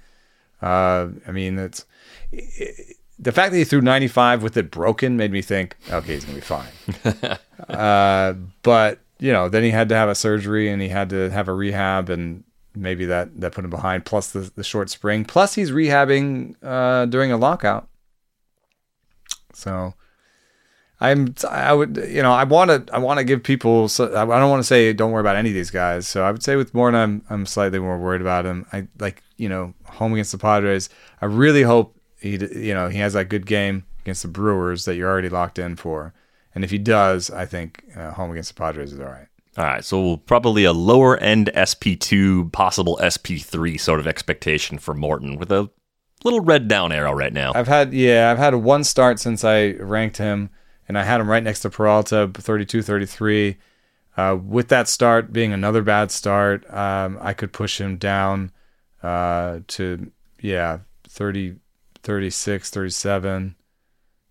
Uh, 0.62 1.09
I 1.26 1.32
mean, 1.32 1.59
it's 1.59 1.85
the 3.18 3.32
fact 3.32 3.53
that 3.53 3.59
he 3.59 3.64
threw 3.64 3.80
95 3.80 4.43
with 4.43 4.57
it 4.57 4.70
broken 4.70 5.16
made 5.16 5.30
me 5.30 5.43
think, 5.43 5.76
okay, 5.91 6.14
he's 6.14 6.24
gonna 6.24 6.37
be 6.37 6.41
fine. 6.41 6.72
uh, 7.68 8.35
but 8.62 9.01
you 9.18 9.32
know, 9.32 9.49
then 9.49 9.62
he 9.62 9.70
had 9.70 9.89
to 9.91 9.95
have 9.95 10.09
a 10.09 10.14
surgery 10.14 10.68
and 10.70 10.82
he 10.82 10.89
had 10.89 11.11
to 11.11 11.30
have 11.30 11.49
a 11.49 11.55
rehab 11.55 12.11
and. 12.11 12.45
Maybe 12.76 13.05
that, 13.05 13.41
that 13.41 13.53
put 13.53 13.62
him 13.62 13.70
behind. 13.70 14.05
Plus 14.05 14.32
the, 14.32 14.51
the 14.57 14.64
short 14.64 14.91
spring. 14.91 15.24
Plus 15.24 15.55
he's 15.55 15.70
rehabbing 15.70 16.57
uh, 16.61 17.07
during 17.07 17.30
a 17.30 17.37
lockout. 17.37 17.87
So 19.53 19.95
I'm 21.11 21.34
I 21.50 21.72
would 21.72 21.96
you 22.09 22.22
know 22.22 22.32
I 22.32 22.44
want 22.44 22.70
to 22.70 22.94
I 22.94 22.98
want 22.98 23.18
to 23.18 23.24
give 23.24 23.42
people 23.42 23.88
so, 23.88 24.07
I 24.07 24.24
don't 24.24 24.50
want 24.50 24.61
to 24.61 24.66
say 24.66 24.92
don't 24.92 25.12
worry 25.12 25.20
about 25.20 25.36
any 25.36 25.50
of 25.50 25.55
these 25.55 25.70
guys. 25.70 26.09
So 26.09 26.24
I 26.24 26.30
would 26.30 26.42
say 26.42 26.57
with 26.57 26.74
Morton 26.74 26.98
I'm 26.98 27.22
I'm 27.30 27.46
slightly 27.46 27.78
more 27.78 27.98
worried 27.98 28.20
about 28.20 28.46
him. 28.46 28.66
I 28.72 28.88
like 28.98 29.22
you 29.36 29.48
know 29.48 29.74
home 29.84 30.12
against 30.12 30.32
the 30.32 30.38
Padres. 30.38 30.88
I 31.20 31.26
really 31.26 31.62
hope 31.62 31.96
he 32.20 32.32
you 32.32 32.74
know 32.74 32.88
he 32.88 32.98
has 32.98 33.12
that 33.12 33.28
good 33.28 33.46
game 33.46 33.84
against 34.00 34.22
the 34.22 34.28
Brewers 34.28 34.84
that 34.84 34.96
you're 34.96 35.11
already 35.11 35.28
locked 35.28 35.59
in 35.59 35.76
for. 35.76 36.14
And 36.55 36.62
if 36.62 36.70
he 36.70 36.78
does, 36.78 37.30
I 37.30 37.46
think 37.46 37.84
uh, 37.96 38.12
home 38.12 38.30
against 38.30 38.55
the 38.55 38.61
Padres 38.61 38.92
is 38.92 39.00
all 39.00 39.07
right. 39.07 39.26
All 39.57 39.64
right, 39.64 39.84
so 39.84 40.16
probably 40.16 40.64
a 40.64 40.72
lower 40.72 41.16
end 41.18 41.50
SP2, 41.55 42.50
possible 42.50 42.98
SP3 43.00 43.78
sort 43.78 44.00
of 44.00 44.07
expectation 44.07 44.78
for 44.78 44.94
Morton 44.94 45.36
with 45.36 45.52
a 45.52 45.70
little 46.24 46.40
red 46.40 46.66
down 46.66 46.90
arrow 46.90 47.12
right 47.12 47.32
now. 47.32 47.52
I've 47.55 47.68
had 47.68 47.92
yeah, 47.92 48.30
I've 48.30 48.38
had 48.38 48.55
one 48.57 48.82
start 48.82 49.20
since 49.20 49.44
I 49.44 49.72
ranked 49.72 50.16
him, 50.16 50.50
and 50.89 50.99
I 50.99 51.05
had 51.05 51.20
him 51.20 51.30
right 51.30 51.43
next 51.43 51.61
to 51.61 51.70
Peralta, 51.70 52.30
32, 52.32 52.82
33. 52.82 53.57
Uh, 54.16 54.39
with 54.45 54.68
that 54.68 54.89
start 54.89 55.32
being 55.32 55.53
another 55.53 55.82
bad 55.82 56.11
start, 56.11 56.68
um, 56.72 57.18
I 57.20 57.32
could 57.32 57.53
push 57.53 57.80
him 57.80 57.97
down 57.97 58.53
uh, 59.03 59.61
to 59.68 60.11
yeah, 60.41 60.80
30, 61.05 61.57
36, 62.03 62.70
37. 62.70 63.57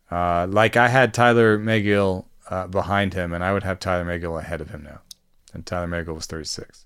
Uh, 0.10 0.48
like 0.50 0.78
I 0.78 0.88
had 0.88 1.14
Tylor 1.14 1.58
Megill 1.58 2.26
uh, 2.50 2.68
behind 2.68 3.14
him, 3.14 3.34
and 3.34 3.44
I 3.44 3.52
would 3.52 3.64
have 3.64 3.80
Tylor 3.80 4.06
Megill 4.06 4.40
ahead 4.40 4.62
of 4.62 4.70
him 4.70 4.84
now. 4.84 5.02
And 5.54 5.66
Tylor 5.66 5.88
Megill 5.88 6.16
was 6.16 6.28
36. 6.28 6.86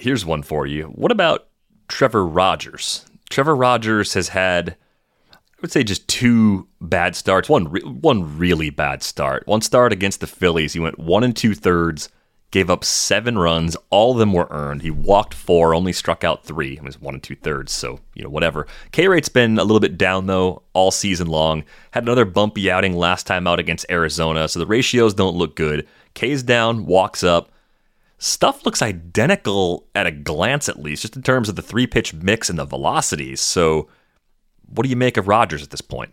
Here's 0.00 0.24
one 0.24 0.42
for 0.42 0.66
you. 0.66 0.84
What 0.84 1.12
about 1.12 1.48
Trevor 1.86 2.26
Rogers? 2.26 3.04
Trevor 3.28 3.54
Rogers 3.54 4.14
has 4.14 4.28
had, 4.28 4.74
I 5.30 5.36
would 5.60 5.70
say, 5.70 5.84
just 5.84 6.08
two 6.08 6.68
bad 6.80 7.14
starts. 7.14 7.50
One, 7.50 7.70
re- 7.70 7.82
one 7.82 8.38
really 8.38 8.70
bad 8.70 9.02
start. 9.02 9.46
One 9.46 9.60
start 9.60 9.92
against 9.92 10.20
the 10.20 10.26
Phillies. 10.26 10.72
He 10.72 10.80
went 10.80 10.98
one 10.98 11.22
and 11.22 11.36
two 11.36 11.54
thirds, 11.54 12.08
gave 12.50 12.70
up 12.70 12.82
seven 12.82 13.36
runs. 13.36 13.76
All 13.90 14.12
of 14.12 14.18
them 14.18 14.32
were 14.32 14.48
earned. 14.48 14.80
He 14.80 14.90
walked 14.90 15.34
four, 15.34 15.74
only 15.74 15.92
struck 15.92 16.24
out 16.24 16.46
three. 16.46 16.78
It 16.78 16.82
was 16.82 16.98
one 16.98 17.12
and 17.12 17.22
two 17.22 17.36
thirds. 17.36 17.70
So 17.70 18.00
you 18.14 18.24
know, 18.24 18.30
whatever. 18.30 18.66
K 18.92 19.06
rate's 19.06 19.28
been 19.28 19.58
a 19.58 19.64
little 19.64 19.80
bit 19.80 19.98
down 19.98 20.26
though 20.26 20.62
all 20.72 20.90
season 20.90 21.26
long. 21.26 21.62
Had 21.90 22.04
another 22.04 22.24
bumpy 22.24 22.70
outing 22.70 22.96
last 22.96 23.26
time 23.26 23.46
out 23.46 23.58
against 23.58 23.84
Arizona. 23.90 24.48
So 24.48 24.60
the 24.60 24.66
ratios 24.66 25.12
don't 25.12 25.36
look 25.36 25.56
good. 25.56 25.86
K's 26.14 26.42
down, 26.42 26.86
walks 26.86 27.22
up 27.22 27.52
stuff 28.20 28.64
looks 28.64 28.82
identical 28.82 29.88
at 29.94 30.06
a 30.06 30.12
glance, 30.12 30.68
at 30.68 30.80
least, 30.80 31.02
just 31.02 31.16
in 31.16 31.22
terms 31.22 31.48
of 31.48 31.56
the 31.56 31.62
three 31.62 31.86
pitch 31.86 32.14
mix 32.14 32.48
and 32.48 32.58
the 32.58 32.64
velocities. 32.64 33.40
So, 33.40 33.88
what 34.68 34.84
do 34.84 34.90
you 34.90 34.96
make 34.96 35.16
of 35.16 35.26
Rogers 35.26 35.64
at 35.64 35.70
this 35.70 35.80
point? 35.80 36.12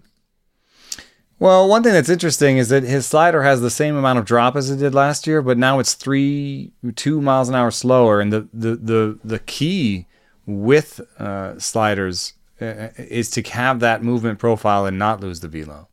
Well, 1.38 1.68
one 1.68 1.84
thing 1.84 1.94
that's 1.94 2.10
interesting 2.10 2.58
is 2.58 2.70
that 2.70 2.82
his 2.82 3.06
slider 3.06 3.44
has 3.44 3.62
the 3.62 3.70
same 3.70 3.96
amount 3.96 4.18
of 4.18 4.26
drop 4.26 4.56
as 4.56 4.72
it 4.72 4.78
did 4.78 4.96
last 4.96 5.28
year, 5.28 5.44
but 5.44 5.58
now 5.58 5.78
it's 5.78 5.94
three, 5.94 6.72
two 6.96 7.22
miles 7.22 7.50
an 7.50 7.54
hour 7.54 7.70
slower. 7.70 8.20
And 8.20 8.34
the 8.34 8.48
the 8.52 8.76
the, 8.76 9.20
the 9.24 9.40
key 9.40 10.08
with 10.48 11.00
uh, 11.20 11.60
sliders 11.60 12.34
uh, 12.60 12.90
is 12.98 13.30
to 13.32 13.44
have 13.44 13.82
that 13.82 14.02
movement 14.02 14.40
profile 14.40 14.86
and 14.86 14.98
not 14.98 15.20
lose 15.20 15.42
the 15.42 15.48
velo. 15.48 15.90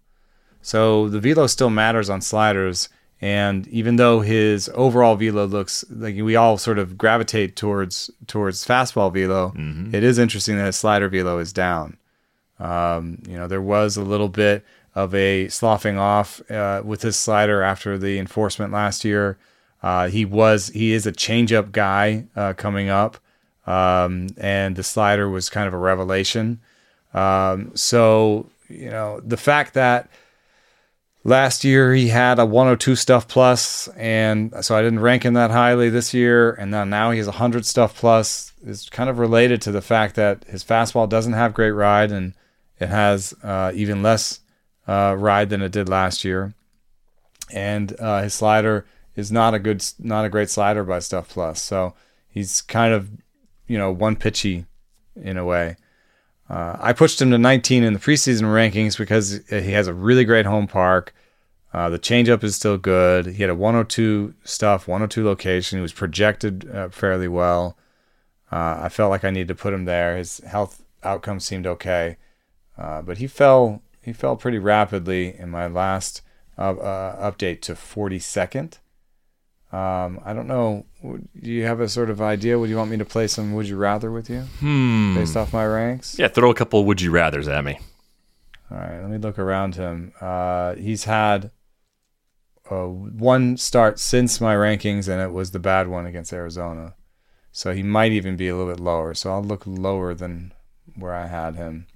So 0.62 1.08
the 1.08 1.20
velo 1.20 1.46
still 1.46 1.68
matters 1.68 2.08
on 2.08 2.22
sliders, 2.22 2.88
And 3.24 3.66
even 3.68 3.96
though 3.96 4.20
his 4.20 4.70
overall 4.74 5.16
velo 5.16 5.46
looks 5.46 5.82
like 5.88 6.14
we 6.14 6.36
all 6.36 6.58
sort 6.58 6.78
of 6.78 6.98
gravitate 6.98 7.56
towards 7.56 8.10
towards 8.26 8.66
fastball 8.66 9.10
velo, 9.10 9.54
it 9.94 10.04
is 10.04 10.18
interesting 10.18 10.58
that 10.58 10.66
his 10.66 10.76
slider 10.76 11.08
velo 11.08 11.38
is 11.38 11.50
down. 11.50 11.96
Um, 12.58 13.22
you 13.26 13.38
know, 13.38 13.46
there 13.46 13.62
was 13.62 13.96
a 13.96 14.02
little 14.02 14.28
bit 14.28 14.62
of 14.94 15.14
a 15.14 15.48
sloughing 15.48 15.96
off 15.96 16.42
uh, 16.50 16.82
with 16.84 17.00
his 17.00 17.16
slider 17.16 17.62
after 17.62 17.96
the 17.96 18.18
enforcement 18.18 18.74
last 18.74 19.06
year. 19.06 19.38
Uh, 19.82 20.08
he 20.08 20.26
was 20.26 20.68
he 20.68 20.92
is 20.92 21.06
a 21.06 21.12
changeup 21.12 21.72
guy 21.72 22.26
uh, 22.36 22.52
coming 22.52 22.90
up, 22.90 23.16
um, 23.66 24.26
and 24.36 24.76
the 24.76 24.82
slider 24.82 25.30
was 25.30 25.48
kind 25.48 25.66
of 25.66 25.72
a 25.72 25.78
revelation. 25.78 26.60
Um, 27.14 27.74
so 27.74 28.50
you 28.68 28.90
know 28.90 29.20
the 29.24 29.38
fact 29.38 29.72
that 29.72 30.10
last 31.24 31.64
year 31.64 31.94
he 31.94 32.08
had 32.08 32.38
a 32.38 32.46
102 32.46 32.94
stuff 32.94 33.26
plus, 33.26 33.88
and 33.88 34.54
so 34.60 34.76
I 34.76 34.82
didn't 34.82 35.00
rank 35.00 35.24
him 35.24 35.34
that 35.34 35.50
highly 35.50 35.88
this 35.88 36.14
year, 36.14 36.52
and 36.52 36.72
then 36.72 36.90
now 36.90 37.10
he 37.10 37.18
has 37.18 37.26
100 37.26 37.66
stuff 37.66 37.98
plus 37.98 38.52
is 38.64 38.88
kind 38.90 39.10
of 39.10 39.18
related 39.18 39.60
to 39.62 39.72
the 39.72 39.82
fact 39.82 40.14
that 40.14 40.44
his 40.44 40.62
fastball 40.64 41.08
doesn't 41.08 41.32
have 41.32 41.52
great 41.52 41.72
ride 41.72 42.10
and 42.12 42.34
it 42.78 42.88
has 42.88 43.34
uh, 43.42 43.70
even 43.74 44.02
less 44.02 44.40
uh, 44.86 45.14
ride 45.18 45.50
than 45.50 45.62
it 45.62 45.72
did 45.72 45.88
last 45.88 46.24
year, 46.24 46.54
and 47.52 47.98
uh, 47.98 48.22
his 48.22 48.34
slider 48.34 48.86
is 49.16 49.30
not 49.30 49.54
a 49.54 49.58
good, 49.58 49.84
not 49.98 50.24
a 50.24 50.28
great 50.28 50.50
slider 50.50 50.84
by 50.84 50.98
Stuff 50.98 51.28
Plus. 51.28 51.62
So 51.62 51.94
he's 52.28 52.60
kind 52.60 52.92
of, 52.92 53.08
you 53.66 53.78
know, 53.78 53.92
one 53.92 54.16
pitchy 54.16 54.66
in 55.16 55.36
a 55.36 55.44
way. 55.44 55.76
Uh, 56.48 56.76
I 56.78 56.92
pushed 56.92 57.22
him 57.22 57.30
to 57.30 57.38
19 57.38 57.82
in 57.82 57.94
the 57.94 57.98
preseason 57.98 58.42
rankings 58.42 58.98
because 58.98 59.40
he 59.48 59.72
has 59.72 59.86
a 59.86 59.94
really 59.94 60.24
great 60.24 60.46
home 60.46 60.66
park. 60.66 61.14
Uh, 61.72 61.88
the 61.88 61.98
changeup 61.98 62.44
is 62.44 62.54
still 62.54 62.78
good. 62.78 63.26
He 63.26 63.42
had 63.42 63.50
a 63.50 63.54
102 63.54 64.34
stuff, 64.44 64.86
102 64.86 65.24
location. 65.24 65.78
He 65.78 65.82
was 65.82 65.92
projected 65.92 66.70
uh, 66.72 66.88
fairly 66.90 67.26
well. 67.26 67.76
Uh, 68.52 68.78
I 68.82 68.88
felt 68.88 69.10
like 69.10 69.24
I 69.24 69.30
needed 69.30 69.48
to 69.48 69.54
put 69.56 69.74
him 69.74 69.84
there. 69.84 70.16
His 70.16 70.38
health 70.38 70.84
outcomes 71.02 71.44
seemed 71.44 71.66
okay, 71.66 72.16
uh, 72.78 73.02
but 73.02 73.18
he 73.18 73.26
fell 73.26 73.82
he 74.00 74.12
fell 74.12 74.36
pretty 74.36 74.58
rapidly 74.58 75.34
in 75.36 75.50
my 75.50 75.66
last 75.66 76.22
uh, 76.58 76.74
update 76.74 77.62
to 77.62 77.72
42nd. 77.72 78.78
Um, 79.74 80.20
I 80.24 80.32
don't 80.34 80.46
know. 80.46 80.86
Do 81.02 81.50
you 81.50 81.64
have 81.64 81.80
a 81.80 81.88
sort 81.88 82.08
of 82.10 82.20
idea? 82.20 82.58
Would 82.58 82.70
you 82.70 82.76
want 82.76 82.90
me 82.90 82.96
to 82.98 83.04
play 83.04 83.26
some 83.26 83.54
Would 83.54 83.66
You 83.68 83.76
Rather 83.76 84.10
with 84.12 84.30
you 84.30 84.42
Hmm. 84.60 85.14
based 85.16 85.36
off 85.36 85.52
my 85.52 85.66
ranks? 85.66 86.16
Yeah, 86.18 86.28
throw 86.28 86.50
a 86.50 86.54
couple 86.54 86.84
would 86.84 87.00
you 87.00 87.10
rather's 87.10 87.48
at 87.48 87.64
me. 87.64 87.80
All 88.70 88.78
right, 88.78 89.00
let 89.00 89.10
me 89.10 89.18
look 89.18 89.38
around 89.38 89.74
him. 89.74 90.12
Uh, 90.20 90.74
he's 90.74 91.04
had 91.04 91.50
uh, 92.70 92.86
one 92.86 93.56
start 93.56 93.98
since 93.98 94.40
my 94.40 94.54
rankings, 94.54 95.08
and 95.08 95.20
it 95.20 95.32
was 95.32 95.50
the 95.50 95.58
bad 95.58 95.88
one 95.88 96.06
against 96.06 96.32
Arizona. 96.32 96.94
So 97.52 97.72
he 97.72 97.82
might 97.82 98.12
even 98.12 98.36
be 98.36 98.48
a 98.48 98.56
little 98.56 98.72
bit 98.72 98.80
lower. 98.82 99.12
So 99.14 99.30
I'll 99.32 99.42
look 99.44 99.64
lower 99.66 100.14
than 100.14 100.52
where 100.96 101.14
I 101.14 101.26
had 101.26 101.56
him. 101.56 101.86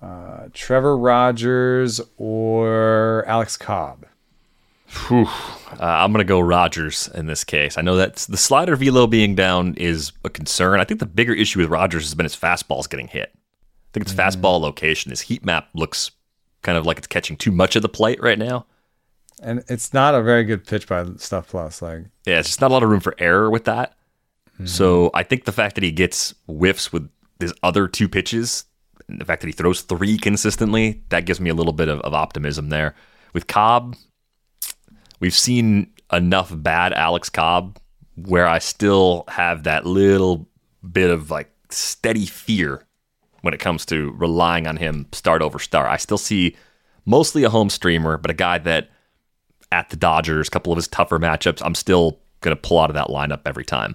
Uh, 0.00 0.48
Trevor 0.52 0.96
Rogers 0.96 2.00
or 2.16 3.24
Alex 3.28 3.56
Cobb? 3.56 4.04
Whew. 5.08 5.26
Uh, 5.26 5.76
I'm 5.80 6.12
going 6.12 6.24
to 6.24 6.28
go 6.28 6.40
Rogers 6.40 7.08
in 7.14 7.26
this 7.26 7.44
case. 7.44 7.78
I 7.78 7.82
know 7.82 7.96
that 7.96 8.16
the 8.16 8.36
slider 8.36 8.76
velo 8.76 9.06
being 9.06 9.34
down 9.34 9.74
is 9.74 10.12
a 10.24 10.30
concern. 10.30 10.80
I 10.80 10.84
think 10.84 11.00
the 11.00 11.06
bigger 11.06 11.32
issue 11.32 11.60
with 11.60 11.70
Rogers 11.70 12.04
has 12.04 12.14
been 12.14 12.24
his 12.24 12.36
fastballs 12.36 12.88
getting 12.88 13.08
hit. 13.08 13.32
I 13.34 13.88
think 13.92 14.06
it's 14.06 14.14
fastball 14.14 14.60
location. 14.60 15.10
His 15.10 15.22
heat 15.22 15.44
map 15.44 15.68
looks 15.74 16.10
kind 16.62 16.78
of 16.78 16.86
like 16.86 16.98
it's 16.98 17.06
catching 17.06 17.36
too 17.36 17.52
much 17.52 17.74
of 17.76 17.82
the 17.82 17.88
plate 17.88 18.22
right 18.22 18.38
now. 18.38 18.66
And 19.42 19.64
it's 19.68 19.92
not 19.92 20.14
a 20.14 20.22
very 20.22 20.44
good 20.44 20.66
pitch 20.66 20.86
by 20.86 21.04
Stuff 21.16 21.48
Plus. 21.48 21.82
Like, 21.82 22.04
Yeah, 22.26 22.38
it's 22.38 22.48
just 22.48 22.60
not 22.60 22.70
a 22.70 22.74
lot 22.74 22.82
of 22.82 22.90
room 22.90 23.00
for 23.00 23.14
error 23.18 23.50
with 23.50 23.64
that. 23.64 23.94
So 24.64 25.10
I 25.12 25.24
think 25.24 25.44
the 25.44 25.52
fact 25.52 25.74
that 25.74 25.82
he 25.82 25.90
gets 25.90 26.34
whiffs 26.46 26.92
with 26.92 27.10
his 27.40 27.52
other 27.64 27.88
two 27.88 28.08
pitches, 28.08 28.66
and 29.08 29.20
the 29.20 29.24
fact 29.24 29.40
that 29.40 29.48
he 29.48 29.52
throws 29.52 29.80
three 29.80 30.16
consistently, 30.18 31.02
that 31.08 31.24
gives 31.24 31.40
me 31.40 31.50
a 31.50 31.54
little 31.54 31.72
bit 31.72 31.88
of, 31.88 32.00
of 32.02 32.14
optimism 32.14 32.68
there. 32.68 32.94
With 33.32 33.48
Cobb, 33.48 33.96
we've 35.22 35.32
seen 35.32 35.86
enough 36.12 36.52
bad 36.52 36.92
Alex 36.92 37.30
Cobb 37.30 37.78
where 38.16 38.46
I 38.46 38.58
still 38.58 39.24
have 39.28 39.62
that 39.62 39.86
little 39.86 40.48
bit 40.90 41.10
of 41.10 41.30
like 41.30 41.48
steady 41.70 42.26
fear 42.26 42.84
when 43.40 43.54
it 43.54 43.60
comes 43.60 43.86
to 43.86 44.10
relying 44.18 44.66
on 44.66 44.76
him 44.76 45.06
start 45.12 45.40
over 45.40 45.60
start. 45.60 45.88
I 45.88 45.96
still 45.96 46.18
see 46.18 46.56
mostly 47.06 47.44
a 47.44 47.50
home 47.50 47.70
streamer, 47.70 48.18
but 48.18 48.32
a 48.32 48.34
guy 48.34 48.58
that 48.58 48.90
at 49.70 49.90
the 49.90 49.96
Dodgers, 49.96 50.48
a 50.48 50.50
couple 50.50 50.72
of 50.72 50.76
his 50.76 50.88
tougher 50.88 51.20
matchups, 51.20 51.62
I'm 51.64 51.76
still 51.76 52.18
going 52.40 52.54
to 52.54 52.60
pull 52.60 52.80
out 52.80 52.90
of 52.90 52.94
that 52.94 53.06
lineup 53.06 53.42
every 53.46 53.64
time. 53.64 53.94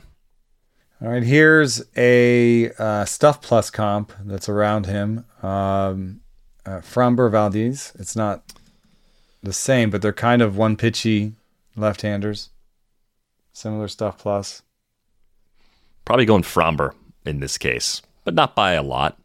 All 1.01 1.09
right, 1.09 1.21
here's 1.21 1.83
a 1.97 2.71
uh, 2.79 3.05
Stuff 3.05 3.41
Plus 3.41 3.69
comp 3.69 4.13
that's 4.23 4.49
around 4.49 4.85
him. 4.85 5.25
Um, 5.43 6.21
uh, 6.65 6.79
Framber 6.79 7.29
Valdez. 7.29 7.91
It's 7.99 8.15
not 8.15 8.53
the 9.47 9.53
same, 9.53 9.89
but 9.89 10.01
they're 10.01 10.13
kind 10.13 10.41
of 10.41 10.57
one 10.57 10.75
pitchy 10.75 11.33
left-handers. 11.75 12.49
Similar 13.53 13.87
Stuff 13.87 14.19
Plus. 14.19 14.61
Probably 16.05 16.25
going 16.25 16.43
Framber 16.43 16.93
in 17.25 17.39
this 17.39 17.57
case, 17.57 18.01
but 18.23 18.35
not 18.35 18.55
by 18.55 18.73
a 18.73 18.83
lot. 18.83 19.17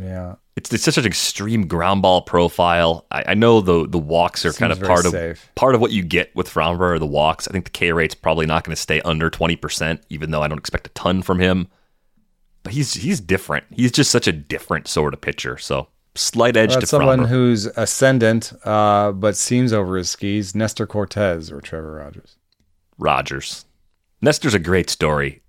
Yeah, 0.00 0.36
It's, 0.56 0.72
it's 0.72 0.84
such 0.84 0.98
an 0.98 1.04
extreme 1.06 1.66
ground 1.66 2.02
ball 2.02 2.22
profile. 2.22 3.06
I, 3.10 3.24
I 3.28 3.34
know 3.34 3.60
the 3.60 3.86
the 3.86 3.98
walks 3.98 4.44
are 4.44 4.52
kind 4.52 4.72
of 4.72 4.80
part 4.80 5.06
very 5.06 5.32
of 5.32 5.54
part 5.54 5.74
of 5.74 5.80
what 5.80 5.92
you 5.92 6.02
get 6.02 6.34
with 6.34 6.48
Framber 6.48 6.94
are 6.94 6.98
the 6.98 7.06
walks. 7.06 7.46
I 7.46 7.52
think 7.52 7.64
the 7.66 7.70
K 7.70 7.92
rate's 7.92 8.14
probably 8.14 8.46
not 8.46 8.64
going 8.64 8.74
to 8.74 8.80
stay 8.80 9.00
under 9.02 9.30
twenty 9.30 9.56
percent, 9.56 10.02
even 10.08 10.30
though 10.30 10.42
I 10.42 10.48
don't 10.48 10.58
expect 10.58 10.86
a 10.86 10.90
ton 10.90 11.22
from 11.22 11.38
him. 11.38 11.68
But 12.62 12.72
he's 12.72 12.94
he's 12.94 13.20
different. 13.20 13.66
He's 13.70 13.92
just 13.92 14.10
such 14.10 14.26
a 14.26 14.32
different 14.32 14.88
sort 14.88 15.14
of 15.14 15.20
pitcher. 15.20 15.58
So 15.58 15.88
slight 16.16 16.56
edge 16.56 16.70
that's 16.70 16.82
to 16.82 16.86
someone 16.86 17.24
who's 17.24 17.66
ascendant, 17.66 18.52
uh, 18.64 19.12
but 19.12 19.36
seems 19.36 19.72
over 19.72 19.96
his 19.96 20.10
skis. 20.10 20.54
Nestor 20.54 20.86
Cortes 20.86 21.50
or 21.50 21.60
Trevor 21.60 21.92
Rogers. 21.92 22.36
Rogers. 22.98 23.64
Nestor's 24.20 24.54
a 24.54 24.58
great 24.58 24.88
story. 24.88 25.42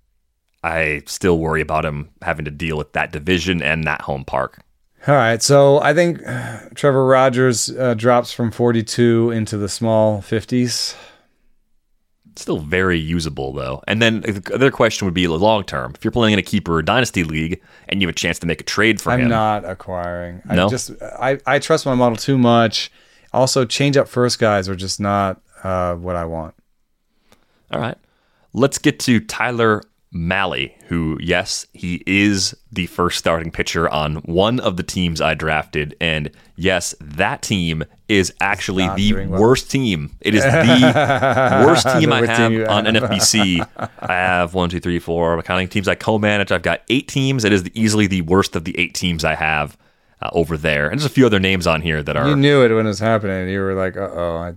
I 0.62 1.02
still 1.06 1.38
worry 1.38 1.60
about 1.60 1.84
him 1.84 2.10
having 2.22 2.44
to 2.44 2.50
deal 2.50 2.76
with 2.76 2.92
that 2.92 3.12
division 3.12 3.62
and 3.62 3.84
that 3.84 4.02
home 4.02 4.24
park. 4.24 4.58
All 5.06 5.14
right, 5.14 5.40
so 5.40 5.80
I 5.80 5.94
think 5.94 6.20
Trevor 6.74 7.06
Rogers 7.06 7.70
uh, 7.70 7.94
drops 7.94 8.32
from 8.32 8.50
42 8.50 9.30
into 9.30 9.56
the 9.56 9.68
small 9.68 10.20
50s. 10.20 10.96
Still 12.36 12.58
very 12.58 12.98
usable 12.98 13.52
though. 13.52 13.82
And 13.88 14.00
then 14.02 14.20
the 14.20 14.52
other 14.54 14.70
question 14.70 15.06
would 15.06 15.14
be 15.14 15.26
long 15.26 15.64
term. 15.64 15.92
If 15.94 16.04
you're 16.04 16.12
playing 16.12 16.34
in 16.34 16.38
a 16.38 16.42
keeper 16.42 16.80
dynasty 16.82 17.24
league 17.24 17.60
and 17.88 18.00
you 18.00 18.08
have 18.08 18.14
a 18.14 18.18
chance 18.18 18.38
to 18.40 18.46
make 18.46 18.60
a 18.60 18.64
trade 18.64 19.00
for 19.00 19.12
him. 19.12 19.22
I'm 19.22 19.28
not 19.28 19.64
acquiring. 19.64 20.42
I 20.48 20.54
No? 20.54 20.68
just 20.68 20.90
I, 21.02 21.38
I 21.46 21.58
trust 21.58 21.86
my 21.86 21.94
model 21.94 22.16
too 22.16 22.36
much. 22.38 22.90
Also, 23.32 23.64
change 23.64 23.96
up 23.96 24.06
first 24.08 24.38
guys 24.38 24.68
are 24.68 24.76
just 24.76 25.00
not 25.00 25.40
uh, 25.62 25.94
what 25.94 26.16
I 26.16 26.24
want. 26.24 26.54
All 27.70 27.80
right. 27.80 27.96
Let's 28.52 28.78
get 28.78 28.98
to 29.00 29.20
Tyler 29.20 29.82
Mahle, 30.14 30.72
who, 30.86 31.18
yes, 31.20 31.66
he 31.72 32.02
is 32.06 32.56
the 32.72 32.86
first 32.86 33.18
starting 33.18 33.50
pitcher 33.50 33.88
on 33.88 34.16
one 34.16 34.60
of 34.60 34.76
the 34.76 34.82
teams 34.82 35.20
I 35.20 35.34
drafted. 35.34 35.94
And 36.00 36.30
yes, 36.54 36.94
that 37.00 37.42
team 37.42 37.84
is 38.08 38.32
actually 38.40 38.86
not 38.86 38.96
the 38.96 39.12
well. 39.26 39.40
worst 39.40 39.70
team. 39.70 40.16
It 40.20 40.34
is 40.34 40.42
the 40.42 41.64
worst 41.66 41.84
team 41.86 42.10
The 42.10 42.16
I 42.16 42.26
have 42.26 42.50
team 42.50 42.66
on. 42.68 42.84
NFBC. 42.84 43.68
I 44.00 44.12
have 44.12 44.54
one, 44.54 44.70
two, 44.70 44.80
three, 44.80 44.98
four. 44.98 45.34
I'm 45.34 45.42
counting 45.42 45.68
teams 45.68 45.88
I 45.88 45.94
co 45.94 46.18
manage. 46.18 46.52
I've 46.52 46.62
got 46.62 46.82
eight 46.88 47.08
teams. 47.08 47.44
It 47.44 47.52
is 47.52 47.64
the, 47.64 47.80
easily 47.80 48.06
the 48.06 48.22
worst 48.22 48.54
of 48.56 48.64
the 48.64 48.78
eight 48.78 48.94
teams 48.94 49.24
I 49.24 49.34
have 49.34 49.76
uh, 50.22 50.30
over 50.32 50.56
there. 50.56 50.88
And 50.88 50.98
there's 51.00 51.10
a 51.10 51.12
few 51.12 51.26
other 51.26 51.40
names 51.40 51.66
on 51.66 51.82
here 51.82 52.02
that 52.02 52.16
are. 52.16 52.28
You 52.28 52.36
knew 52.36 52.62
it 52.62 52.72
when 52.72 52.86
it 52.86 52.88
was 52.88 53.00
happening. 53.00 53.48
You 53.48 53.60
were 53.60 53.74
like, 53.74 53.96
"Uh 53.96 54.10
oh, 54.12 54.36
I 54.36 54.54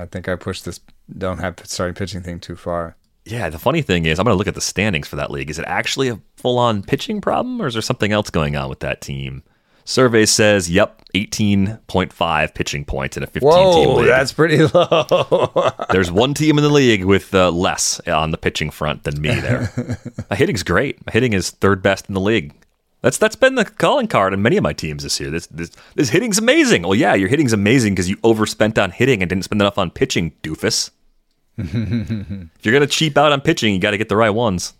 I 0.00 0.06
think 0.06 0.28
I 0.28 0.34
pushed 0.36 0.64
this 0.64 0.80
don't 1.16 1.38
have 1.38 1.56
starting 1.64 1.94
pitching 1.94 2.22
thing 2.22 2.40
too 2.40 2.56
far." 2.56 2.96
Yeah, 3.24 3.50
the 3.50 3.58
funny 3.58 3.82
thing 3.82 4.06
is, 4.06 4.18
I'm 4.18 4.24
going 4.24 4.32
to 4.34 4.38
look 4.38 4.48
at 4.48 4.54
the 4.54 4.60
standings 4.62 5.06
for 5.06 5.16
that 5.16 5.30
league. 5.30 5.50
Is 5.50 5.58
it 5.58 5.66
actually 5.68 6.08
a 6.08 6.18
full 6.36 6.58
on 6.58 6.82
pitching 6.82 7.20
problem, 7.20 7.60
or 7.60 7.66
is 7.66 7.74
there 7.74 7.82
something 7.82 8.10
else 8.10 8.30
going 8.30 8.56
on 8.56 8.70
with 8.70 8.80
that 8.80 9.02
team? 9.02 9.42
Survey 9.88 10.26
says, 10.26 10.70
yep, 10.70 11.00
18.5 11.14 12.54
pitching 12.54 12.84
points 12.84 13.16
in 13.16 13.22
a 13.22 13.26
15 13.26 13.50
team 13.72 13.88
league. 13.94 14.06
that's 14.06 14.34
pretty 14.34 14.58
low. 14.74 15.72
There's 15.90 16.12
one 16.12 16.34
team 16.34 16.58
in 16.58 16.62
the 16.62 16.68
league 16.68 17.06
with 17.06 17.34
uh, 17.34 17.50
less 17.50 17.98
on 18.06 18.30
the 18.30 18.36
pitching 18.36 18.68
front 18.68 19.04
than 19.04 19.18
me 19.18 19.30
there. 19.30 19.72
my 20.30 20.36
hitting's 20.36 20.62
great. 20.62 21.04
My 21.06 21.12
hitting 21.12 21.32
is 21.32 21.48
third 21.48 21.80
best 21.80 22.06
in 22.06 22.14
the 22.14 22.20
league. 22.20 22.52
That's 23.00 23.16
that's 23.16 23.34
been 23.34 23.54
the 23.54 23.64
calling 23.64 24.08
card 24.08 24.34
in 24.34 24.42
many 24.42 24.58
of 24.58 24.62
my 24.62 24.74
teams 24.74 25.04
this 25.04 25.18
year. 25.20 25.30
This 25.30 25.46
this, 25.46 25.70
this 25.94 26.10
hitting's 26.10 26.36
amazing. 26.36 26.82
Well, 26.82 26.94
yeah, 26.94 27.14
your 27.14 27.28
hitting's 27.28 27.54
amazing 27.54 27.94
because 27.94 28.10
you 28.10 28.18
overspent 28.22 28.76
on 28.78 28.90
hitting 28.90 29.22
and 29.22 29.30
didn't 29.30 29.44
spend 29.44 29.62
enough 29.62 29.78
on 29.78 29.90
pitching, 29.90 30.32
doofus. 30.42 30.90
if 31.56 32.66
you're 32.66 32.74
gonna 32.74 32.86
cheap 32.86 33.16
out 33.16 33.32
on 33.32 33.40
pitching, 33.40 33.72
you 33.72 33.80
got 33.80 33.92
to 33.92 33.98
get 33.98 34.10
the 34.10 34.16
right 34.16 34.28
ones. 34.28 34.74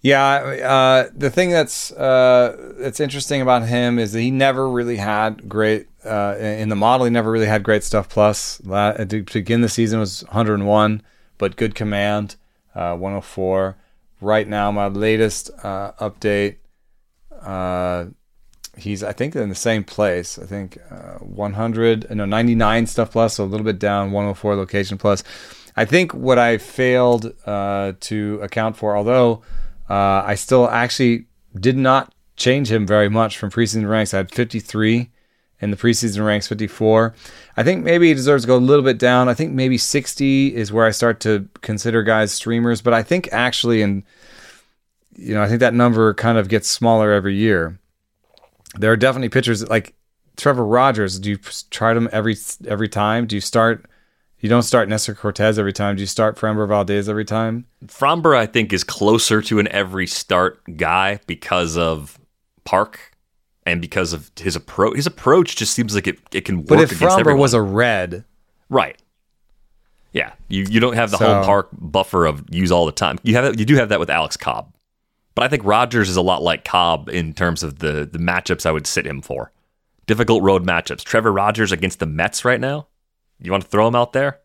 Yeah, 0.00 0.28
uh, 0.28 1.10
the 1.14 1.28
thing 1.28 1.50
that's 1.50 1.90
uh, 1.90 2.74
that's 2.78 3.00
interesting 3.00 3.42
about 3.42 3.64
him 3.64 3.98
is 3.98 4.12
that 4.12 4.20
he 4.20 4.30
never 4.30 4.70
really 4.70 4.96
had 4.96 5.48
great 5.48 5.88
uh, 6.04 6.36
in 6.38 6.68
the 6.68 6.76
model. 6.76 7.04
He 7.04 7.10
never 7.10 7.30
really 7.32 7.46
had 7.46 7.64
great 7.64 7.82
stuff. 7.82 8.08
Plus, 8.08 8.58
to 8.58 9.24
begin 9.32 9.60
the 9.60 9.68
season 9.68 9.98
was 9.98 10.22
101, 10.26 11.02
but 11.36 11.56
good 11.56 11.74
command, 11.74 12.36
uh, 12.74 12.94
104. 12.94 13.76
Right 14.20 14.48
now, 14.48 14.70
my 14.70 14.88
latest 14.88 15.50
uh, 15.62 15.92
update, 16.00 16.56
uh, 17.42 18.06
he's 18.76 19.02
I 19.02 19.12
think 19.12 19.34
in 19.34 19.48
the 19.48 19.54
same 19.56 19.82
place. 19.82 20.38
I 20.38 20.46
think 20.46 20.78
uh, 20.90 21.18
100, 21.18 22.14
no 22.14 22.24
99 22.24 22.86
stuff 22.86 23.10
plus, 23.12 23.34
so 23.34 23.44
a 23.44 23.46
little 23.46 23.64
bit 23.64 23.80
down. 23.80 24.12
104 24.12 24.54
location 24.54 24.96
plus. 24.96 25.24
I 25.76 25.84
think 25.84 26.14
what 26.14 26.38
I 26.38 26.58
failed 26.58 27.32
uh, 27.46 27.92
to 28.00 28.40
account 28.42 28.76
for, 28.76 28.96
although 28.96 29.42
uh, 29.88 30.22
I 30.24 30.34
still 30.34 30.68
actually 30.68 31.26
did 31.58 31.76
not 31.76 32.12
change 32.36 32.70
him 32.70 32.86
very 32.86 33.08
much 33.08 33.38
from 33.38 33.50
preseason 33.50 33.88
ranks. 33.88 34.14
I 34.14 34.18
had 34.18 34.30
53 34.30 35.10
in 35.60 35.70
the 35.70 35.76
preseason 35.76 36.24
ranks, 36.24 36.46
54. 36.46 37.14
I 37.56 37.62
think 37.62 37.84
maybe 37.84 38.08
he 38.08 38.14
deserves 38.14 38.44
to 38.44 38.46
go 38.46 38.56
a 38.56 38.58
little 38.58 38.84
bit 38.84 38.98
down. 38.98 39.28
I 39.28 39.34
think 39.34 39.52
maybe 39.52 39.76
60 39.76 40.54
is 40.54 40.72
where 40.72 40.86
I 40.86 40.90
start 40.90 41.20
to 41.20 41.48
consider 41.62 42.02
guys 42.02 42.32
streamers, 42.32 42.80
but 42.80 42.94
I 42.94 43.02
think 43.02 43.28
actually, 43.32 43.82
and 43.82 44.04
you 45.16 45.34
know, 45.34 45.42
I 45.42 45.48
think 45.48 45.60
that 45.60 45.74
number 45.74 46.14
kind 46.14 46.38
of 46.38 46.48
gets 46.48 46.68
smaller 46.68 47.12
every 47.12 47.34
year. 47.34 47.78
There 48.78 48.92
are 48.92 48.96
definitely 48.96 49.30
pitchers 49.30 49.68
like 49.68 49.94
Trevor 50.36 50.64
Rogers. 50.64 51.18
Do 51.18 51.30
you 51.30 51.38
try 51.70 51.94
them 51.94 52.08
every 52.12 52.36
every 52.66 52.88
time? 52.88 53.26
Do 53.26 53.34
you 53.34 53.40
start? 53.40 53.86
You 54.40 54.48
don't 54.48 54.62
start 54.62 54.88
Nestor 54.88 55.14
Cortes 55.14 55.58
every 55.58 55.72
time. 55.72 55.96
Do 55.96 56.00
you 56.00 56.06
start 56.06 56.36
Framber 56.36 56.66
Valdez 56.68 57.08
every 57.08 57.24
time? 57.24 57.66
Framber, 57.86 58.36
I 58.36 58.46
think, 58.46 58.72
is 58.72 58.84
closer 58.84 59.42
to 59.42 59.58
an 59.58 59.66
every 59.68 60.06
start 60.06 60.60
guy 60.76 61.18
because 61.26 61.76
of 61.76 62.18
Park 62.64 63.12
and 63.66 63.80
because 63.80 64.12
of 64.12 64.30
his 64.38 64.54
approach. 64.54 64.94
His 64.96 65.06
approach 65.08 65.56
just 65.56 65.74
seems 65.74 65.94
like 65.94 66.06
it, 66.06 66.18
it 66.32 66.44
can 66.44 66.58
work. 66.58 66.68
But 66.68 66.80
if 66.80 66.92
against 66.92 67.16
Framber 67.16 67.20
everyone. 67.20 67.40
was 67.40 67.54
a 67.54 67.60
red, 67.62 68.24
right, 68.68 68.96
yeah, 70.12 70.32
you 70.48 70.64
you 70.70 70.78
don't 70.78 70.94
have 70.94 71.10
the 71.10 71.18
So- 71.18 71.26
home 71.34 71.44
park 71.44 71.68
buffer 71.72 72.24
of 72.24 72.44
use 72.50 72.70
all 72.70 72.86
the 72.86 72.92
time. 72.92 73.18
You 73.24 73.34
have 73.34 73.58
you 73.58 73.66
do 73.66 73.74
have 73.74 73.88
that 73.88 73.98
with 73.98 74.08
Alex 74.08 74.36
Cobb, 74.36 74.72
but 75.34 75.44
I 75.44 75.48
think 75.48 75.64
Rogers 75.64 76.08
is 76.08 76.16
a 76.16 76.22
lot 76.22 76.42
like 76.42 76.64
Cobb 76.64 77.08
in 77.08 77.34
terms 77.34 77.64
of 77.64 77.80
the 77.80 78.08
the 78.10 78.18
matchups 78.18 78.64
I 78.66 78.70
would 78.70 78.86
sit 78.86 79.04
him 79.04 79.20
for. 79.20 79.50
Difficult 80.06 80.42
road 80.44 80.64
matchups. 80.64 81.02
Trevor 81.02 81.32
Rogers 81.32 81.72
against 81.72 81.98
the 81.98 82.06
Mets 82.06 82.44
right 82.44 82.60
now. 82.60 82.86
You 83.40 83.50
want 83.50 83.64
to 83.64 83.68
throw 83.68 83.86
him 83.86 83.94
out 83.94 84.12
there? 84.12 84.40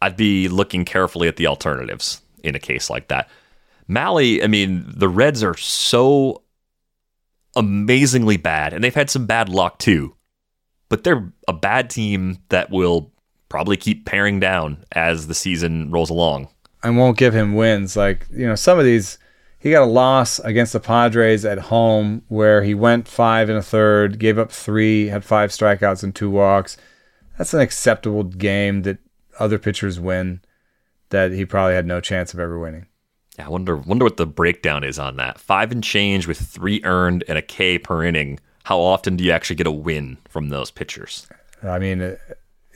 I'd 0.00 0.16
be 0.16 0.48
looking 0.48 0.84
carefully 0.84 1.28
at 1.28 1.36
the 1.36 1.46
alternatives 1.46 2.20
in 2.42 2.54
a 2.54 2.60
case 2.60 2.90
like 2.90 3.08
that. 3.08 3.28
Mahle, 3.88 4.42
I 4.42 4.46
mean, 4.46 4.84
the 4.86 5.08
Reds 5.08 5.42
are 5.42 5.56
so 5.56 6.42
amazingly 7.56 8.36
bad, 8.36 8.72
and 8.72 8.82
they've 8.82 8.94
had 8.94 9.10
some 9.10 9.26
bad 9.26 9.48
luck 9.48 9.78
too. 9.78 10.14
But 10.88 11.04
they're 11.04 11.32
a 11.48 11.52
bad 11.52 11.90
team 11.90 12.38
that 12.50 12.70
will 12.70 13.12
probably 13.48 13.76
keep 13.76 14.04
paring 14.04 14.40
down 14.40 14.84
as 14.92 15.26
the 15.26 15.34
season 15.34 15.90
rolls 15.90 16.10
along. 16.10 16.48
I 16.82 16.90
won't 16.90 17.16
give 17.16 17.34
him 17.34 17.54
wins. 17.54 17.96
Like, 17.96 18.26
you 18.30 18.46
know, 18.46 18.54
some 18.54 18.78
of 18.78 18.84
these, 18.84 19.18
he 19.58 19.70
got 19.70 19.84
a 19.84 19.86
loss 19.86 20.38
against 20.40 20.74
the 20.74 20.80
Padres 20.80 21.44
at 21.44 21.58
home 21.58 22.22
where 22.28 22.62
he 22.62 22.74
went 22.74 23.08
five 23.08 23.48
and 23.48 23.58
a 23.58 23.62
third, 23.62 24.18
gave 24.18 24.38
up 24.38 24.52
three, 24.52 25.06
had 25.06 25.24
five 25.24 25.50
strikeouts 25.50 26.02
and 26.02 26.14
two 26.14 26.30
walks. 26.30 26.76
That's 27.38 27.54
an 27.54 27.60
acceptable 27.60 28.24
game 28.24 28.82
that 28.82 28.98
other 29.38 29.58
pitchers 29.58 29.98
win 29.98 30.40
that 31.10 31.32
he 31.32 31.44
probably 31.44 31.74
had 31.74 31.86
no 31.86 32.00
chance 32.00 32.34
of 32.34 32.40
ever 32.40 32.58
winning. 32.58 32.86
Yeah, 33.38 33.46
I 33.46 33.48
wonder 33.48 33.76
wonder 33.76 34.04
what 34.04 34.16
the 34.16 34.26
breakdown 34.26 34.84
is 34.84 34.98
on 34.98 35.16
that. 35.16 35.38
Five 35.38 35.72
and 35.72 35.82
change 35.82 36.26
with 36.26 36.38
three 36.38 36.80
earned 36.84 37.24
and 37.28 37.36
a 37.36 37.42
K 37.42 37.78
per 37.78 38.04
inning. 38.04 38.38
How 38.64 38.78
often 38.78 39.16
do 39.16 39.24
you 39.24 39.32
actually 39.32 39.56
get 39.56 39.66
a 39.66 39.72
win 39.72 40.18
from 40.28 40.48
those 40.48 40.70
pitchers? 40.70 41.26
I 41.62 41.78
mean, 41.78 42.00
uh, 42.00 42.16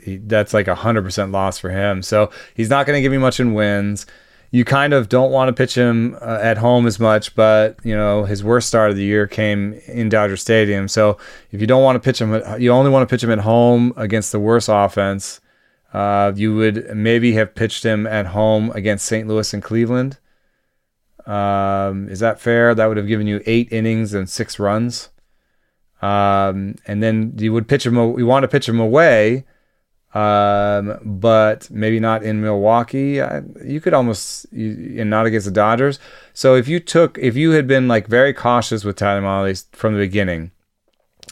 he, 0.02 0.16
that's 0.16 0.52
like 0.52 0.68
a 0.68 0.74
hundred 0.74 1.02
percent 1.02 1.30
loss 1.30 1.58
for 1.58 1.70
him. 1.70 2.02
So 2.02 2.30
he's 2.54 2.70
not 2.70 2.86
going 2.86 2.96
to 2.96 3.00
give 3.00 3.12
you 3.12 3.20
much 3.20 3.38
in 3.38 3.54
wins. 3.54 4.06
You 4.50 4.64
kind 4.64 4.94
of 4.94 5.08
don't 5.08 5.30
want 5.30 5.48
to 5.48 5.52
pitch 5.52 5.74
him 5.74 6.16
uh, 6.22 6.38
at 6.40 6.56
home 6.56 6.86
as 6.86 6.98
much, 6.98 7.34
but 7.34 7.76
you 7.84 7.94
know 7.94 8.24
his 8.24 8.42
worst 8.42 8.68
start 8.68 8.90
of 8.90 8.96
the 8.96 9.04
year 9.04 9.26
came 9.26 9.74
in 9.86 10.08
Dodger 10.08 10.36
Stadium. 10.36 10.88
So 10.88 11.18
if 11.50 11.60
you 11.60 11.66
don't 11.66 11.82
want 11.82 11.96
to 11.96 12.00
pitch 12.00 12.20
him, 12.20 12.32
you 12.60 12.72
only 12.72 12.90
want 12.90 13.06
to 13.08 13.12
pitch 13.12 13.22
him 13.22 13.30
at 13.30 13.40
home 13.40 13.92
against 13.96 14.32
the 14.32 14.40
worst 14.40 14.68
offense. 14.72 15.40
Uh, 15.92 16.32
you 16.34 16.54
would 16.54 16.94
maybe 16.96 17.32
have 17.32 17.54
pitched 17.54 17.84
him 17.84 18.06
at 18.06 18.26
home 18.26 18.70
against 18.72 19.06
St. 19.06 19.26
Louis 19.26 19.52
and 19.54 19.62
Cleveland. 19.62 20.18
Um, 21.26 22.08
is 22.08 22.20
that 22.20 22.40
fair? 22.40 22.74
That 22.74 22.86
would 22.86 22.96
have 22.96 23.06
given 23.06 23.26
you 23.26 23.42
eight 23.46 23.70
innings 23.70 24.14
and 24.14 24.28
six 24.28 24.58
runs. 24.58 25.10
Um, 26.00 26.76
and 26.86 27.02
then 27.02 27.34
you 27.36 27.52
would 27.52 27.68
pitch 27.68 27.84
him. 27.84 27.96
You 27.96 28.26
want 28.26 28.44
to 28.44 28.48
pitch 28.48 28.68
him 28.68 28.80
away, 28.80 29.44
um, 30.14 30.98
but 31.04 31.70
maybe 31.70 32.00
not 32.00 32.22
in 32.22 32.40
Milwaukee. 32.40 33.20
I, 33.20 33.42
you 33.64 33.80
could 33.80 33.94
almost 33.94 34.46
you, 34.52 34.96
and 35.00 35.10
not 35.10 35.26
against 35.26 35.46
the 35.46 35.52
Dodgers. 35.52 35.98
So 36.32 36.54
if 36.54 36.66
you 36.66 36.80
took, 36.80 37.18
if 37.18 37.36
you 37.36 37.52
had 37.52 37.66
been 37.66 37.88
like 37.88 38.06
very 38.06 38.32
cautious 38.32 38.84
with 38.84 38.96
Tyler 38.96 39.20
Mahle 39.20 39.64
from 39.72 39.94
the 39.94 40.00
beginning, 40.00 40.52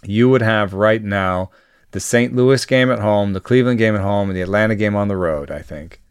you 0.03 0.29
would 0.29 0.43
have 0.43 0.75
right 0.75 1.03
now 1.03 1.51
the 1.93 2.01
St. 2.01 2.35
Louis 2.35 2.65
game 2.67 2.91
at 2.91 2.99
home, 2.99 3.33
the 3.33 3.41
Cleveland 3.41 3.79
game 3.79 3.95
at 3.95 4.03
home, 4.03 4.29
and 4.29 4.37
the 4.37 4.43
Atlanta 4.43 4.75
game 4.75 4.95
on 4.95 5.09
the 5.09 5.17
road. 5.17 5.51
I 5.51 5.63
think. 5.63 6.03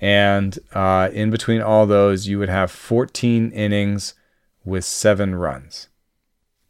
And 0.00 0.58
uh, 0.74 1.08
in 1.12 1.30
between 1.30 1.62
all 1.62 1.86
those, 1.86 2.26
you 2.26 2.38
would 2.38 2.48
have 2.48 2.70
14 2.70 3.50
innings 3.52 4.14
with 4.64 4.84
seven 4.84 5.34
runs. 5.34 5.88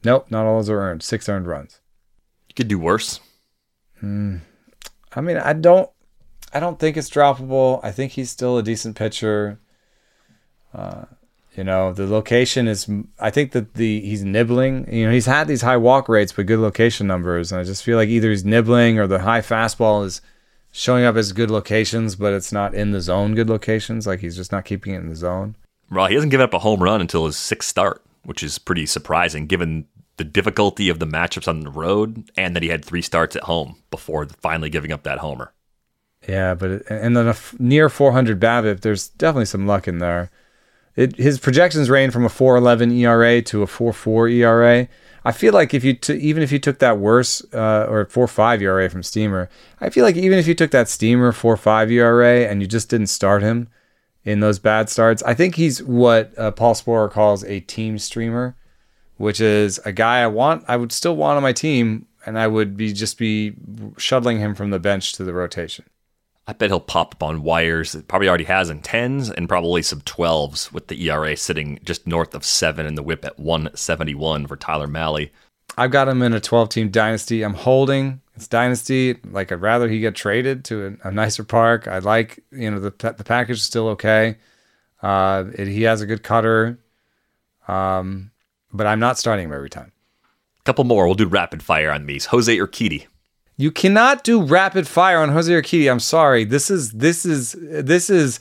Nope, 0.05 0.31
not 0.31 0.45
all 0.45 0.59
those 0.59 0.70
are 0.70 0.79
earned. 0.79 1.03
Six 1.03 1.29
earned 1.29 1.47
runs. 1.47 1.81
You 2.49 2.55
could 2.55 2.68
do 2.68 2.79
worse. 2.79 3.20
I 5.15 5.21
mean, 5.21 5.37
I 5.37 5.53
don't, 5.53 5.89
I 6.53 6.61
don't 6.61 6.79
think 6.79 6.97
it's 6.97 7.11
droppable. 7.11 7.81
I 7.83 7.91
think 7.93 8.12
he's 8.12 8.31
still 8.31 8.59
a 8.59 8.62
decent 8.62 8.97
pitcher. 8.97 9.59
Uh, 10.73 11.05
you 11.57 11.62
know, 11.65 11.93
the 11.93 12.07
location 12.07 12.67
is. 12.67 12.89
I 13.21 13.31
think 13.31 13.53
that 13.53 13.75
the 13.75 14.01
he's 14.01 14.25
nibbling. 14.25 14.93
You 14.93 15.07
know, 15.07 15.12
he's 15.12 15.27
had 15.27 15.47
these 15.47 15.62
high 15.62 15.77
walk 15.77 16.09
rates 16.09 16.33
but 16.33 16.47
good 16.47 16.59
location 16.59 17.07
numbers, 17.07 17.53
and 17.53 17.61
I 17.61 17.65
just 17.65 17.85
feel 17.85 17.97
like 17.97 18.09
either 18.09 18.31
he's 18.31 18.45
nibbling 18.45 18.99
or 18.99 19.07
the 19.07 19.21
high 19.21 19.41
fastball 19.41 20.05
is 20.05 20.21
showing 20.73 21.05
up 21.05 21.15
as 21.15 21.33
good 21.33 21.53
locations, 21.53 22.17
but 22.17 22.33
it's 22.33 22.53
not 22.53 22.75
in 22.75 22.91
the 22.91 23.01
zone 23.01 23.37
good 23.37 23.49
locations. 23.49 24.07
Like 24.07 24.19
he's 24.21 24.35
just 24.35 24.51
not 24.51 24.65
keeping 24.65 24.95
it 24.95 24.99
in 24.99 25.09
the 25.09 25.15
zone. 25.15 25.55
Well, 25.91 26.07
he 26.07 26.15
hasn't 26.15 26.33
given 26.33 26.45
up 26.45 26.55
a 26.55 26.59
home 26.59 26.83
run 26.83 27.01
until 27.01 27.27
his 27.27 27.37
sixth 27.37 27.69
start, 27.69 28.03
which 28.25 28.43
is 28.43 28.59
pretty 28.59 28.87
surprising 28.87 29.47
given 29.47 29.87
the 30.17 30.25
difficulty 30.25 30.89
of 30.89 30.99
the 30.99 31.07
matchups 31.07 31.49
on 31.49 31.61
the 31.61 31.71
road 31.71 32.31
and 32.37 32.55
that 32.55 32.62
he 32.62 32.69
had 32.69 32.85
three 32.85 33.03
starts 33.03 33.35
at 33.37 33.45
home 33.45 33.83
before 33.91 34.27
finally 34.27 34.71
giving 34.71 34.93
up 34.93 35.03
that 35.03 35.19
homer. 35.19 35.53
Yeah, 36.29 36.55
but 36.55 36.71
it, 36.71 36.87
and 36.89 37.17
then 37.17 37.27
a 37.27 37.31
f- 37.31 37.55
near 37.59 37.89
400 37.89 38.41
BABIP, 38.41 38.81
there's 38.81 39.09
definitely 39.09 39.47
some 39.47 39.67
luck 39.67 39.87
in 39.89 39.99
there. 39.99 40.31
It, 40.97 41.17
his 41.17 41.39
projections 41.39 41.91
range 41.91 42.12
from 42.12 42.25
a 42.25 42.29
4.11 42.29 42.97
ERA 42.99 43.43
to 43.43 43.62
a 43.62 43.67
4.4 43.67 44.33
ERA. 44.33 44.89
I 45.25 45.33
feel 45.33 45.53
like 45.55 45.75
if 45.75 45.83
you 45.83 45.95
t- 45.95 46.15
even 46.15 46.43
if 46.43 46.53
you 46.53 46.59
took 46.59 46.79
that 46.79 46.99
worse 46.99 47.43
uh, 47.53 47.87
or 47.89 48.07
4.5 48.07 48.61
ERA 48.61 48.91
from 48.91 49.03
Steamer, 49.03 49.49
I 49.81 49.91
feel 49.91 50.05
like 50.05 50.17
even 50.17 50.39
if 50.39 50.47
you 50.47 50.55
took 50.55 50.71
that 50.71 50.89
Steamer 50.89 51.33
4.5 51.33 51.91
ERA 51.91 52.47
and 52.47 52.61
you 52.61 52.69
just 52.69 52.91
didn't 52.91 53.07
start 53.09 53.43
him 53.43 53.69
in 54.25 54.41
those 54.41 54.59
bad 54.59 54.89
starts, 54.89 55.23
I 55.23 55.35
think 55.35 55.57
he's 55.57 55.83
what 55.83 56.39
uh, 56.39 56.51
Paul 56.51 56.75
Sporer 56.75 57.11
calls 57.11 57.43
a 57.45 57.61
team 57.61 57.99
streamer, 57.99 58.55
which 59.17 59.41
is 59.41 59.79
a 59.85 59.93
guy 59.93 60.23
I 60.23 60.27
want. 60.27 60.65
I 60.69 60.77
would 60.77 60.93
still 60.93 61.17
want 61.17 61.37
on 61.37 61.43
my 61.43 61.53
team, 61.53 62.07
and 62.27 62.39
I 62.39 62.47
would 62.47 62.77
be 62.77 62.93
just 62.93 63.19
be 63.19 63.55
shuttling 63.97 64.39
him 64.39 64.55
from 64.55 64.71
the 64.71 64.79
bench 64.79 65.12
to 65.15 65.25
the 65.25 65.35
rotation. 65.35 65.85
I 66.47 66.53
bet 66.53 66.69
he'll 66.69 66.81
pop 66.81 67.15
up 67.15 67.23
on 67.23 67.43
wires. 67.43 67.95
It 67.95 68.07
probably 68.07 68.29
already 68.29 68.45
has 68.45 68.69
in 68.69 68.81
tens 68.81 69.31
and 69.31 69.49
probably 69.49 69.83
some 69.83 70.03
twelves 70.03 70.73
with 70.73 70.89
the 70.89 71.09
ERA 71.09 71.37
sitting 71.37 71.79
just 71.85 72.07
north 72.07 72.35
of 72.35 72.45
seven 72.45 72.85
and 72.85 72.99
the 72.99 73.03
whip 73.03 73.25
at 73.25 73.39
171 73.39 74.47
for 74.47 74.57
Tyler 74.57 74.87
Mahle. 74.87 75.31
I've 75.77 75.91
got 75.91 76.09
him 76.09 76.23
in 76.23 76.35
a 76.35 76.41
12 76.41 76.69
team 76.69 76.91
dynasty. 76.91 77.43
I'm 77.43 77.55
holding. 77.55 78.21
It's 78.37 78.49
dynasty. 78.49 79.15
Like 79.25 79.53
I'd 79.53 79.62
rather 79.62 79.89
he 79.89 80.01
get 80.01 80.15
traded 80.15 80.65
to 80.67 80.99
a, 81.03 81.09
a 81.09 81.11
nicer 81.11 81.45
park. 81.45 81.89
I 81.89 81.99
like 81.99 82.41
you 82.51 82.71
know 82.71 82.81
the 82.81 82.91
the 82.91 83.25
package 83.25 83.59
is 83.59 83.62
still 83.62 83.89
okay. 83.89 84.37
Uh, 85.03 85.45
it, 85.55 85.69
he 85.69 85.83
has 85.83 86.01
a 86.01 86.07
good 86.07 86.23
cutter, 86.23 86.79
um, 87.69 88.31
but 88.75 88.87
I'm 88.87 89.01
not 89.01 89.18
starting 89.18 89.47
him 89.47 89.53
every 89.53 89.70
time. 89.70 89.93
couple 90.64 90.85
more. 90.85 91.07
We'll 91.07 91.14
do 91.14 91.27
rapid 91.27 91.62
fire 91.62 91.91
on 91.91 92.07
these. 92.07 92.27
Jose 92.27 92.55
Urquidy. 92.55 93.07
You 93.57 93.70
cannot 93.70 94.25
do 94.25 94.43
rapid 94.43 94.89
fire 94.89 95.20
on 95.20 95.31
Jose 95.31 95.51
Urquidy. 95.51 95.91
I'm 95.91 96.01
sorry. 96.01 96.45
This 96.45 96.70
is 96.70 96.91
this 96.93 97.25
is 97.25 97.55
this 97.59 98.11
is 98.11 98.41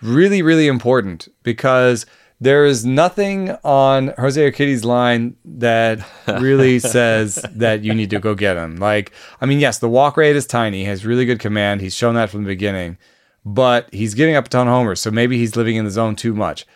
really 0.00 0.40
really 0.40 0.68
important 0.68 1.28
because 1.42 2.06
there 2.40 2.64
is 2.64 2.84
nothing 2.84 3.50
on 3.62 4.12
Jose 4.18 4.50
Urquidy's 4.50 4.84
line 4.84 5.36
that 5.44 6.04
really 6.40 6.78
says 6.94 7.36
that 7.54 7.84
you 7.84 7.94
need 7.94 8.10
to 8.10 8.18
go 8.18 8.34
get 8.34 8.56
him. 8.56 8.76
Like, 8.76 9.12
I 9.40 9.46
mean, 9.46 9.60
yes, 9.60 9.78
the 9.78 9.88
walk 9.88 10.16
rate 10.16 10.34
is 10.34 10.44
tiny. 10.44 10.78
He 10.78 10.84
has 10.86 11.06
really 11.06 11.24
good 11.24 11.38
command. 11.38 11.80
He's 11.80 11.94
shown 11.94 12.16
that 12.16 12.30
from 12.30 12.42
the 12.42 12.48
beginning, 12.48 12.98
but 13.44 13.88
he's 13.94 14.14
giving 14.14 14.34
up 14.34 14.46
a 14.46 14.48
ton 14.48 14.66
of 14.66 14.74
homers. 14.74 15.00
So 15.00 15.12
maybe 15.12 15.38
he's 15.38 15.54
living 15.54 15.76
in 15.76 15.84
the 15.84 15.90
zone 15.92 16.16
too 16.16 16.34
much. 16.34 16.66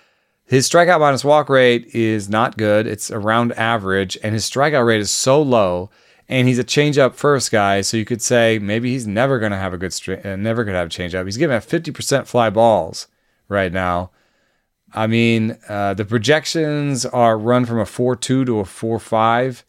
His 0.46 0.68
strikeout 0.68 1.00
minus 1.00 1.24
walk 1.24 1.48
rate 1.48 1.92
is 1.92 2.28
not 2.28 2.56
good. 2.56 2.86
It's 2.86 3.10
around 3.10 3.52
average, 3.54 4.16
and 4.22 4.32
his 4.32 4.48
strikeout 4.48 4.86
rate 4.86 5.00
is 5.00 5.10
so 5.10 5.42
low. 5.42 5.90
And 6.28 6.48
he's 6.48 6.58
a 6.58 6.64
changeup 6.64 7.14
first 7.14 7.52
guy, 7.52 7.82
so 7.82 7.96
you 7.96 8.04
could 8.04 8.20
say 8.20 8.58
maybe 8.58 8.90
he's 8.90 9.06
never 9.06 9.38
going 9.38 9.52
to 9.52 9.58
have 9.58 9.72
a 9.72 9.78
good 9.78 9.92
stri- 9.92 10.24
uh, 10.24 10.34
never 10.34 10.64
going 10.64 10.72
to 10.72 10.78
have 10.78 10.88
a 10.88 10.90
changeup. 10.90 11.24
He's 11.24 11.36
giving 11.36 11.60
fifty 11.60 11.92
percent 11.92 12.26
fly 12.26 12.50
balls 12.50 13.06
right 13.48 13.72
now. 13.72 14.10
I 14.92 15.06
mean, 15.06 15.56
uh, 15.68 15.94
the 15.94 16.04
projections 16.04 17.06
are 17.06 17.38
run 17.38 17.64
from 17.64 17.78
a 17.78 17.86
four 17.86 18.16
two 18.16 18.44
to 18.44 18.58
a 18.58 18.64
four 18.64 18.98
five, 18.98 19.64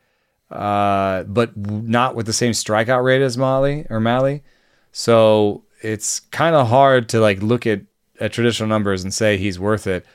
uh, 0.50 1.24
but 1.24 1.56
not 1.58 2.16
with 2.16 2.26
the 2.26 2.34
same 2.34 2.54
strikeout 2.54 3.04
rate 3.04 3.22
as 3.22 3.38
Molly 3.38 3.86
or 3.92 4.00
Malley. 4.00 4.44
So 4.92 5.64
it's 5.84 6.22
kind 6.22 6.56
of 6.56 6.70
hard 6.70 7.08
to 7.10 7.20
like 7.20 7.40
look 7.44 7.68
at, 7.68 7.82
at 8.20 8.34
traditional 8.34 8.68
numbers 8.68 9.04
and 9.04 9.14
say 9.14 9.38
he's 9.38 9.60
worth 9.60 9.86
it 9.86 10.08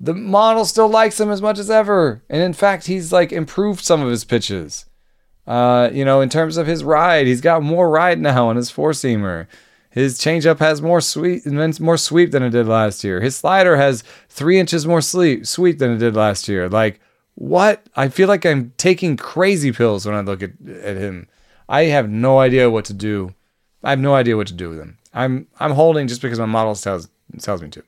the 0.00 0.14
model 0.14 0.64
still 0.64 0.88
likes 0.88 1.18
him 1.18 1.30
as 1.30 1.42
much 1.42 1.58
as 1.58 1.70
ever. 1.70 2.22
And 2.28 2.42
in 2.42 2.52
fact, 2.52 2.86
he's 2.86 3.12
like 3.12 3.32
improved 3.32 3.84
some 3.84 4.02
of 4.02 4.10
his 4.10 4.24
pitches. 4.24 4.86
Uh, 5.46 5.88
you 5.92 6.04
know, 6.04 6.20
in 6.20 6.28
terms 6.28 6.56
of 6.56 6.66
his 6.66 6.84
ride, 6.84 7.26
he's 7.26 7.40
got 7.40 7.62
more 7.62 7.88
ride 7.88 8.20
now 8.20 8.48
on 8.48 8.56
his 8.56 8.70
four 8.70 8.90
seamer. 8.90 9.46
His 9.90 10.18
changeup 10.18 10.58
has 10.58 10.82
more 10.82 11.00
sweep, 11.00 11.46
more 11.46 11.96
sweep 11.96 12.30
than 12.30 12.42
it 12.42 12.50
did 12.50 12.68
last 12.68 13.02
year. 13.02 13.20
His 13.20 13.36
slider 13.36 13.76
has 13.76 14.04
three 14.28 14.60
inches 14.60 14.86
more 14.86 15.00
sleep, 15.00 15.46
sweep 15.46 15.78
than 15.78 15.90
it 15.90 15.98
did 15.98 16.14
last 16.14 16.48
year. 16.48 16.68
Like, 16.68 17.00
what? 17.34 17.86
I 17.96 18.08
feel 18.08 18.28
like 18.28 18.44
I'm 18.44 18.72
taking 18.76 19.16
crazy 19.16 19.72
pills 19.72 20.04
when 20.04 20.14
I 20.14 20.20
look 20.20 20.42
at, 20.42 20.50
at 20.68 20.96
him. 20.96 21.26
I 21.68 21.84
have 21.84 22.10
no 22.10 22.38
idea 22.38 22.70
what 22.70 22.84
to 22.86 22.94
do. 22.94 23.34
I 23.82 23.90
have 23.90 23.98
no 23.98 24.14
idea 24.14 24.36
what 24.36 24.48
to 24.48 24.54
do 24.54 24.68
with 24.70 24.78
him. 24.78 24.98
I'm 25.14 25.46
I'm 25.58 25.72
holding 25.72 26.06
just 26.06 26.20
because 26.20 26.38
my 26.38 26.46
model 26.46 26.74
tells 26.74 27.08
tells 27.40 27.62
me 27.62 27.68
to. 27.70 27.82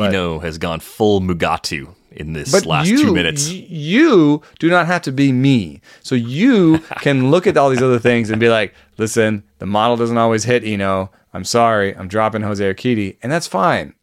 But, 0.00 0.08
Eno 0.14 0.38
has 0.40 0.58
gone 0.58 0.80
full 0.80 1.20
Mugatu 1.20 1.94
in 2.10 2.32
this 2.32 2.66
last 2.66 2.88
you, 2.88 2.98
two 3.02 3.14
minutes. 3.14 3.48
y- 3.48 3.66
you 3.68 4.42
do 4.58 4.68
not 4.68 4.86
have 4.86 5.02
to 5.02 5.12
be 5.12 5.30
me. 5.32 5.80
So 6.02 6.14
you 6.14 6.78
can 7.00 7.30
look 7.30 7.46
at 7.46 7.56
all 7.56 7.70
these 7.70 7.82
other 7.82 7.98
things 7.98 8.30
and 8.30 8.40
be 8.40 8.48
like, 8.48 8.74
listen, 8.98 9.44
the 9.58 9.66
model 9.66 9.96
doesn't 9.96 10.18
always 10.18 10.44
hit 10.44 10.64
Eno. 10.64 11.10
I'm 11.32 11.44
sorry. 11.44 11.94
I'm 11.96 12.08
dropping 12.08 12.42
Jose 12.42 12.62
Urquidy. 12.74 13.16
And 13.22 13.30
that's 13.30 13.46
fine. 13.46 13.94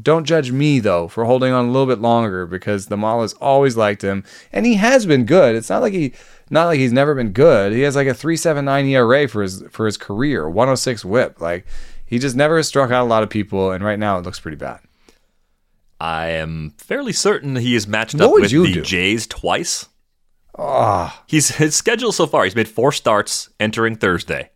Don't 0.00 0.24
judge 0.24 0.52
me 0.52 0.78
though 0.78 1.08
for 1.08 1.24
holding 1.24 1.52
on 1.52 1.66
a 1.66 1.70
little 1.70 1.86
bit 1.86 2.00
longer 2.00 2.46
because 2.46 2.86
the 2.86 2.96
model 2.96 3.22
has 3.22 3.32
always 3.34 3.76
liked 3.76 4.02
him 4.02 4.22
and 4.52 4.64
he 4.64 4.74
has 4.74 5.04
been 5.04 5.26
good. 5.26 5.56
It's 5.56 5.68
not 5.68 5.82
like 5.82 5.92
he 5.92 6.12
not 6.48 6.66
like 6.66 6.78
he's 6.78 6.92
never 6.92 7.14
been 7.14 7.32
good. 7.32 7.72
He 7.72 7.80
has 7.80 7.96
like 7.96 8.06
a 8.06 8.10
3.79 8.12 8.88
ERA 8.88 9.28
for 9.28 9.42
his 9.42 9.64
for 9.70 9.86
his 9.86 9.96
career, 9.96 10.48
106 10.48 11.04
whip. 11.04 11.40
Like 11.40 11.66
he 12.06 12.18
just 12.20 12.36
never 12.36 12.62
struck 12.62 12.92
out 12.92 13.04
a 13.04 13.08
lot 13.10 13.24
of 13.24 13.30
people 13.30 13.72
and 13.72 13.84
right 13.84 13.98
now 13.98 14.16
it 14.16 14.24
looks 14.24 14.38
pretty 14.40 14.56
bad. 14.56 14.78
I 16.00 16.28
am 16.28 16.72
fairly 16.78 17.12
certain 17.12 17.56
he 17.56 17.74
is 17.74 17.86
matched 17.86 18.14
What 18.14 18.22
up 18.24 18.32
with 18.32 18.50
the 18.50 18.72
do? 18.72 18.82
Jays 18.82 19.26
twice. 19.26 19.86
Ah, 20.58 21.22
He's 21.26 21.56
his 21.56 21.74
schedule 21.76 22.10
so 22.12 22.26
far. 22.26 22.44
He's 22.44 22.56
made 22.56 22.68
four 22.68 22.90
starts 22.92 23.50
entering 23.60 23.96
Thursday. 23.96 24.50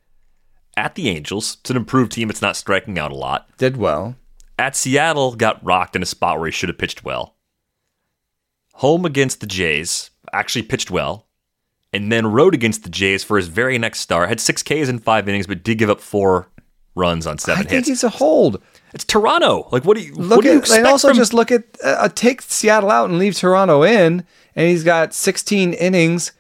At 0.77 0.95
the 0.97 1.09
Angels, 1.09 1.59
it's 1.61 1.71
an 1.71 1.77
improved 1.77 2.13
team. 2.13 2.31
It's 2.31 2.43
not 2.43 2.57
striking 2.57 2.99
out 2.99 3.13
a 3.13 3.17
lot. 3.17 3.49
Did 3.59 3.77
well. 3.77 4.17
At 4.59 4.75
Seattle, 4.75 5.35
got 5.37 5.65
rocked 5.65 5.95
in 5.97 6.03
a 6.03 6.07
spot 6.07 6.39
where 6.39 6.47
he 6.47 6.53
should 6.53 6.69
have 6.69 6.79
pitched 6.79 7.05
well. 7.05 7.37
Home 8.75 9.05
against 9.05 9.41
the 9.41 9.47
Jays, 9.47 10.11
actually 10.33 10.63
pitched 10.63 10.91
well. 10.91 11.27
And 11.93 12.11
then 12.11 12.27
road 12.27 12.55
against 12.55 12.83
the 12.83 12.91
Jays 12.91 13.23
for 13.23 13.37
his 13.37 13.47
very 13.47 13.79
next 13.79 14.01
start. 14.01 14.29
Had 14.29 14.41
six 14.41 14.63
Ks 14.65 14.89
in 14.89 14.99
five 14.99 15.29
innings, 15.29 15.47
but 15.47 15.63
did 15.63 15.79
give 15.79 15.91
up 15.91 16.01
four 16.01 16.49
runs 16.97 17.27
on 17.27 17.39
seven 17.39 17.61
I 17.61 17.63
seven 17.63 17.69
think 17.71 17.87
hits. 17.87 17.89
he's 17.89 18.05
a 18.05 18.09
hold. 18.09 18.61
It's 18.95 19.05
Toronto. 19.05 19.69
Like, 19.73 19.85
what 19.85 19.97
do 19.97 20.03
you 20.05 20.15
Look 20.15 20.37
what 20.39 20.45
do 20.45 20.53
you 20.53 20.59
at 20.63 20.71
and 20.71 20.87
also 20.87 21.09
from- 21.09 21.17
just 21.17 21.35
look 21.35 21.51
at 21.51 21.65
uh, 21.83 22.09
take 22.15 22.41
Seattle 22.41 22.91
out 22.91 23.11
and 23.11 23.19
leave 23.19 23.35
Toronto 23.35 23.83
in, 23.83 24.25
and 24.55 24.69
he's 24.69 24.85
got 24.85 25.13
16 25.13 25.73
innings 25.75 26.33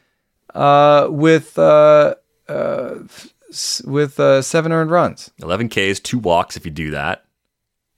uh, 0.55 1.09
with 1.11 1.59
uh, 1.59 2.15
uh, 2.49 2.95
with 3.85 4.21
uh, 4.21 4.41
seven 4.41 4.73
earned 4.73 4.91
runs. 4.93 5.31
11 5.43 5.69
Ks, 5.69 5.99
two 6.01 6.19
walks 6.19 6.57
if 6.57 6.65
you 6.65 6.71
do 6.71 6.91
that. 6.93 7.25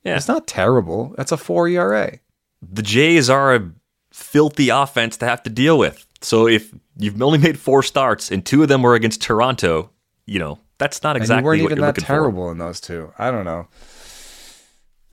Yeah. 0.04 0.16
It's 0.16 0.28
not 0.28 0.46
terrible. 0.46 1.14
That's 1.16 1.32
a 1.32 1.36
four 1.36 1.68
ERA. 1.68 2.18
the 2.62 2.82
Jays 2.82 3.28
are 3.28 3.54
a 3.54 3.70
filthy 4.12 4.70
offense 4.70 5.16
to 5.18 5.26
have 5.26 5.42
to 5.42 5.50
deal 5.50 5.78
with. 5.78 6.06
So 6.22 6.48
if 6.48 6.72
you've 6.96 7.20
only 7.20 7.38
made 7.38 7.58
four 7.58 7.82
starts 7.82 8.30
and 8.30 8.44
two 8.44 8.62
of 8.62 8.68
them 8.68 8.82
were 8.82 8.94
against 8.94 9.20
Toronto, 9.20 9.90
you 10.24 10.38
know 10.38 10.58
that's 10.78 11.02
not 11.02 11.16
and 11.16 11.22
exactly 11.22 11.40
you 11.42 11.44
weren't 11.44 11.62
what 11.64 11.72
even 11.72 11.84
you're 11.84 11.92
that 11.92 12.00
terrible 12.00 12.50
in 12.50 12.58
those 12.58 12.80
two. 12.80 13.12
I 13.18 13.30
don't 13.30 13.44
know. 13.44 13.68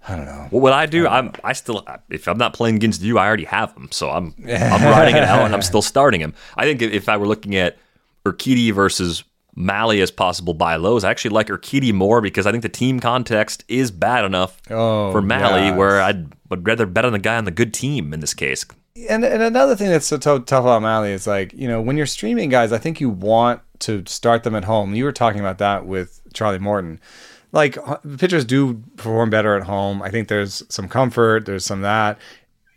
I 0.08 0.16
don't 0.16 0.26
know. 0.26 0.47
What 0.49 0.62
would 0.64 0.74
I 0.74 0.86
do? 0.86 1.08
I'm 1.08 1.32
I 1.43 1.54
still 1.54 1.86
if 2.10 2.28
I'm 2.28 2.38
not 2.38 2.54
playing 2.54 2.76
against 2.76 3.01
you, 3.01 3.18
I 3.18 3.26
already 3.28 3.45
have 3.45 3.74
him. 3.76 3.89
So 3.91 4.10
I'm 4.10 4.34
I'm 4.39 4.84
riding 4.84 5.16
it 5.16 5.24
out 5.24 5.45
and 5.45 5.54
I'm 5.54 5.62
still 5.62 5.82
starting 5.82 6.20
him. 6.22 6.34
I 6.58 6.66
think 6.66 6.82
if 6.82 7.08
I 7.10 7.18
were 7.18 7.28
looking 7.28 7.56
at 7.56 7.78
Urquidy 8.26 8.72
versus 8.74 9.24
Mahle 9.56 10.01
as 10.01 10.12
possible 10.12 10.54
buy 10.54 10.76
lows, 10.78 11.04
I 11.04 11.12
actually 11.12 11.32
like 11.32 11.47
Urquidy 11.47 11.93
more 11.93 12.22
because 12.22 12.45
I 12.47 12.51
think 12.51 12.64
the 12.64 12.70
team 12.70 12.99
context 12.99 13.64
is 13.68 13.91
bad 13.91 14.26
enough 14.26 14.60
Oh, 14.70 15.12
for 15.12 15.22
Mahle 15.22 15.68
yes. 15.70 15.78
where 15.78 16.01
I'd 16.01 16.34
would 16.49 16.66
rather 16.68 16.86
bet 16.86 17.06
on 17.06 17.14
the 17.14 17.20
guy 17.20 17.38
on 17.38 17.45
the 17.45 17.51
good 17.51 17.74
team 17.74 18.14
in 18.14 18.20
this 18.20 18.34
case. 18.34 18.66
and 19.10 19.24
and 19.24 19.41
another 19.43 19.76
thing 19.76 19.89
that's 19.89 20.06
so 20.06 20.18
to- 20.18 20.39
tough 20.45 20.64
about 20.66 20.82
Mahle 20.82 21.06
is 21.14 21.28
like 21.28 21.54
you 21.54 21.68
know 21.68 21.82
when 21.82 21.97
you're 21.97 22.06
streaming 22.06 22.49
guys, 22.49 22.72
I 22.72 22.78
think 22.78 22.99
you 22.99 23.10
want 23.10 23.62
to 23.80 24.04
start 24.08 24.43
them 24.43 24.56
at 24.56 24.64
home. 24.66 24.95
You 24.95 25.04
were 25.06 25.12
talking 25.12 25.39
about 25.39 25.58
that 25.60 25.86
with 25.86 26.22
Charlie 26.34 26.60
Morton. 26.60 26.99
Like 27.54 27.78
pitchers 28.18 28.43
do 28.43 28.84
perform 28.97 29.30
better 29.30 29.56
at 29.56 29.64
home. 29.64 30.01
I 30.01 30.10
think 30.10 30.28
there's 30.28 30.64
some 30.70 30.89
comfort. 30.89 31.45
There's 31.45 31.66
some 31.66 31.82
that. 31.82 32.18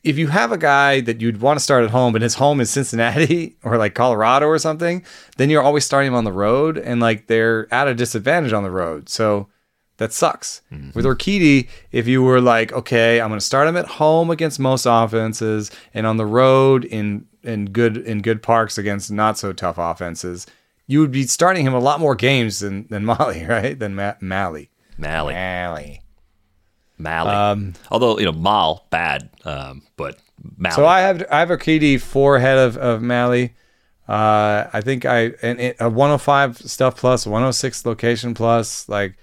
If 0.05 0.19
you 0.19 0.29
have 0.29 0.53
a 0.53 0.59
guy 0.59 1.01
that 1.01 1.21
you'd 1.21 1.41
want 1.41 1.59
to 1.59 1.65
start 1.65 1.83
at 1.83 1.91
home, 1.91 2.13
but 2.13 2.23
his 2.23 2.35
home 2.35 2.61
is 2.61 2.71
Cincinnati 2.71 3.57
or 3.65 3.77
like 3.77 3.95
Colorado 3.95 4.47
or 4.47 4.59
something, 4.59 5.05
then 5.37 5.51
you're 5.51 5.63
always 5.63 5.85
starting 5.85 6.09
him 6.09 6.15
on 6.15 6.23
the 6.25 6.31
road, 6.31 6.79
and 6.79 7.01
like 7.01 7.27
they're 7.27 7.73
at 7.75 7.89
a 7.89 7.95
disadvantage 7.95 8.53
on 8.53 8.63
the 8.63 8.71
road. 8.71 9.09
So 9.09 9.49
that 9.97 10.13
sucks. 10.13 10.61
Mm-hmm. 10.71 10.91
With 10.95 11.07
Urquidy, 11.07 11.69
if 11.91 12.07
you 12.07 12.23
were 12.23 12.41
like, 12.41 12.73
okay, 12.73 13.21
I'm 13.21 13.31
going 13.31 13.41
to 13.41 13.45
start 13.45 13.69
him 13.69 13.77
at 13.77 13.87
home 13.87 14.31
against 14.31 14.61
most 14.61 14.87
offenses 14.87 15.71
and 15.95 16.07
on 16.07 16.17
the 16.17 16.27
road 16.27 16.85
in 16.85 17.27
in 17.43 17.67
good 17.67 17.97
in 17.97 18.21
good 18.21 18.43
parks 18.43 18.77
against 18.77 19.11
not 19.11 19.39
so 19.39 19.53
tough 19.53 19.79
offenses, 19.79 20.47
you 20.87 21.01
would 21.01 21.11
be 21.11 21.27
starting 21.27 21.67
him 21.67 21.75
a 21.75 21.79
lot 21.81 22.01
more 22.01 22.15
games 22.15 22.61
than 22.61 22.87
than 22.89 23.05
Molly, 23.13 23.45
right? 23.45 23.79
Than 23.79 23.95
Ma- 23.95 24.15
Malley. 24.21 24.71
Malley. 24.99 25.35
Malley. 25.35 26.03
Malley. 26.99 27.31
Um, 27.35 27.75
Although, 27.91 28.19
you 28.19 28.25
know, 28.25 28.33
Mal, 28.33 28.87
bad, 28.91 29.29
um, 29.45 29.83
but 29.97 30.19
Malley. 30.57 30.75
So 30.75 30.87
I 30.87 31.01
have 31.01 31.25
I 31.31 31.41
have 31.41 31.49
Urquidy 31.51 32.01
four 32.01 32.37
ahead 32.37 32.59
of 32.59 32.77
of 32.77 33.03
Malley. 33.03 33.55
Uh, 34.09 34.69
I 34.73 34.81
think 34.83 35.05
I 35.05 35.33
and 35.43 35.61
it, 35.61 35.77
a 35.81 35.91
105 35.91 36.59
stuff 36.59 36.97
plus 36.97 37.27
106 37.27 37.85
location 37.85 38.35
plus 38.35 38.89
like 38.89 39.17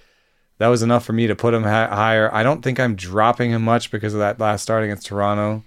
that 0.57 0.67
was 0.67 0.83
enough 0.83 1.05
for 1.05 1.13
me 1.13 1.25
to 1.27 1.35
put 1.35 1.53
him 1.53 1.63
ha- 1.63 1.87
higher. 1.87 2.29
I 2.33 2.43
don't 2.43 2.61
think 2.61 2.79
I'm 2.79 2.95
dropping 2.95 3.51
him 3.51 3.63
much 3.63 3.91
because 3.91 4.13
of 4.13 4.19
that 4.19 4.39
last 4.39 4.61
start 4.61 4.83
against 4.83 5.07
Toronto. 5.07 5.63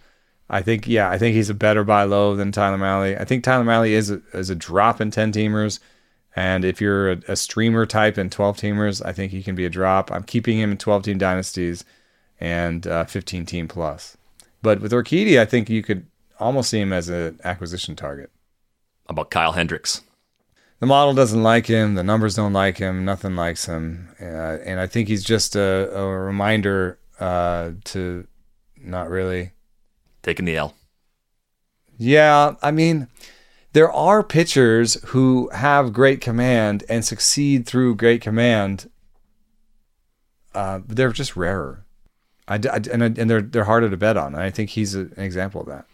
I 0.49 0.63
think 0.63 0.87
yeah, 0.87 1.11
I 1.11 1.19
think 1.19 1.35
he's 1.35 1.51
a 1.51 1.55
better 1.55 1.85
buy 1.85 2.05
low 2.05 2.37
than 2.37 2.53
Tyler 2.53 2.79
Mahle. 2.79 3.21
I 3.21 3.25
think 3.25 3.43
Tyler 3.43 3.65
Mahle 3.65 3.91
is 3.91 4.11
a, 4.11 4.23
is 4.33 4.51
a 4.51 4.55
drop 4.55 5.01
in 5.01 5.11
10 5.11 5.33
teamers. 5.33 5.81
And 6.37 6.65
if 6.65 6.81
you're 6.81 7.13
a, 7.13 7.19
a 7.29 7.37
streamer 7.37 7.87
type 7.87 8.19
in 8.19 8.31
12 8.31 8.59
teamers, 8.59 9.05
I 9.05 9.13
think 9.13 9.33
he 9.33 9.43
can 9.43 9.55
be 9.55 9.65
a 9.65 9.71
drop. 9.71 10.13
I'm 10.13 10.23
keeping 10.23 10.59
him 10.61 10.71
in 10.71 10.77
12 10.77 11.05
team 11.05 11.19
dynasties 11.19 11.85
and 12.39 12.87
uh, 12.87 13.05
15 13.07 13.47
team 13.47 13.69
plus. 13.69 14.17
But 14.63 14.81
with 14.81 14.93
Urquidy, 14.93 15.39
I 15.39 15.47
think 15.47 15.71
you 15.71 15.83
could 15.83 16.07
almost 16.39 16.71
see 16.71 16.81
him 16.81 16.93
as 16.93 17.09
an 17.09 17.41
acquisition 17.43 17.97
target. 17.97 18.31
How 19.07 19.13
about 19.13 19.31
Kyle 19.31 19.53
Hendricks? 19.53 20.03
The 20.79 20.87
model 20.87 21.15
doesn't 21.15 21.43
like 21.43 21.67
him. 21.67 21.95
The 21.95 22.05
numbers 22.05 22.35
don't 22.35 22.53
like 22.53 22.77
him. 22.77 23.05
Nothing 23.05 23.35
likes 23.35 23.65
him. 23.65 24.11
Uh, 24.21 24.59
and 24.65 24.79
I 24.79 24.87
think 24.87 25.09
he's 25.09 25.25
just 25.25 25.57
a, 25.57 25.91
a 25.97 26.07
reminder 26.07 26.99
uh, 27.19 27.71
to 27.85 28.27
not 28.77 29.09
really. 29.09 29.53
Taking 30.27 30.45
the 30.45 30.57
L. 30.57 30.75
Yeah, 31.97 32.57
I 32.61 32.73
mean, 32.73 33.07
there 33.75 33.91
are 33.93 34.25
pitchers 34.25 34.95
who 35.07 35.49
have 35.55 35.93
great 35.93 36.21
command 36.21 36.83
and 36.89 37.05
succeed 37.05 37.65
through 37.65 37.95
great 37.95 38.21
command. 38.23 38.91
Uh, 40.53 40.81
but 40.81 40.97
they're 40.97 41.13
just 41.13 41.37
rarer. 41.37 41.85
I, 42.49 42.55
I 42.57 42.81
and, 42.93 43.05
I- 43.05 43.15
and 43.17 43.31
they're 43.31 43.41
they're 43.41 43.65
harder 43.65 43.89
to 43.89 43.97
bet 43.97 44.17
on. 44.17 44.35
And 44.35 44.43
I 44.43 44.51
think 44.51 44.71
he's 44.71 44.97
a, 44.97 45.03
an 45.03 45.21
example 45.21 45.61
of 45.61 45.69
that. 45.69 45.87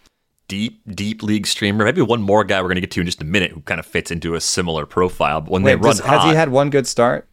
Deep, 0.48 0.80
deep 0.94 1.22
league 1.22 1.46
streamer. 1.46 1.84
Maybe 1.84 2.00
one 2.00 2.22
more 2.22 2.42
guy 2.42 2.60
we're 2.62 2.68
going 2.68 2.76
to 2.76 2.80
get 2.80 2.90
to 2.92 3.00
in 3.00 3.06
just 3.06 3.20
a 3.20 3.26
minute 3.26 3.50
who 3.52 3.60
kind 3.60 3.78
of 3.78 3.84
fits 3.86 4.10
into 4.10 4.34
a 4.34 4.40
similar 4.40 4.86
profile. 4.86 5.42
But 5.42 5.50
when 5.50 5.62
they 5.62 5.74
run 5.76 5.96
does- 5.96 6.00
has 6.00 6.24
he 6.24 6.34
had 6.34 6.48
one 6.48 6.70
good 6.70 6.86
start? 6.86 7.28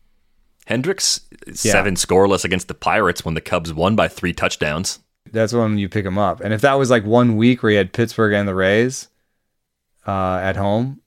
Hendricks, 0.66 1.22
seven 1.54 1.95
scoreless 1.95 2.43
against 2.43 2.68
the 2.68 2.74
Pirates 2.74 3.24
when 3.24 3.36
the 3.36 3.41
Cubs 3.41 3.74
won 3.74 3.95
by 3.95 4.10
three 4.10 4.34
touchdowns. 4.34 5.00
That's 5.32 5.54
when 5.54 5.78
you 5.78 5.90
pick 5.90 6.06
him 6.06 6.18
up. 6.18 6.42
And 6.42 6.54
if 6.54 6.62
that 6.62 6.74
was 6.74 6.90
like 6.90 7.06
one 7.06 7.36
week 7.38 7.64
where 7.64 7.72
he 7.72 7.78
had 7.78 7.94
Pittsburgh 7.94 8.34
and 8.34 8.48
the 8.48 8.56
Rays 8.56 9.08
uh, 10.08 10.40
at 10.42 10.56
home, 10.56 11.02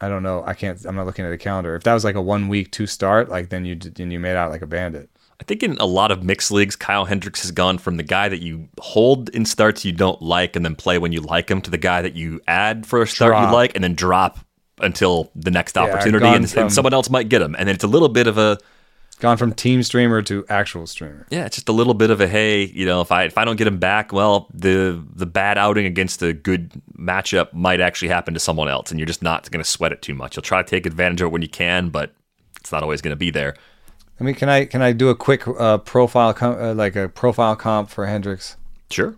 I 0.00 0.08
don't 0.08 0.22
know. 0.22 0.42
I 0.46 0.54
can't. 0.54 0.82
I'm 0.84 0.96
not 0.96 1.06
looking 1.06 1.24
at 1.24 1.30
the 1.30 1.38
calendar. 1.38 1.74
If 1.74 1.82
that 1.84 1.94
was 1.94 2.04
like 2.04 2.14
a 2.14 2.22
one 2.22 2.48
week 2.48 2.70
two 2.70 2.86
start, 2.86 3.28
like 3.28 3.50
then 3.50 3.64
you 3.64 3.76
then 3.76 4.10
you 4.10 4.18
made 4.18 4.36
out 4.36 4.50
like 4.50 4.62
a 4.62 4.66
bandit. 4.66 5.10
I 5.40 5.42
think 5.44 5.62
in 5.62 5.78
a 5.78 5.86
lot 5.86 6.10
of 6.10 6.22
mixed 6.22 6.50
leagues, 6.50 6.76
Kyle 6.76 7.06
Hendricks 7.06 7.40
has 7.42 7.50
gone 7.50 7.78
from 7.78 7.96
the 7.96 8.02
guy 8.02 8.28
that 8.28 8.42
you 8.42 8.68
hold 8.78 9.30
in 9.30 9.46
starts 9.46 9.84
you 9.86 9.92
don't 9.92 10.20
like 10.20 10.54
and 10.54 10.64
then 10.64 10.74
play 10.76 10.98
when 10.98 11.12
you 11.12 11.22
like 11.22 11.50
him 11.50 11.62
to 11.62 11.70
the 11.70 11.78
guy 11.78 12.02
that 12.02 12.14
you 12.14 12.40
add 12.46 12.86
for 12.86 13.00
a 13.00 13.06
start 13.06 13.30
Drop. 13.30 13.48
you 13.48 13.54
like 13.54 13.74
and 13.74 13.82
then 13.82 13.94
drop 13.94 14.38
until 14.82 15.30
the 15.34 15.50
next 15.50 15.78
opportunity 15.78 16.20
gone 16.24 16.34
and, 16.36 16.50
from- 16.50 16.62
and 16.64 16.72
someone 16.72 16.92
else 16.92 17.08
might 17.08 17.30
get 17.30 17.40
him. 17.40 17.54
And 17.58 17.68
then 17.68 17.74
it's 17.74 17.84
a 17.84 17.88
little 17.88 18.08
bit 18.10 18.26
of 18.26 18.36
a 18.36 18.58
Gone 19.20 19.36
from 19.36 19.52
team 19.52 19.82
streamer 19.82 20.22
to 20.22 20.44
actual 20.48 20.86
streamer. 20.86 21.26
yeah, 21.30 21.44
it's 21.44 21.56
just 21.56 21.68
a 21.68 21.72
little 21.72 21.94
bit 21.94 22.10
of 22.10 22.20
a 22.20 22.26
hey, 22.26 22.64
you 22.64 22.86
know, 22.86 23.02
if 23.02 23.12
I 23.12 23.24
if 23.24 23.36
I 23.36 23.44
don't 23.44 23.56
get 23.56 23.66
him 23.66 23.78
back, 23.78 24.12
well, 24.12 24.48
the 24.52 25.02
the 25.14 25.26
bad 25.26 25.58
outing 25.58 25.84
against 25.86 26.22
a 26.22 26.32
good 26.32 26.72
matchup 26.98 27.52
might 27.52 27.80
actually 27.80 28.08
happen 28.08 28.34
to 28.34 28.40
someone 28.40 28.68
else, 28.68 28.90
and 28.90 28.98
you're 28.98 29.06
just 29.06 29.22
not 29.22 29.50
going 29.50 29.62
to 29.62 29.68
sweat 29.68 29.92
it 29.92 30.00
too 30.02 30.14
much. 30.14 30.36
You'll 30.36 30.42
try 30.42 30.62
to 30.62 30.68
take 30.68 30.86
advantage 30.86 31.20
of 31.20 31.26
it 31.26 31.32
when 31.32 31.42
you 31.42 31.48
can, 31.48 31.90
but 31.90 32.14
it's 32.56 32.72
not 32.72 32.82
always 32.82 33.02
going 33.02 33.12
to 33.12 33.16
be 33.16 33.30
there. 33.30 33.54
I 34.18 34.24
mean, 34.24 34.34
can 34.34 34.48
I 34.48 34.64
can 34.64 34.82
I 34.82 34.92
do 34.92 35.08
a 35.10 35.14
quick 35.14 35.46
uh, 35.46 35.78
profile 35.78 36.32
com- 36.34 36.58
uh, 36.58 36.74
like 36.74 36.96
a 36.96 37.08
profile 37.08 37.56
comp 37.56 37.90
for 37.90 38.06
Hendricks? 38.06 38.56
Sure. 38.90 39.14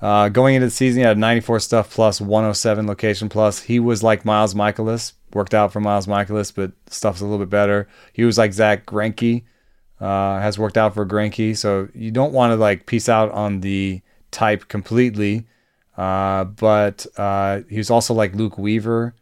Uh, 0.00 0.28
going 0.28 0.54
into 0.54 0.66
the 0.66 0.70
season, 0.70 1.00
he 1.00 1.06
had 1.06 1.18
94 1.18 1.60
stuff 1.60 1.92
plus 1.92 2.20
107 2.20 2.86
location 2.86 3.28
plus. 3.28 3.62
He 3.62 3.80
was 3.80 4.02
like 4.02 4.24
Miles 4.24 4.54
Mikolas, 4.54 5.12
worked 5.32 5.54
out 5.54 5.72
for 5.72 5.80
Miles 5.80 6.06
Mikolas, 6.06 6.54
but 6.54 6.72
stuff's 6.86 7.20
a 7.20 7.24
little 7.24 7.38
bit 7.38 7.50
better. 7.50 7.88
He 8.12 8.24
was 8.24 8.38
like 8.38 8.52
Zack 8.52 8.86
Greinke, 8.86 9.42
uh, 10.00 10.40
has 10.40 10.58
worked 10.58 10.78
out 10.78 10.94
for 10.94 11.04
Greinke. 11.04 11.56
So 11.56 11.88
you 11.94 12.10
don't 12.10 12.32
want 12.32 12.52
to 12.52 12.56
like 12.56 12.86
piece 12.86 13.08
out 13.08 13.30
on 13.32 13.60
the 13.60 14.00
type 14.30 14.68
completely. 14.68 15.46
Uh, 15.96 16.44
but 16.44 17.06
uh, 17.16 17.62
he 17.68 17.78
was 17.78 17.90
also 17.90 18.14
like 18.14 18.34
Luke 18.34 18.56
Weaver, 18.56 19.16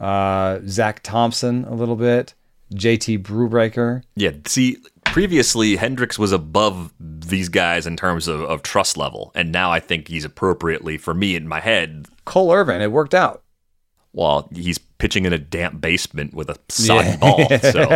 uh, 0.00 0.58
Zach 0.66 1.04
Thompson 1.04 1.64
a 1.66 1.74
little 1.74 1.94
bit, 1.94 2.34
JT 2.74 3.22
Brubaker. 3.22 4.02
Yeah. 4.16 4.32
See, 4.46 4.78
previously 5.12 5.76
Hendricks 5.76 6.18
was 6.18 6.32
above 6.32 6.92
these 6.98 7.48
guys 7.48 7.86
in 7.86 7.96
terms 7.96 8.28
of, 8.28 8.42
of 8.42 8.62
trust 8.62 8.96
level, 8.96 9.32
and 9.34 9.52
now 9.52 9.70
I 9.70 9.80
think 9.80 10.08
he's 10.08 10.24
appropriately 10.24 10.98
for 10.98 11.14
me 11.14 11.36
in 11.36 11.48
my 11.48 11.60
head. 11.60 12.06
Cole 12.24 12.52
Irvin, 12.52 12.80
it 12.80 12.92
worked 12.92 13.14
out. 13.14 13.42
Well, 14.12 14.48
he's 14.52 14.78
pitching 14.78 15.24
in 15.24 15.32
a 15.32 15.38
damp 15.38 15.80
basement 15.80 16.34
with 16.34 16.50
a 16.50 16.56
soggy 16.68 17.16
ball. 17.16 17.48
So 17.60 17.88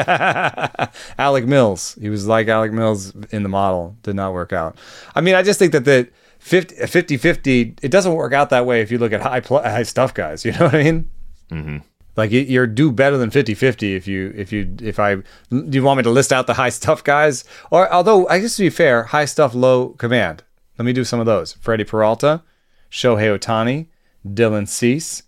Alec 1.18 1.44
Mills. 1.46 1.98
He 2.00 2.08
was 2.08 2.26
like 2.26 2.46
Alec 2.46 2.72
Mills 2.72 3.12
in 3.30 3.42
the 3.42 3.48
model. 3.48 3.96
Did 4.02 4.14
not 4.14 4.32
work 4.32 4.52
out. 4.52 4.76
I 5.14 5.20
mean, 5.20 5.34
I 5.34 5.42
just 5.42 5.58
think 5.58 5.72
that 5.72 5.84
the 5.84 6.08
50 6.38 6.86
50, 6.86 7.16
50 7.16 7.74
it 7.82 7.90
doesn't 7.90 8.14
work 8.14 8.32
out 8.32 8.50
that 8.50 8.64
way 8.64 8.80
if 8.80 8.92
you 8.92 8.98
look 8.98 9.12
at 9.12 9.22
high 9.22 9.40
pl- 9.40 9.62
high 9.62 9.82
stuff 9.82 10.14
guys. 10.14 10.44
You 10.44 10.52
know 10.52 10.66
what 10.66 10.74
I 10.74 10.82
mean? 10.84 11.10
Mm-hmm. 11.50 11.76
Like 12.16 12.30
you- 12.30 12.40
you're 12.42 12.66
do 12.66 12.92
better 12.92 13.16
than 13.18 13.30
50 13.30 13.54
50 13.54 13.94
if 13.96 14.06
you 14.06 14.32
if 14.36 14.52
you 14.52 14.76
if 14.80 14.98
I 15.00 15.16
do 15.16 15.24
you 15.70 15.82
want 15.82 15.96
me 15.98 16.02
to 16.04 16.10
list 16.10 16.32
out 16.32 16.46
the 16.46 16.54
high 16.54 16.68
stuff 16.80 17.02
guys 17.02 17.44
or 17.70 17.92
although 17.92 18.28
I 18.28 18.38
guess 18.38 18.56
to 18.56 18.62
be 18.62 18.70
fair, 18.70 19.04
high 19.04 19.24
stuff 19.24 19.54
low 19.54 19.90
command. 19.90 20.42
Let 20.78 20.84
me 20.86 20.92
do 20.92 21.04
some 21.04 21.20
of 21.20 21.26
those. 21.26 21.52
Freddie 21.54 21.84
Peralta, 21.84 22.42
Shohei 22.90 23.36
Ohtani, 23.38 23.86
Dylan 24.26 24.66
Cease, 24.68 25.22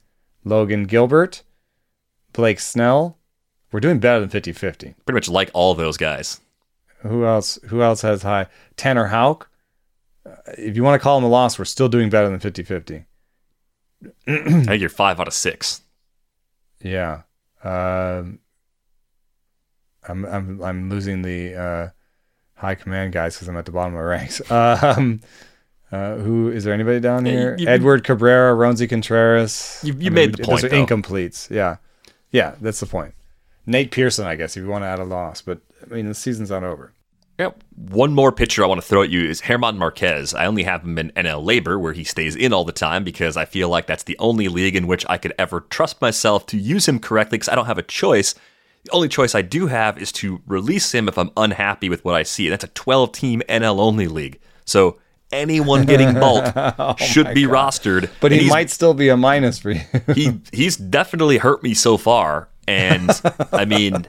Logan 0.45 0.85
Gilbert, 0.85 1.43
Blake 2.33 2.59
Snell. 2.61 3.19
We're 3.73 3.81
doing 3.81 3.99
better 4.01 4.21
than 4.21 4.29
50 4.29 4.53
50. 4.53 4.95
pretty 5.05 5.17
much 5.17 5.29
like 5.29 5.51
all 5.55 5.75
those 5.75 5.97
guys. 5.97 6.41
Who 7.03 7.25
else? 7.25 7.59
Who 7.69 7.83
else 7.83 8.03
has 8.03 8.23
high? 8.23 8.47
Tanner 8.77 9.07
Houck. 9.07 9.49
Uh, 10.25 10.31
If 10.59 10.75
you 10.77 10.83
want 10.83 10.99
to 11.01 11.03
call 11.03 11.19
him 11.19 11.25
a 11.25 11.29
loss, 11.29 11.59
we're 11.59 11.65
still 11.65 11.89
doing 11.89 12.11
better 12.11 12.29
than 12.29 12.41
50-50. 12.41 13.05
I 14.27 14.65
think 14.65 14.81
you're 14.81 14.89
five 14.91 15.21
out 15.21 15.29
of 15.29 15.35
six. 15.35 15.83
Yeah. 16.83 17.23
Um, 17.65 18.39
I'm 20.09 20.25
I'm 20.25 20.63
I'm 20.63 20.91
losing 20.91 21.23
the 21.23 21.55
uh, 21.55 21.89
high 22.55 22.75
command 22.75 23.13
guys 23.13 23.35
because 23.35 23.49
I'm 23.49 23.57
at 23.57 23.65
the 23.67 23.73
bottom 23.73 23.95
of 23.95 23.99
my 23.99 24.05
ranks. 24.05 24.41
Um, 24.51 25.21
uh, 25.93 26.17
who 26.17 26.51
is 26.51 26.65
there? 26.65 26.75
Anybody 26.75 26.99
down 27.01 27.25
here? 27.27 27.57
you- 27.59 27.69
Edward 27.69 28.03
Cabrera, 28.05 28.53
Roansy 28.55 28.89
Contreras. 28.89 29.81
You- 29.85 29.95
you 29.95 30.11
I 30.11 30.15
made 30.15 30.33
the 30.33 30.39
those 30.43 30.63
point, 30.63 30.65
are. 30.65 30.69
Incompletes. 30.71 31.49
Yeah, 31.51 31.77
yeah, 32.33 32.57
that's 32.61 32.81
the 32.81 32.87
point. 32.87 33.15
Nate 33.67 33.91
Pearson, 33.93 34.27
I 34.27 34.35
guess, 34.35 34.57
if 34.57 34.63
you 34.65 34.69
want 34.69 34.83
to 34.83 34.89
add 34.89 34.99
a 34.99 35.05
loss, 35.05 35.43
but 35.43 35.61
I 35.89 35.95
mean 35.95 36.07
the 36.07 36.15
season's 36.15 36.51
not 36.51 36.65
over. 36.65 36.93
Yep. 37.39 37.63
One 37.77 38.15
more 38.15 38.33
pitcher 38.33 38.65
I 38.65 38.67
want 38.67 38.81
to 38.81 38.87
throw 38.87 39.03
at 39.03 39.11
you 39.11 39.29
is 39.29 39.43
German 39.43 39.77
Marquez. 39.77 40.33
I 40.33 40.47
only 40.47 40.63
have 40.63 40.83
him 40.83 40.99
in 40.99 41.11
NL 41.11 41.45
LABR, 41.45 41.79
where 41.81 41.93
he 41.93 42.05
stays 42.05 42.35
in 42.35 42.53
all 42.53 42.65
the 42.65 42.73
time, 42.73 43.05
because 43.05 43.37
I 43.37 43.45
feel 43.45 43.69
like 43.69 43.87
that's 43.87 44.05
the 44.05 44.17
only 44.19 44.49
league 44.49 44.75
in 44.75 44.87
which 44.87 45.05
I 45.09 45.19
could 45.19 45.35
ever 45.39 45.61
trust 45.61 46.01
myself 46.01 46.47
to 46.47 46.57
use 46.57 46.89
him 46.89 46.99
correctly, 46.99 47.37
because 47.37 47.51
I 47.51 47.55
don't 47.55 47.67
have 47.67 47.79
a 47.79 47.83
choice. 47.83 48.35
The 48.85 48.93
only 48.93 49.09
choice 49.09 49.35
I 49.35 49.43
do 49.43 49.67
have 49.67 49.99
is 49.99 50.13
to 50.13 50.41
release 50.47 50.95
him 50.95 51.09
if 51.09 51.19
I'm 51.19 51.31
unhappy 51.37 51.89
with 51.89 52.05
what 52.05 52.15
I 52.15 52.23
see. 52.23 52.47
And 52.47 52.53
that's 52.53 52.65
a 52.65 52.69
12 52.69 53.13
team 53.13 53.43
NL 53.49 53.81
only 53.81 54.09
league. 54.09 54.41
So 54.65 54.99
anyone 55.33 55.85
getting 55.85 56.15
bulk 56.21 56.53
oh 56.57 56.95
should 56.97 57.35
be 57.35 57.45
rostered. 57.45 58.11
But 58.21 58.33
he 58.33 58.49
might 58.49 58.71
still 58.71 58.95
be 58.95 59.09
a 59.09 59.17
minus 59.17 59.59
for 59.59 59.73
you. 59.73 59.81
he 60.15 60.41
he's 60.53 60.77
definitely 60.77 61.39
hurt 61.39 61.63
me 61.63 61.75
so 61.75 61.97
far. 61.97 62.49
And 62.69 63.11
I 63.53 63.65
mean, 63.65 64.07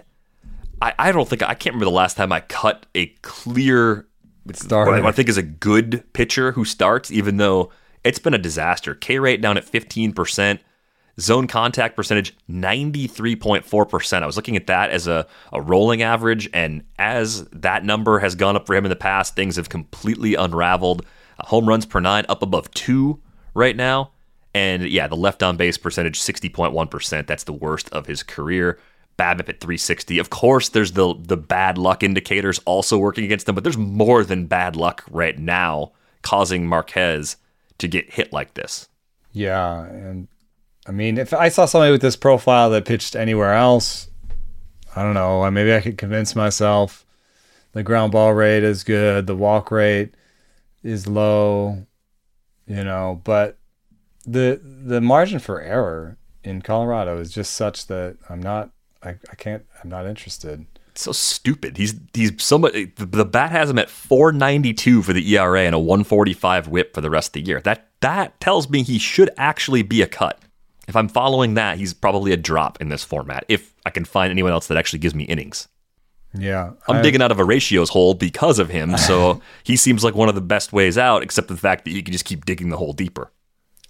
I, 0.81 0.93
I 0.99 1.11
don't 1.11 1.27
think 1.27 1.43
I 1.43 1.53
can't 1.53 1.73
remember 1.73 1.85
the 1.85 1.91
last 1.91 2.17
time 2.17 2.31
I 2.31 2.41
cut 2.41 2.85
a 2.95 3.07
clear 3.21 4.07
Starter. 4.53 4.91
what 4.91 5.05
I 5.05 5.11
think 5.11 5.29
is 5.29 5.37
a 5.37 5.43
good 5.43 6.03
pitcher 6.13 6.51
who 6.53 6.65
starts, 6.65 7.11
even 7.11 7.37
though 7.37 7.71
it's 8.03 8.19
been 8.19 8.33
a 8.33 8.39
disaster. 8.39 8.95
K 8.95 9.19
rate 9.19 9.41
down 9.41 9.57
at 9.57 9.63
fifteen 9.63 10.13
percent. 10.13 10.61
Zone 11.19 11.47
contact 11.47 11.95
percentage 11.95 12.35
93.4%. 12.47 14.21
I 14.21 14.25
was 14.27 14.35
looking 14.35 14.55
at 14.55 14.67
that 14.67 14.91
as 14.91 15.07
a, 15.07 15.25
a 15.51 15.59
rolling 15.59 16.03
average, 16.03 16.47
and 16.53 16.83
as 16.99 17.45
that 17.45 17.83
number 17.83 18.19
has 18.19 18.35
gone 18.35 18.55
up 18.55 18.67
for 18.67 18.75
him 18.75 18.85
in 18.85 18.89
the 18.89 18.95
past, 18.95 19.35
things 19.35 19.55
have 19.55 19.67
completely 19.67 20.35
unraveled. 20.35 21.03
Uh, 21.39 21.47
home 21.47 21.67
runs 21.67 21.87
per 21.87 21.99
nine 21.99 22.23
up 22.29 22.43
above 22.43 22.69
two 22.71 23.19
right 23.55 23.75
now. 23.75 24.11
And 24.53 24.87
yeah, 24.87 25.07
the 25.07 25.15
left 25.15 25.41
on 25.41 25.57
base 25.57 25.77
percentage 25.77 26.19
60.1%. 26.19 27.25
That's 27.25 27.43
the 27.45 27.53
worst 27.53 27.89
of 27.89 28.05
his 28.05 28.21
career. 28.21 28.79
BABIP 29.17 29.49
at 29.49 29.59
360. 29.59 30.19
Of 30.19 30.29
course, 30.29 30.69
there's 30.69 30.93
the 30.93 31.15
the 31.17 31.37
bad 31.37 31.77
luck 31.77 32.03
indicators 32.03 32.59
also 32.65 32.97
working 32.97 33.23
against 33.25 33.45
them, 33.45 33.55
but 33.55 33.63
there's 33.63 33.77
more 33.77 34.23
than 34.23 34.45
bad 34.45 34.75
luck 34.75 35.03
right 35.09 35.37
now 35.37 35.91
causing 36.21 36.67
Marquez 36.67 37.37
to 37.77 37.87
get 37.87 38.13
hit 38.13 38.33
like 38.33 38.53
this. 38.53 38.89
Yeah, 39.31 39.85
and 39.85 40.27
I 40.87 40.91
mean, 40.91 41.17
if 41.17 41.33
I 41.33 41.49
saw 41.49 41.65
somebody 41.65 41.91
with 41.91 42.01
this 42.01 42.15
profile 42.15 42.69
that 42.71 42.85
pitched 42.85 43.15
anywhere 43.15 43.53
else, 43.53 44.09
I 44.95 45.03
don't 45.03 45.13
know. 45.13 45.43
Uh, 45.43 45.51
maybe 45.51 45.73
I 45.73 45.81
could 45.81 45.97
convince 45.97 46.35
myself 46.35 47.05
the 47.73 47.83
ground 47.83 48.11
ball 48.11 48.33
rate 48.33 48.63
is 48.63 48.83
good, 48.83 49.27
the 49.27 49.35
walk 49.35 49.69
rate 49.69 50.15
is 50.83 51.07
low, 51.07 51.85
you 52.65 52.83
know. 52.83 53.21
But 53.23 53.57
the 54.25 54.59
the 54.63 55.01
margin 55.01 55.39
for 55.39 55.61
error 55.61 56.17
in 56.43 56.61
Colorado 56.61 57.19
is 57.19 57.31
just 57.31 57.53
such 57.53 57.87
that 57.87 58.17
I'm 58.29 58.41
not. 58.41 58.71
I, 59.07 59.15
I 59.31 59.35
can't. 59.35 59.63
I'm 59.83 59.89
not 59.89 60.05
interested. 60.05 60.65
It's 60.89 61.03
so 61.03 61.11
stupid. 61.11 61.77
He's 61.77 61.95
he's 62.13 62.31
somebody. 62.41 62.85
The, 62.85 63.05
the 63.05 63.25
bat 63.25 63.51
has 63.51 63.69
him 63.69 63.79
at 63.79 63.89
492 63.89 65.03
for 65.03 65.13
the 65.13 65.35
ERA 65.35 65.61
and 65.61 65.75
a 65.75 65.79
145 65.79 66.67
WHIP 66.67 66.93
for 66.93 67.01
the 67.01 67.09
rest 67.09 67.29
of 67.29 67.33
the 67.33 67.47
year. 67.47 67.61
That 67.61 67.87
that 68.01 68.39
tells 68.39 68.69
me 68.69 68.83
he 68.83 68.97
should 68.97 69.29
actually 69.37 69.83
be 69.83 70.01
a 70.01 70.07
cut. 70.07 70.41
If 70.87 70.95
I'm 70.95 71.09
following 71.09 71.55
that, 71.55 71.77
he's 71.77 71.93
probably 71.93 72.31
a 72.31 72.37
drop 72.37 72.81
in 72.81 72.89
this 72.89 73.03
format. 73.03 73.45
If 73.47 73.73
I 73.85 73.89
can 73.89 74.05
find 74.05 74.31
anyone 74.31 74.51
else 74.51 74.67
that 74.67 74.77
actually 74.77 74.99
gives 74.99 75.13
me 75.15 75.25
innings. 75.25 75.67
Yeah, 76.33 76.71
I'm 76.87 76.97
I- 76.97 77.01
digging 77.01 77.21
out 77.21 77.31
of 77.31 77.39
a 77.39 77.45
ratios 77.45 77.89
hole 77.89 78.13
because 78.13 78.59
of 78.59 78.69
him, 78.69 78.97
so 78.97 79.41
he 79.63 79.75
seems 79.75 80.03
like 80.03 80.13
one 80.15 80.29
of 80.29 80.35
the 80.35 80.41
best 80.41 80.73
ways 80.73 80.97
out, 80.97 81.23
except 81.23 81.47
the 81.47 81.57
fact 81.57 81.85
that 81.85 81.91
you 81.91 82.03
can 82.03 82.11
just 82.11 82.25
keep 82.25 82.45
digging 82.45 82.69
the 82.69 82.77
hole 82.77 82.93
deeper. 82.93 83.31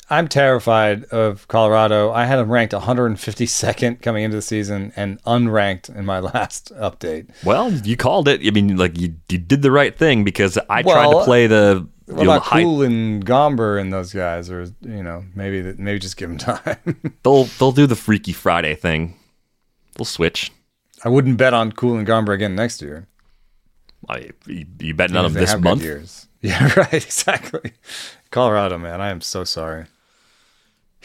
I'm 0.10 0.28
terrified 0.30 1.04
of 1.06 1.48
Colorado. 1.50 2.12
I 2.12 2.26
had 2.26 2.38
them 2.38 2.50
ranked 2.50 2.74
152nd 2.74 4.02
coming 4.02 4.24
into 4.24 4.38
the 4.38 4.42
season 4.42 4.94
and 4.96 5.22
unranked 5.24 5.94
in 5.94 6.06
my 6.06 6.20
last 6.34 6.72
update. 6.76 7.30
Well, 7.44 7.72
you 7.72 7.98
called 7.98 8.28
it. 8.28 8.42
I 8.46 8.52
mean, 8.52 8.78
like 8.78 8.98
you, 8.98 9.16
you 9.30 9.38
did 9.38 9.62
the 9.62 9.72
right 9.72 9.98
thing 9.98 10.24
because 10.24 10.58
I 10.70 10.82
tried 10.82 11.12
to 11.12 11.24
play 11.26 11.48
the 11.48 11.88
What 12.06 12.24
about 12.24 12.42
high- 12.44 12.62
Kuhl 12.62 12.84
and 12.84 13.26
Gomber 13.26 13.80
and 13.82 13.92
those 13.92 14.14
guys, 14.14 14.50
or 14.50 14.64
you 14.82 15.04
know, 15.04 15.26
maybe 15.36 15.74
maybe 15.78 16.00
just 16.00 16.16
give 16.16 16.30
them 16.30 16.38
time. 16.38 16.78
They'll 17.24 17.44
they'll 17.46 17.74
do 17.74 17.86
the 17.86 17.96
Freaky 17.98 18.32
Friday 18.34 18.76
thing. 18.76 19.18
They'll 19.96 20.06
switch. 20.06 20.52
I 21.04 21.10
wouldn't 21.10 21.38
bet 21.38 21.54
on 21.54 21.74
Kuhl 21.74 21.98
and 21.98 22.08
Gomber 22.08 22.34
again 22.34 22.56
next 22.56 22.82
year. 22.82 23.08
I, 24.10 24.30
you, 24.46 24.66
you 24.80 24.94
on 24.94 25.02
If 25.02 25.12
them 25.12 25.34
this 25.34 25.58
month? 25.60 25.84
years. 25.84 26.24
Yeah, 26.42 26.72
right. 26.78 26.94
Exactly. 26.94 27.74
Colorado, 28.30 28.78
man, 28.78 29.02
I 29.02 29.10
am 29.10 29.22
so 29.22 29.44
sorry. 29.44 29.86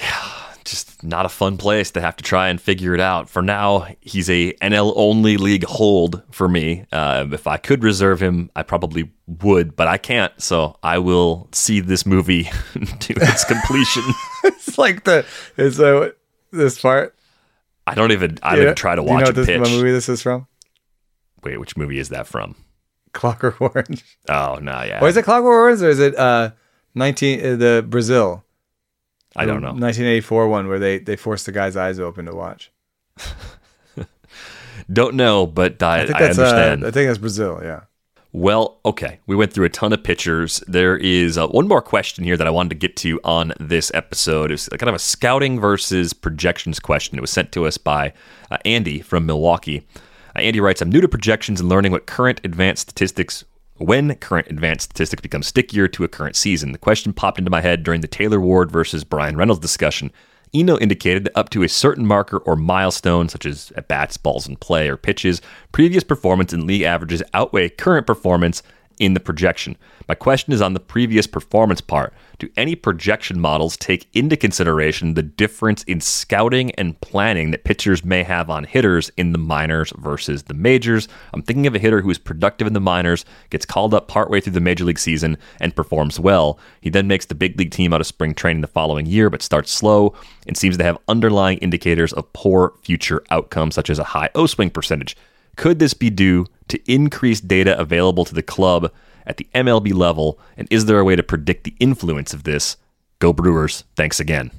Just 0.65 1.03
not 1.03 1.27
a 1.27 1.29
fun 1.29 1.57
place 1.57 1.91
to 1.91 2.01
have 2.01 2.17
to 2.17 2.23
try 2.25 2.49
and 2.49 2.61
figure 2.61 2.95
it 2.95 3.01
out. 3.01 3.29
For 3.29 3.43
now, 3.43 3.89
he's 4.01 4.31
a 4.31 4.53
NL 4.63 4.93
only 4.95 5.37
league 5.37 5.65
hold 5.65 6.23
for 6.31 6.49
me. 6.49 6.87
Uh, 6.93 7.27
if 7.33 7.49
I 7.49 7.57
could 7.57 7.83
reserve 7.83 8.21
him, 8.23 8.49
I 8.55 8.63
probably 8.63 9.11
would, 9.27 9.75
but 9.75 9.89
I 9.89 9.99
can't. 9.99 10.33
So 10.41 10.77
I 10.83 10.99
will 10.99 11.49
see 11.53 11.81
this 11.81 12.07
movie 12.07 12.45
to 13.01 13.13
its 13.17 13.45
completion. 13.45 14.05
it's 14.45 14.79
like 14.79 15.03
the 15.03 15.27
it's 15.57 15.81
uh, 15.81 16.11
this 16.53 16.81
part. 16.81 17.17
I 17.89 17.95
don't 17.97 18.13
even. 18.13 18.39
I 18.45 18.55
Yeah. 18.55 18.61
didn't 18.67 18.77
try 18.77 18.95
to 18.95 19.03
Do 19.03 19.09
you 19.09 19.13
watch 19.15 19.21
know 19.23 19.27
what 19.31 19.35
this 19.35 19.47
pitch. 19.47 19.61
what 19.61 19.71
movie 19.71 19.91
this 19.91 20.09
is 20.09 20.23
from? 20.23 20.47
Wait, 21.43 21.59
which 21.59 21.77
movie 21.77 21.99
is 21.99 22.11
that 22.11 22.29
from? 22.29 22.55
Clockwork 23.13 23.61
Orange. 23.61 24.05
Oh 24.29 24.59
no, 24.63 24.81
yeah. 24.85 25.01
Or 25.03 25.09
is 25.09 25.17
it 25.17 25.25
Clockwork 25.25 25.53
Orange 25.53 25.83
or 25.83 25.89
is 25.91 25.99
it 25.99 26.17
uh, 26.17 26.53
19 26.95 27.41
uh, 27.45 27.57
the 27.57 27.85
Brazil? 27.87 28.45
I 29.37 29.47
don't 29.47 29.61
know. 29.63 29.69
1984 29.69 30.49
one 30.49 30.69
where 30.69 30.79
they 30.79 30.99
they 30.99 31.17
forced 31.17 31.47
the 31.47 31.53
guy's 31.53 31.77
eyes 31.77 31.99
open 31.99 32.27
to 32.27 32.35
watch. 32.35 32.71
Don't 34.93 35.15
know, 35.15 35.47
but 35.47 35.83
I, 35.83 36.03
I 36.03 36.07
think 36.07 36.17
I 36.17 36.21
that's 36.21 36.39
understand. 36.39 36.85
Uh, 36.85 36.89
I 36.89 36.91
think 36.91 37.09
that's 37.09 37.19
Brazil. 37.19 37.61
Yeah. 37.63 37.83
Well, 38.35 38.81
okay. 38.87 39.21
We 39.27 39.37
went 39.37 39.53
through 39.53 39.67
a 39.67 39.71
ton 39.71 39.93
of 39.93 40.03
pictures. 40.03 40.65
There 40.67 40.97
is 40.97 41.37
uh, 41.37 41.49
one 41.49 41.69
more 41.69 41.83
question 41.83 42.25
here 42.25 42.37
that 42.39 42.47
I 42.47 42.51
wanted 42.51 42.71
to 42.71 42.75
get 42.77 42.97
to 42.99 43.21
on 43.25 43.53
this 43.61 43.91
episode. 43.93 44.51
It's 44.51 44.69
kind 44.71 44.89
of 44.89 44.95
a 44.95 44.99
scouting 44.99 45.61
versus 45.61 46.15
projections 46.15 46.81
question. 46.81 47.19
It 47.19 47.21
was 47.21 47.31
sent 47.31 47.53
to 47.53 47.67
us 47.67 47.77
by 47.77 48.15
uh, 48.51 48.57
Andy 48.65 49.01
from 49.01 49.27
Milwaukee. 49.27 49.87
Uh, 50.35 50.41
Andy 50.41 50.61
writes, 50.61 50.81
I'm 50.81 50.91
new 50.91 51.03
to 51.03 51.09
projections 51.09 51.61
and 51.61 51.69
learning 51.69 51.93
what 51.93 52.07
current 52.07 52.41
advanced 52.43 52.83
statistics 52.83 53.45
when 53.77 54.15
current 54.17 54.49
advanced 54.49 54.85
statistics 54.85 55.23
become 55.23 55.43
stickier 55.43 55.89
to 55.89 56.05
a 56.05 56.09
current 56.09 56.37
season. 56.37 56.73
The 56.73 56.79
question 56.79 57.13
popped 57.13 57.39
into 57.39 57.51
my 57.51 57.61
head 57.61 57.83
during 57.83 58.01
the 58.01 58.09
Taylor 58.09 58.41
Ward 58.41 58.71
versus 58.71 59.05
Bryan 59.05 59.37
Reynolds 59.37 59.61
discussion. 59.61 60.13
Eno 60.55 60.79
indicated 60.79 61.25
that 61.25 61.39
up 61.39 61.49
to 61.51 61.63
a 61.63 61.69
certain 61.69 62.07
marker 62.07 62.37
or 62.39 62.57
milestone, 62.57 63.29
such 63.29 63.47
as 63.47 63.73
at 63.77 63.89
bats, 63.89 64.19
balls 64.19 64.47
in 64.47 64.57
play, 64.57 64.89
or 64.89 64.99
pitches, 64.99 65.41
previous 65.73 66.05
performance 66.05 66.53
and 66.53 66.67
league 66.67 66.83
averages 66.83 67.23
outweigh 67.33 67.71
current 67.71 68.07
performance 68.07 68.63
in 68.99 69.15
the 69.15 69.21
projection. 69.21 69.77
My 70.09 70.15
question 70.15 70.53
is 70.53 70.61
on 70.61 70.75
the 70.75 70.81
previous 70.81 71.27
performance 71.27 71.81
part. 71.81 72.13
Do 72.39 72.49
any 72.57 72.75
projection 72.75 73.41
models 73.41 73.77
take 73.77 74.09
into 74.15 74.37
consideration 74.37 75.15
the 75.15 75.23
difference 75.23 75.83
in 75.85 76.01
scouting 76.01 76.73
and 76.73 77.01
planning 77.01 77.51
that 77.53 77.65
pitchers 77.65 78.05
may 78.05 78.23
have 78.23 78.51
on 78.51 78.65
hitters 78.65 79.11
in 79.17 79.33
the 79.33 79.39
minors 79.39 79.93
versus 79.97 80.45
the 80.45 80.55
majors? 80.55 81.09
I'm 81.33 81.43
thinking 81.43 81.67
of 81.67 81.75
a 81.75 81.79
hitter 81.79 82.01
who 82.01 82.11
is 82.11 82.19
productive 82.19 82.67
in 82.67 82.73
the 82.73 82.81
minors, 82.81 83.25
gets 83.51 83.65
called 83.65 83.95
up 83.95 84.09
partway 84.09 84.41
through 84.41 84.55
the 84.55 84.61
major 84.61 84.85
league 84.85 84.99
season, 84.99 85.39
and 85.61 85.77
performs 85.77 86.19
well. 86.19 86.59
He 86.81 86.91
then 86.91 87.07
makes 87.07 87.27
the 87.27 87.35
big 87.35 87.59
league 87.59 87.71
team 87.71 87.93
out 87.93 88.01
of 88.01 88.07
spring 88.07 88.35
training 88.35 88.63
the 88.63 88.67
following 88.67 89.07
year, 89.07 89.31
but 89.31 89.43
starts 89.43 89.71
slow 89.71 90.15
and 90.47 90.57
seems 90.57 90.77
to 90.79 90.85
have 90.85 90.99
underlying 91.09 91.59
indicators 91.59 92.13
of 92.13 92.33
poor 92.33 92.75
future 92.83 93.23
outcomes, 93.31 93.75
such 93.75 93.91
as 93.91 93.99
a 93.99 94.05
high 94.05 94.31
O 94.35 94.47
swing 94.47 94.71
percentage. 94.71 95.17
Could 95.57 95.79
this 95.79 95.95
be 95.95 96.11
due 96.11 96.47
to 96.69 96.81
increased 96.91 97.49
data 97.49 97.79
available 97.79 98.25
to 98.25 98.35
the 98.35 98.43
club 98.43 98.93
at 99.27 99.37
the 99.37 99.49
MLB 99.55 99.93
level? 99.93 100.39
And 100.57 100.69
is 100.71 100.87
there 100.87 100.99
a 100.99 101.05
way 101.05 101.17
to 101.17 101.23
predict 101.23 101.65
the 101.65 101.75
influence 101.79 102.33
of 102.33 102.45
this? 102.45 102.77
Go 103.19 103.33
Brewers. 103.33 103.85
Thanks 103.97 104.19
again. 104.19 104.51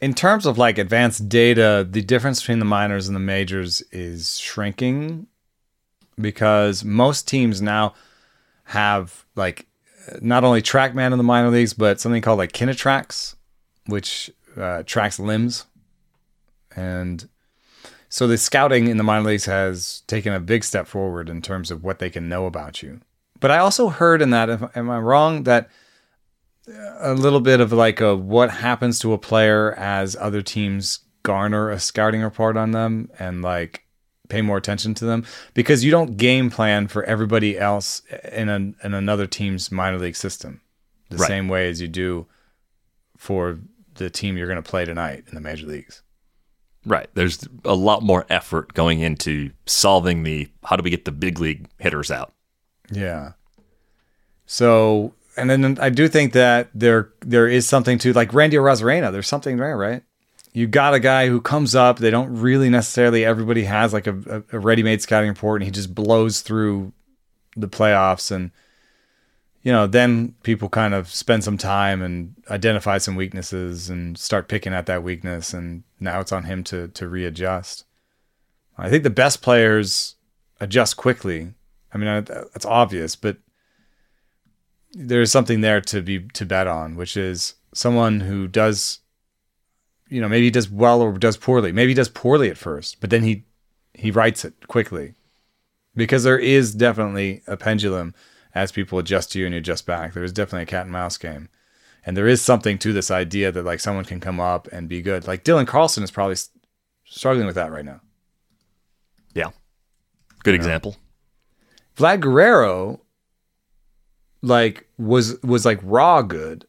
In 0.00 0.14
terms 0.14 0.46
of 0.46 0.58
like 0.58 0.78
advanced 0.78 1.28
data, 1.28 1.86
the 1.88 2.02
difference 2.02 2.40
between 2.40 2.58
the 2.58 2.64
minors 2.64 3.06
and 3.06 3.14
the 3.14 3.20
majors 3.20 3.82
is 3.92 4.38
shrinking 4.38 5.28
because 6.20 6.84
most 6.84 7.28
teams 7.28 7.62
now 7.62 7.94
have 8.64 9.24
like 9.36 9.66
not 10.20 10.44
only 10.44 10.62
TrackMan 10.62 11.12
in 11.12 11.18
the 11.18 11.24
minor 11.24 11.50
leagues, 11.50 11.74
but 11.74 12.00
something 12.00 12.22
called 12.22 12.38
like 12.38 12.52
KinaTrax, 12.52 13.36
which 13.86 14.30
uh, 14.56 14.82
tracks 14.84 15.18
limbs. 15.18 15.66
And 16.74 17.28
so 18.12 18.26
the 18.26 18.36
scouting 18.36 18.88
in 18.88 18.98
the 18.98 19.02
minor 19.02 19.24
leagues 19.26 19.46
has 19.46 20.02
taken 20.06 20.34
a 20.34 20.38
big 20.38 20.64
step 20.64 20.86
forward 20.86 21.30
in 21.30 21.40
terms 21.40 21.70
of 21.70 21.82
what 21.82 21.98
they 21.98 22.10
can 22.10 22.28
know 22.28 22.44
about 22.44 22.82
you. 22.82 23.00
But 23.40 23.50
I 23.50 23.56
also 23.56 23.88
heard 23.88 24.20
in 24.20 24.28
that, 24.28 24.50
if, 24.50 24.62
am 24.76 24.90
I 24.90 24.98
wrong, 24.98 25.44
that 25.44 25.70
a 27.00 27.14
little 27.14 27.40
bit 27.40 27.58
of 27.58 27.72
like 27.72 28.02
a 28.02 28.14
what 28.14 28.50
happens 28.50 28.98
to 28.98 29.14
a 29.14 29.18
player 29.18 29.72
as 29.76 30.14
other 30.16 30.42
teams 30.42 31.00
garner 31.22 31.70
a 31.70 31.80
scouting 31.80 32.20
report 32.20 32.58
on 32.58 32.72
them 32.72 33.08
and 33.18 33.40
like 33.40 33.86
pay 34.28 34.42
more 34.42 34.58
attention 34.58 34.92
to 34.92 35.06
them 35.06 35.24
because 35.54 35.82
you 35.82 35.90
don't 35.90 36.18
game 36.18 36.50
plan 36.50 36.88
for 36.88 37.02
everybody 37.04 37.58
else 37.58 38.02
in 38.30 38.50
an 38.50 38.76
in 38.84 38.92
another 38.92 39.26
team's 39.26 39.72
minor 39.72 39.98
league 39.98 40.16
system 40.16 40.60
the 41.08 41.16
Right. 41.16 41.28
same 41.28 41.48
way 41.48 41.70
as 41.70 41.80
you 41.80 41.88
do 41.88 42.26
for 43.16 43.58
the 43.94 44.10
team 44.10 44.36
you're 44.36 44.48
going 44.48 44.62
to 44.62 44.70
play 44.70 44.84
tonight 44.84 45.24
in 45.28 45.34
the 45.34 45.40
major 45.40 45.66
leagues. 45.66 46.01
Right. 46.84 47.08
There's 47.14 47.46
a 47.64 47.74
lot 47.74 48.02
more 48.02 48.26
effort 48.28 48.74
going 48.74 49.00
into 49.00 49.50
solving 49.66 50.24
the 50.24 50.48
how 50.64 50.76
do 50.76 50.82
we 50.82 50.90
get 50.90 51.04
the 51.04 51.12
big 51.12 51.38
league 51.38 51.68
hitters 51.78 52.10
out? 52.10 52.32
Yeah. 52.90 53.32
So, 54.46 55.14
and 55.36 55.48
then 55.48 55.78
I 55.80 55.90
do 55.90 56.08
think 56.08 56.32
that 56.32 56.68
there 56.74 57.10
there 57.20 57.46
is 57.46 57.68
something 57.68 57.98
to 57.98 58.12
like 58.12 58.34
Randy 58.34 58.56
Arozarena. 58.56 59.12
There's 59.12 59.28
something 59.28 59.56
there, 59.56 59.76
right? 59.76 60.02
You 60.52 60.66
got 60.66 60.92
a 60.92 61.00
guy 61.00 61.28
who 61.28 61.40
comes 61.40 61.74
up. 61.74 61.98
They 61.98 62.10
don't 62.10 62.36
really 62.38 62.68
necessarily. 62.68 63.24
Everybody 63.24 63.64
has 63.64 63.94
like 63.94 64.06
a, 64.06 64.44
a, 64.52 64.58
ready-made 64.58 65.00
scouting 65.00 65.30
report, 65.30 65.62
and 65.62 65.66
he 65.66 65.70
just 65.70 65.94
blows 65.94 66.42
through 66.42 66.92
the 67.56 67.68
playoffs, 67.68 68.30
and 68.30 68.50
you 69.62 69.70
know, 69.70 69.86
then 69.86 70.34
people 70.42 70.68
kind 70.68 70.92
of 70.92 71.08
spend 71.08 71.44
some 71.44 71.56
time 71.56 72.02
and 72.02 72.34
identify 72.50 72.98
some 72.98 73.14
weaknesses 73.14 73.88
and 73.88 74.18
start 74.18 74.48
picking 74.48 74.74
at 74.74 74.86
that 74.86 75.04
weakness, 75.04 75.54
and 75.54 75.84
now 76.00 76.20
it's 76.20 76.32
on 76.32 76.44
him 76.44 76.64
to 76.64 76.88
to 76.88 77.08
readjust. 77.08 77.84
I 78.76 78.90
think 78.90 79.04
the 79.04 79.10
best 79.10 79.42
players 79.42 80.16
adjust 80.60 80.96
quickly. 80.96 81.52
I 81.94 81.98
mean, 81.98 82.24
that's 82.24 82.66
obvious, 82.66 83.14
but 83.16 83.36
there's 84.92 85.30
something 85.30 85.60
there 85.60 85.80
to 85.80 86.02
be 86.02 86.20
to 86.34 86.44
bet 86.44 86.66
on, 86.66 86.96
which 86.96 87.16
is 87.16 87.54
someone 87.74 88.20
who 88.20 88.48
does, 88.48 88.98
you 90.08 90.20
know, 90.20 90.28
maybe 90.28 90.50
does 90.50 90.70
well 90.70 91.00
or 91.00 91.12
does 91.12 91.36
poorly. 91.36 91.70
Maybe 91.70 91.90
he 91.90 91.94
does 91.94 92.08
poorly 92.08 92.50
at 92.50 92.58
first, 92.58 93.00
but 93.00 93.10
then 93.10 93.22
he 93.22 93.44
he 93.94 94.10
rights 94.10 94.44
it 94.44 94.66
quickly, 94.66 95.14
because 95.94 96.24
there 96.24 96.38
is 96.38 96.74
definitely 96.74 97.42
a 97.46 97.56
pendulum 97.56 98.14
as 98.54 98.72
people 98.72 98.98
adjust 98.98 99.32
to 99.32 99.38
you 99.38 99.46
and 99.46 99.54
you 99.54 99.58
adjust 99.58 99.86
back. 99.86 100.12
There 100.12 100.24
is 100.24 100.32
definitely 100.32 100.64
a 100.64 100.66
cat 100.66 100.82
and 100.82 100.92
mouse 100.92 101.16
game, 101.16 101.48
and 102.04 102.16
there 102.16 102.28
is 102.28 102.42
something 102.42 102.78
to 102.78 102.92
this 102.92 103.10
idea 103.10 103.52
that 103.52 103.64
like 103.64 103.80
someone 103.80 104.04
can 104.04 104.20
come 104.20 104.40
up 104.40 104.68
and 104.72 104.88
be 104.88 105.02
good. 105.02 105.26
Like 105.26 105.44
Dylan 105.44 105.66
Carlson 105.66 106.02
is 106.02 106.10
probably 106.10 106.36
struggling 107.04 107.46
with 107.46 107.56
that 107.56 107.72
right 107.72 107.84
now. 107.84 108.00
Yeah. 109.34 109.50
Good 110.42 110.54
example. 110.54 110.96
Vlad 111.96 112.20
Guerrero 112.20 113.00
like 114.42 114.88
was 114.98 115.40
was 115.42 115.64
like 115.64 115.78
raw 115.82 116.20
good 116.20 116.66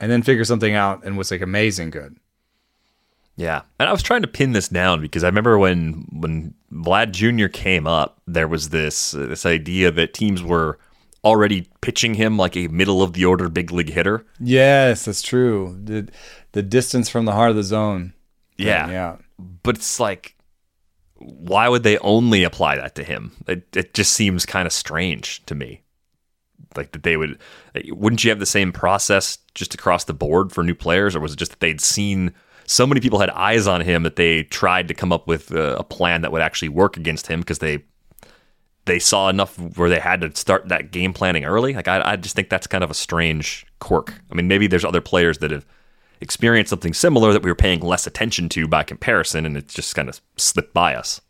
and 0.00 0.10
then 0.10 0.22
figured 0.22 0.46
something 0.46 0.74
out 0.74 1.04
and 1.04 1.16
was 1.16 1.30
like 1.30 1.42
amazing 1.42 1.90
good. 1.90 2.16
Yeah, 3.36 3.62
and 3.78 3.88
I 3.88 3.92
was 3.92 4.02
trying 4.02 4.22
to 4.22 4.28
pin 4.28 4.52
this 4.52 4.68
down 4.68 5.00
because 5.00 5.24
I 5.24 5.28
remember 5.28 5.58
when 5.58 6.06
when 6.12 6.54
Vlad 6.72 7.12
Jr. 7.12 7.48
came 7.48 7.86
up, 7.86 8.20
there 8.26 8.48
was 8.48 8.70
this 8.70 9.14
uh, 9.14 9.26
this 9.26 9.46
idea 9.46 9.90
that 9.92 10.12
teams 10.12 10.42
were 10.42 10.78
already 11.24 11.68
pitching 11.80 12.14
him 12.14 12.36
like 12.36 12.56
a 12.56 12.68
middle 12.68 13.02
of 13.02 13.12
the 13.12 13.24
order 13.24 13.48
big 13.48 13.70
league 13.70 13.90
hitter. 13.90 14.24
Yes, 14.38 15.04
that's 15.04 15.22
true. 15.22 15.78
The 15.82 16.08
the 16.52 16.62
distance 16.62 17.08
from 17.08 17.24
the 17.24 17.32
heart 17.32 17.50
of 17.50 17.56
the 17.56 17.62
zone. 17.62 18.14
Yeah, 18.56 18.90
Yeah. 18.90 19.16
but 19.62 19.76
it's 19.76 19.98
like, 20.00 20.36
why 21.14 21.68
would 21.68 21.82
they 21.82 21.96
only 21.98 22.44
apply 22.44 22.76
that 22.76 22.94
to 22.96 23.04
him? 23.04 23.32
It 23.46 23.66
it 23.76 23.94
just 23.94 24.12
seems 24.12 24.44
kind 24.46 24.66
of 24.66 24.72
strange 24.72 25.44
to 25.46 25.54
me. 25.54 25.82
Like 26.76 26.92
that 26.92 27.02
they 27.02 27.16
would, 27.16 27.38
wouldn't 27.88 28.22
you 28.22 28.30
have 28.30 28.38
the 28.38 28.46
same 28.46 28.70
process 28.72 29.38
just 29.54 29.74
across 29.74 30.04
the 30.04 30.14
board 30.14 30.52
for 30.52 30.62
new 30.62 30.74
players, 30.74 31.16
or 31.16 31.20
was 31.20 31.32
it 31.32 31.36
just 31.38 31.50
that 31.50 31.60
they'd 31.60 31.80
seen 31.80 32.32
so 32.66 32.86
many 32.86 33.00
people 33.00 33.18
had 33.18 33.30
eyes 33.30 33.66
on 33.66 33.80
him 33.80 34.04
that 34.04 34.14
they 34.14 34.44
tried 34.44 34.86
to 34.86 34.94
come 34.94 35.10
up 35.12 35.26
with 35.26 35.50
a, 35.50 35.76
a 35.78 35.82
plan 35.82 36.22
that 36.22 36.30
would 36.30 36.42
actually 36.42 36.68
work 36.68 36.96
against 36.96 37.26
him 37.26 37.40
because 37.40 37.58
they 37.58 37.82
they 38.90 38.98
saw 38.98 39.28
enough 39.28 39.56
where 39.76 39.88
they 39.88 40.00
had 40.00 40.20
to 40.20 40.34
start 40.34 40.68
that 40.68 40.90
game 40.90 41.12
planning 41.12 41.44
early. 41.44 41.74
Like 41.74 41.86
I, 41.86 42.12
I 42.12 42.16
just 42.16 42.34
think 42.34 42.48
that's 42.48 42.66
kind 42.66 42.82
of 42.82 42.90
a 42.90 42.94
strange 42.94 43.64
quirk. 43.78 44.14
I 44.32 44.34
mean, 44.34 44.48
maybe 44.48 44.66
there's 44.66 44.84
other 44.84 45.00
players 45.00 45.38
that 45.38 45.52
have 45.52 45.64
experienced 46.20 46.70
something 46.70 46.92
similar 46.92 47.32
that 47.32 47.44
we 47.44 47.50
were 47.52 47.54
paying 47.54 47.78
less 47.80 48.08
attention 48.08 48.48
to 48.48 48.66
by 48.66 48.82
comparison, 48.82 49.46
and 49.46 49.56
it 49.56 49.68
just 49.68 49.94
kind 49.94 50.08
of 50.08 50.20
slipped 50.36 50.74
by 50.74 50.96
us. 50.96 51.20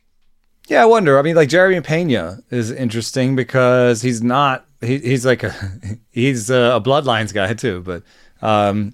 Yeah, 0.68 0.82
I 0.82 0.86
wonder. 0.86 1.18
I 1.18 1.22
mean, 1.22 1.36
like 1.36 1.50
Jeremy 1.50 1.82
Pena 1.82 2.38
is 2.50 2.70
interesting 2.70 3.36
because 3.36 4.00
he's 4.00 4.22
not. 4.22 4.64
He, 4.80 4.96
he's 4.98 5.26
like 5.26 5.42
a 5.42 5.54
he's 6.10 6.48
a 6.48 6.80
bloodlines 6.82 7.34
guy 7.34 7.52
too, 7.52 7.82
but 7.82 8.02
um, 8.40 8.92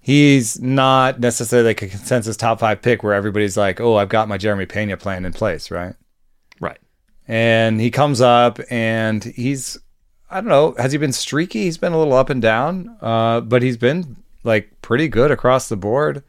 he's 0.00 0.60
not 0.60 1.20
necessarily 1.20 1.68
like 1.68 1.82
a 1.82 1.88
consensus 1.88 2.36
top 2.36 2.58
five 2.58 2.82
pick 2.82 3.04
where 3.04 3.14
everybody's 3.14 3.56
like, 3.56 3.80
"Oh, 3.80 3.94
I've 3.94 4.08
got 4.08 4.26
my 4.26 4.38
Jeremy 4.38 4.66
Pena 4.66 4.96
plan 4.96 5.24
in 5.24 5.32
place," 5.32 5.70
right? 5.70 5.94
And 7.28 7.80
he 7.80 7.90
comes 7.90 8.22
up 8.22 8.58
and 8.70 9.22
he's, 9.22 9.78
I 10.30 10.40
don't 10.40 10.48
know, 10.48 10.74
has 10.78 10.92
he 10.92 10.98
been 10.98 11.12
streaky? 11.12 11.64
He's 11.64 11.76
been 11.76 11.92
a 11.92 11.98
little 11.98 12.14
up 12.14 12.30
and 12.30 12.40
down, 12.40 12.96
uh, 13.02 13.42
but 13.42 13.62
he's 13.62 13.76
been 13.76 14.16
like 14.44 14.80
pretty 14.80 15.08
good 15.08 15.30
across 15.30 15.68
the 15.68 15.76
board. 15.76 16.24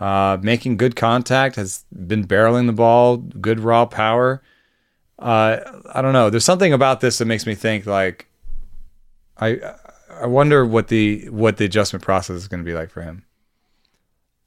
Uh, 0.00 0.36
making 0.42 0.76
good 0.76 0.96
contact, 0.96 1.54
has 1.54 1.84
been 1.92 2.26
barreling 2.26 2.66
the 2.66 2.72
ball, 2.72 3.16
good 3.16 3.60
raw 3.60 3.86
power. 3.86 4.42
Uh, 5.20 5.60
I 5.92 6.02
don't 6.02 6.12
know. 6.12 6.30
There's 6.30 6.44
something 6.44 6.72
about 6.72 7.00
this 7.00 7.18
that 7.18 7.26
makes 7.26 7.46
me 7.46 7.54
think 7.54 7.86
like, 7.86 8.26
I 9.38 9.60
I 10.20 10.26
wonder 10.26 10.66
what 10.66 10.88
the 10.88 11.28
what 11.30 11.58
the 11.58 11.64
adjustment 11.64 12.04
process 12.04 12.36
is 12.36 12.48
going 12.48 12.62
to 12.62 12.64
be 12.64 12.74
like 12.74 12.90
for 12.90 13.02
him. 13.02 13.24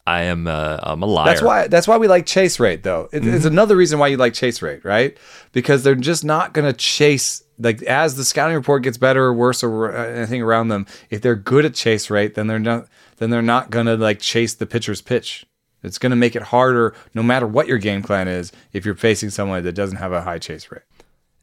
I 0.08 0.22
am 0.22 0.48
uh, 0.48 0.80
I'm 0.82 1.04
a 1.04 1.06
liar. 1.06 1.26
That's 1.26 1.42
why 1.42 1.68
that's 1.68 1.86
why 1.86 1.98
we 1.98 2.08
like 2.08 2.26
chase 2.26 2.62
rate 2.62 2.82
though. 2.82 3.10
It, 3.12 3.28
It's 3.28 3.44
another 3.44 3.76
reason 3.76 4.00
why 4.00 4.08
you 4.08 4.16
like 4.16 4.34
chase 4.34 4.62
rate, 4.62 4.86
right? 4.86 5.18
Because 5.52 5.84
they're 5.84 5.96
just 5.96 6.24
not 6.24 6.54
going 6.54 6.66
to 6.66 6.72
chase 6.72 7.44
like 7.60 7.82
as 7.84 8.16
the 8.16 8.24
scouting 8.24 8.56
report 8.56 8.84
gets 8.84 8.98
better 8.98 9.26
or 9.26 9.34
worse 9.34 9.64
or 9.64 9.94
uh, 9.94 10.08
anything 10.08 10.42
around 10.42 10.70
them. 10.70 10.86
If 11.10 11.22
they're 11.22 11.36
good 11.36 11.66
at 11.66 11.74
chase 11.74 12.10
rate, 12.10 12.36
then 12.36 12.48
they're 12.48 12.58
not 12.58 12.88
then 13.18 13.32
they're 13.32 13.42
not 13.42 13.70
going 13.70 13.86
to 13.88 13.98
like 13.98 14.20
chase 14.20 14.54
the 14.56 14.66
pitcher's 14.66 15.02
pitch. 15.02 15.46
It's 15.84 15.98
going 15.98 16.12
to 16.12 16.16
make 16.16 16.38
it 16.38 16.42
harder 16.42 16.96
no 17.14 17.22
matter 17.22 17.46
what 17.46 17.68
your 17.68 17.78
game 17.78 18.02
plan 18.02 18.30
is 18.30 18.54
if 18.72 18.86
you're 18.86 18.96
facing 18.96 19.30
someone 19.30 19.62
that 19.64 19.74
doesn't 19.74 19.98
have 19.98 20.14
a 20.14 20.22
high 20.22 20.40
chase 20.40 20.72
rate. 20.72 20.84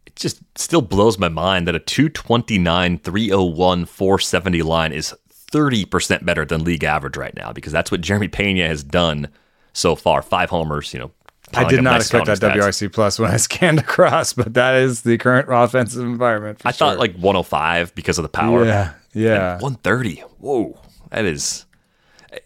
it 0.07 0.17
just 0.17 0.41
still 0.57 0.83
blows 0.83 1.19
my 1.19 1.29
mind 1.29 1.69
that 1.69 1.75
a 1.75 1.79
229, 1.79 2.99
301, 2.99 3.85
470 3.85 4.63
line 4.63 4.93
is 4.93 5.15
30% 5.55 6.25
better 6.25 6.45
than 6.45 6.65
league 6.65 6.83
average 6.83 7.17
right 7.17 7.35
now 7.35 7.53
because 7.53 7.73
that's 7.73 7.93
what 7.93 8.01
Jeremy 8.01 8.27
Pena 8.27 8.67
has 8.67 8.83
done 8.83 9.29
so 9.73 9.95
far. 9.95 10.21
Five 10.21 10.51
homers, 10.51 10.93
you 10.93 10.99
know. 10.99 11.13
I 11.53 11.65
did 11.65 11.83
not 11.83 12.01
expect 12.01 12.27
that 12.27 12.39
stats. 12.39 12.57
WRC 12.57 12.93
plus 12.93 13.19
when 13.21 13.31
I 13.31 13.37
scanned 13.39 13.79
across, 13.79 14.33
but 14.33 14.55
that 14.55 14.75
is 14.75 15.03
the 15.03 15.17
current 15.19 15.47
offensive 15.49 16.03
environment. 16.03 16.61
for 16.61 16.69
I 16.69 16.73
thought 16.73 16.95
sure. 16.95 16.99
like 16.99 17.15
105 17.15 17.95
because 17.95 18.19
of 18.19 18.23
the 18.23 18.29
power. 18.29 18.65
yeah, 18.65 18.95
yeah. 19.13 19.53
130. 19.55 20.17
Whoa. 20.39 20.81
That 21.11 21.25
is. 21.25 21.65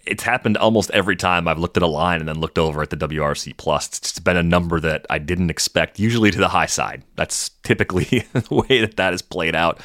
It's 0.05 0.23
happened 0.23 0.59
almost 0.59 0.91
every 0.91 1.17
time 1.17 1.49
I've 1.49 1.59
looked 1.59 1.79
at 1.79 1.83
a 1.83 1.87
line 1.87 2.21
and 2.21 2.29
then 2.29 2.39
looked 2.41 2.59
over 2.59 2.83
at 2.83 2.91
the 2.91 2.97
WRC 2.97 3.57
plus. 3.57 3.87
It's 3.87 4.19
been 4.19 4.37
a 4.37 4.43
number 4.43 4.81
that 4.81 5.07
I 5.09 5.19
didn't 5.19 5.49
expect, 5.49 5.99
usually 5.99 6.31
to 6.31 6.39
the 6.39 6.49
high 6.49 6.67
side. 6.67 7.05
That's 7.17 7.49
typically 7.63 8.05
the 8.35 8.55
way 8.69 8.83
that 8.83 8.99
that 8.99 9.15
has 9.15 9.23
played 9.23 9.55
out 9.55 9.81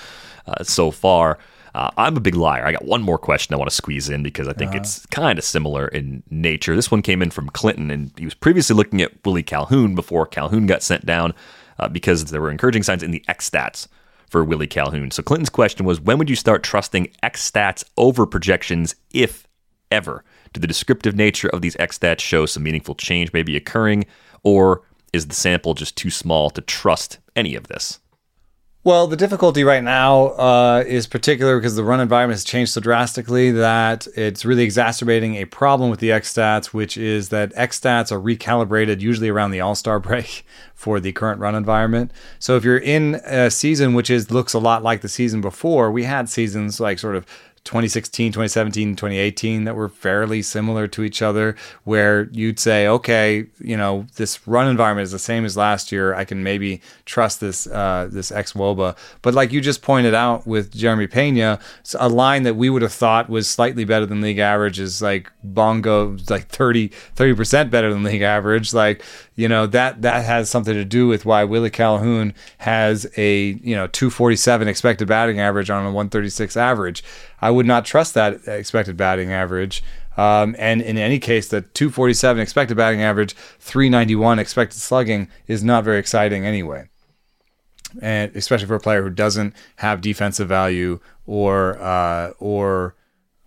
uh, 0.45 0.65
so 0.65 0.91
far. 0.91 1.39
Uh, 1.76 1.89
I'm 1.97 2.15
a 2.15 2.19
big 2.19 2.36
liar. 2.36 2.65
I 2.65 2.71
got 2.71 2.86
one 2.86 3.01
more 3.01 3.17
question 3.17 3.53
I 3.53 3.57
want 3.57 3.69
to 3.69 3.76
squeeze 3.76 4.07
in 4.07 4.21
because 4.21 4.47
I 4.47 4.53
think 4.53 4.76
it's 4.76 5.05
kind 5.07 5.39
of 5.39 5.45
similar 5.45 5.88
in 5.88 6.21
nature. 6.30 6.76
This 6.76 6.91
one 6.91 7.01
came 7.01 7.21
in 7.24 7.32
from 7.32 7.49
Clinton, 7.49 7.89
and 7.89 8.11
he 8.17 8.26
was 8.26 8.36
previously 8.36 8.76
looking 8.76 9.01
at 9.01 9.13
Willie 9.26 9.41
Calhoun 9.41 9.95
before 9.95 10.28
Calhoun 10.28 10.67
got 10.67 10.84
sent 10.84 11.05
down 11.05 11.34
uh, 11.80 11.88
because 11.88 12.26
there 12.26 12.41
were 12.41 12.51
encouraging 12.51 12.84
signs 12.84 13.01
in 13.01 13.11
the 13.11 13.24
X 13.28 13.49
stats 13.49 13.88
for 14.30 14.43
Willie 14.43 14.67
Calhoun. 14.67 15.09
So 15.09 15.24
Clinton's 15.24 15.49
question 15.49 15.86
was 15.86 15.99
when 15.99 16.19
would 16.19 16.30
you 16.30 16.36
start 16.36 16.63
trusting 16.63 17.09
X 17.24 17.49
stats 17.49 17.84
over 17.97 18.28
projections, 18.28 18.95
if 19.11 19.47
ever? 19.89 20.24
Do 20.53 20.59
the 20.59 20.67
descriptive 20.67 21.15
nature 21.15 21.49
of 21.49 21.61
these 21.61 21.76
X 21.80 21.97
stats 21.97 22.19
show 22.19 22.45
some 22.45 22.63
meaningful 22.63 22.93
change 22.93 23.34
maybe 23.34 23.57
occurring, 23.57 24.05
or 24.43 24.84
is 25.11 25.28
the 25.28 25.36
sample 25.36 25.74
just 25.74 25.95
too 25.95 26.11
small 26.11 26.51
to 26.51 26.61
trust 26.61 27.17
any 27.36 27.55
of 27.55 27.67
this? 27.67 27.99
Well, 28.86 29.07
the 29.07 29.15
difficulty 29.15 29.63
right 29.63 29.81
now 29.81 30.25
uh, 30.31 30.84
is 30.86 31.07
particular 31.07 31.57
because 31.57 31.77
the 31.77 31.86
run 31.86 32.01
environment 32.01 32.36
has 32.36 32.43
changed 32.43 32.73
so 32.73 32.81
drastically 32.81 33.49
that 33.51 34.07
it's 34.13 34.43
really 34.43 34.63
exacerbating 34.63 35.36
a 35.36 35.45
problem 35.45 35.89
with 35.89 36.01
the 36.01 36.11
X 36.11 36.34
stats, 36.34 36.65
which 36.67 36.97
is 36.97 37.29
that 37.29 37.53
X 37.55 37.79
stats 37.79 38.11
are 38.11 38.19
recalibrated 38.19 38.99
usually 38.99 39.29
around 39.29 39.51
the 39.51 39.61
All 39.61 39.73
Star 39.73 39.99
break 40.01 40.45
for 40.75 40.99
the 40.99 41.13
current 41.13 41.39
run 41.39 41.55
environment. 41.55 42.11
So 42.39 42.57
if 42.57 42.65
you're 42.65 42.77
in 42.77 43.21
a 43.23 43.49
season 43.49 43.93
which 43.93 44.09
is 44.09 44.31
looks 44.31 44.53
a 44.53 44.59
lot 44.59 44.84
like 44.84 44.99
the 44.99 45.07
season 45.07 45.39
before, 45.39 45.89
we 45.89 46.03
had 46.03 46.27
seasons 46.27 46.81
like 46.81 46.99
sort 46.99 47.15
of 47.15 47.25
2016, 47.64 48.32
2017, 48.32 48.95
2018 48.95 49.64
that 49.64 49.76
were 49.76 49.88
fairly 49.88 50.41
similar 50.41 50.88
to 50.88 51.03
each 51.03 51.22
other, 51.22 51.55
where 51.86 52.30
you'd 52.32 52.59
say, 52.59 52.88
okay, 52.88 53.45
you 53.59 53.78
know, 53.78 54.05
this 54.16 54.45
run 54.47 54.68
environment 54.68 55.03
is 55.03 55.11
the 55.11 55.20
same 55.20 55.45
as 55.45 55.55
last 55.55 55.91
year. 55.91 56.14
I 56.14 56.26
can 56.26 56.43
maybe 56.43 56.82
trust 57.05 57.39
this 57.39 57.68
uh, 57.68 58.09
this 58.11 58.32
ex 58.32 58.53
wOBA. 58.53 58.97
But 59.22 59.34
like 59.34 59.51
you 59.51 59.61
just 59.61 59.82
pointed 59.82 60.14
out 60.14 60.45
with 60.45 60.74
Jeremy 60.74 61.07
Pena, 61.07 61.59
a 61.97 62.09
line 62.09 62.43
that 62.43 62.55
we 62.55 62.70
would 62.70 62.82
have 62.82 62.93
thought 62.93 63.30
was 63.30 63.49
slightly 63.49 63.86
better 63.86 64.05
than 64.05 64.22
league 64.22 64.39
average 64.39 64.80
is 64.80 65.01
like 65.01 65.32
Bongo, 65.43 66.18
like 66.30 66.47
30 66.49 66.89
percent 67.16 67.72
better 67.72 67.93
than 67.93 68.03
league 68.03 68.22
average. 68.22 68.74
Like 68.74 69.03
you 69.36 69.47
know 69.47 69.65
that 69.67 70.01
that 70.01 70.25
has 70.25 70.49
something 70.49 70.73
to 70.73 70.86
do 70.86 71.07
with 71.07 71.25
why 71.25 71.43
Willie 71.43 71.69
Calhoun 71.69 72.34
has 72.59 73.07
a 73.17 73.53
you 73.63 73.75
know 73.75 73.88
247 73.88 74.67
expected 74.67 75.07
batting 75.07 75.39
average 75.39 75.69
on 75.69 75.84
a 75.84 75.88
136 75.88 76.55
average. 76.55 77.03
I 77.41 77.49
would 77.51 77.65
not 77.65 77.86
trust 77.86 78.13
that 78.13 78.47
expected 78.47 78.97
batting 78.97 79.31
average. 79.31 79.84
Um, 80.15 80.55
and 80.59 80.81
in 80.81 80.97
any 80.97 81.17
case, 81.17 81.47
the 81.47 81.61
247 81.61 82.41
expected 82.41 82.77
batting 82.77 83.01
average, 83.01 83.34
391 83.59 84.38
expected 84.38 84.79
slugging 84.79 85.27
is 85.47 85.63
not 85.63 85.84
very 85.84 85.97
exciting 85.97 86.45
anyway. 86.45 86.88
And 88.01 88.36
especially 88.36 88.67
for 88.67 88.75
a 88.75 88.79
player 88.79 89.03
who 89.03 89.09
doesn't 89.09 89.55
have 89.77 90.01
defensive 90.01 90.47
value 90.47 90.99
or 91.25 91.79
uh, 91.81 92.31
or 92.39 92.95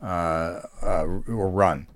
uh, 0.02 0.60
uh, 0.82 1.04
or 1.28 1.50
run. 1.50 1.86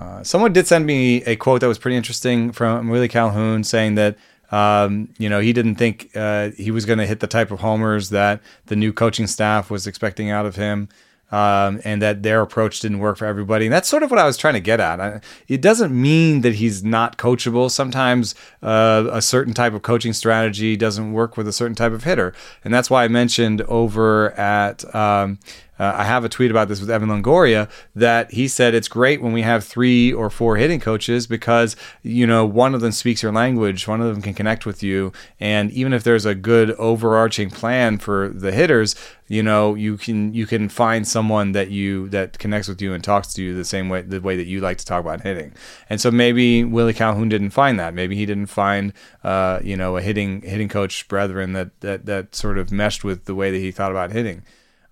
Uh, 0.00 0.22
someone 0.24 0.52
did 0.52 0.66
send 0.66 0.86
me 0.86 1.22
a 1.24 1.36
quote 1.36 1.60
that 1.60 1.68
was 1.68 1.78
pretty 1.78 1.96
interesting 1.96 2.52
from 2.52 2.88
Willie 2.88 3.08
Calhoun 3.08 3.62
saying 3.62 3.96
that 3.96 4.16
um, 4.50 5.12
you 5.18 5.28
know 5.28 5.40
he 5.40 5.52
didn't 5.52 5.76
think 5.76 6.10
uh, 6.16 6.50
he 6.50 6.70
was 6.70 6.86
going 6.86 6.98
to 6.98 7.06
hit 7.06 7.20
the 7.20 7.26
type 7.26 7.50
of 7.50 7.60
homers 7.60 8.08
that 8.08 8.40
the 8.66 8.76
new 8.76 8.92
coaching 8.92 9.26
staff 9.26 9.70
was 9.70 9.86
expecting 9.86 10.30
out 10.30 10.46
of 10.46 10.56
him. 10.56 10.88
Um, 11.32 11.80
and 11.84 12.02
that 12.02 12.24
their 12.24 12.40
approach 12.40 12.80
didn't 12.80 12.98
work 12.98 13.16
for 13.16 13.24
everybody. 13.24 13.66
And 13.66 13.72
that's 13.72 13.88
sort 13.88 14.02
of 14.02 14.10
what 14.10 14.18
I 14.18 14.26
was 14.26 14.36
trying 14.36 14.54
to 14.54 14.60
get 14.60 14.80
at. 14.80 15.00
I, 15.00 15.20
it 15.46 15.62
doesn't 15.62 15.92
mean 15.92 16.40
that 16.40 16.56
he's 16.56 16.82
not 16.82 17.18
coachable. 17.18 17.70
Sometimes 17.70 18.34
uh, 18.64 19.08
a 19.12 19.22
certain 19.22 19.54
type 19.54 19.72
of 19.72 19.82
coaching 19.82 20.12
strategy 20.12 20.76
doesn't 20.76 21.12
work 21.12 21.36
with 21.36 21.46
a 21.46 21.52
certain 21.52 21.76
type 21.76 21.92
of 21.92 22.02
hitter. 22.02 22.34
And 22.64 22.74
that's 22.74 22.90
why 22.90 23.04
I 23.04 23.06
mentioned 23.06 23.62
over 23.62 24.32
at 24.32 24.92
um, 24.92 25.38
uh, 25.80 25.94
I 25.96 26.04
have 26.04 26.26
a 26.26 26.28
tweet 26.28 26.50
about 26.50 26.68
this 26.68 26.78
with 26.78 26.90
Evan 26.90 27.08
Longoria 27.08 27.70
that 27.94 28.32
he 28.32 28.48
said 28.48 28.74
it's 28.74 28.86
great 28.86 29.22
when 29.22 29.32
we 29.32 29.40
have 29.40 29.64
three 29.64 30.12
or 30.12 30.28
four 30.28 30.58
hitting 30.58 30.78
coaches 30.78 31.26
because 31.26 31.74
you 32.02 32.26
know 32.26 32.44
one 32.44 32.74
of 32.74 32.82
them 32.82 32.92
speaks 32.92 33.22
your 33.22 33.32
language, 33.32 33.88
one 33.88 34.02
of 34.02 34.12
them 34.12 34.20
can 34.20 34.34
connect 34.34 34.66
with 34.66 34.82
you, 34.82 35.10
and 35.40 35.70
even 35.70 35.94
if 35.94 36.04
there's 36.04 36.26
a 36.26 36.34
good 36.34 36.72
overarching 36.72 37.48
plan 37.48 37.96
for 37.96 38.28
the 38.28 38.52
hitters, 38.52 38.94
you 39.26 39.42
know 39.42 39.74
you 39.74 39.96
can 39.96 40.34
you 40.34 40.44
can 40.44 40.68
find 40.68 41.08
someone 41.08 41.52
that 41.52 41.70
you 41.70 42.10
that 42.10 42.38
connects 42.38 42.68
with 42.68 42.82
you 42.82 42.92
and 42.92 43.02
talks 43.02 43.32
to 43.32 43.42
you 43.42 43.54
the 43.54 43.64
same 43.64 43.88
way 43.88 44.02
the 44.02 44.20
way 44.20 44.36
that 44.36 44.46
you 44.46 44.60
like 44.60 44.76
to 44.76 44.84
talk 44.84 45.00
about 45.00 45.22
hitting. 45.22 45.54
And 45.88 45.98
so 45.98 46.10
maybe 46.10 46.62
Willie 46.62 46.92
Calhoun 46.92 47.30
didn't 47.30 47.50
find 47.50 47.80
that. 47.80 47.94
Maybe 47.94 48.16
he 48.16 48.26
didn't 48.26 48.48
find 48.48 48.92
uh, 49.24 49.60
you 49.62 49.78
know 49.78 49.96
a 49.96 50.02
hitting 50.02 50.42
hitting 50.42 50.68
coach 50.68 51.08
brethren 51.08 51.54
that 51.54 51.80
that 51.80 52.04
that 52.04 52.34
sort 52.34 52.58
of 52.58 52.70
meshed 52.70 53.02
with 53.02 53.24
the 53.24 53.34
way 53.34 53.50
that 53.50 53.58
he 53.58 53.70
thought 53.70 53.92
about 53.92 54.12
hitting. 54.12 54.42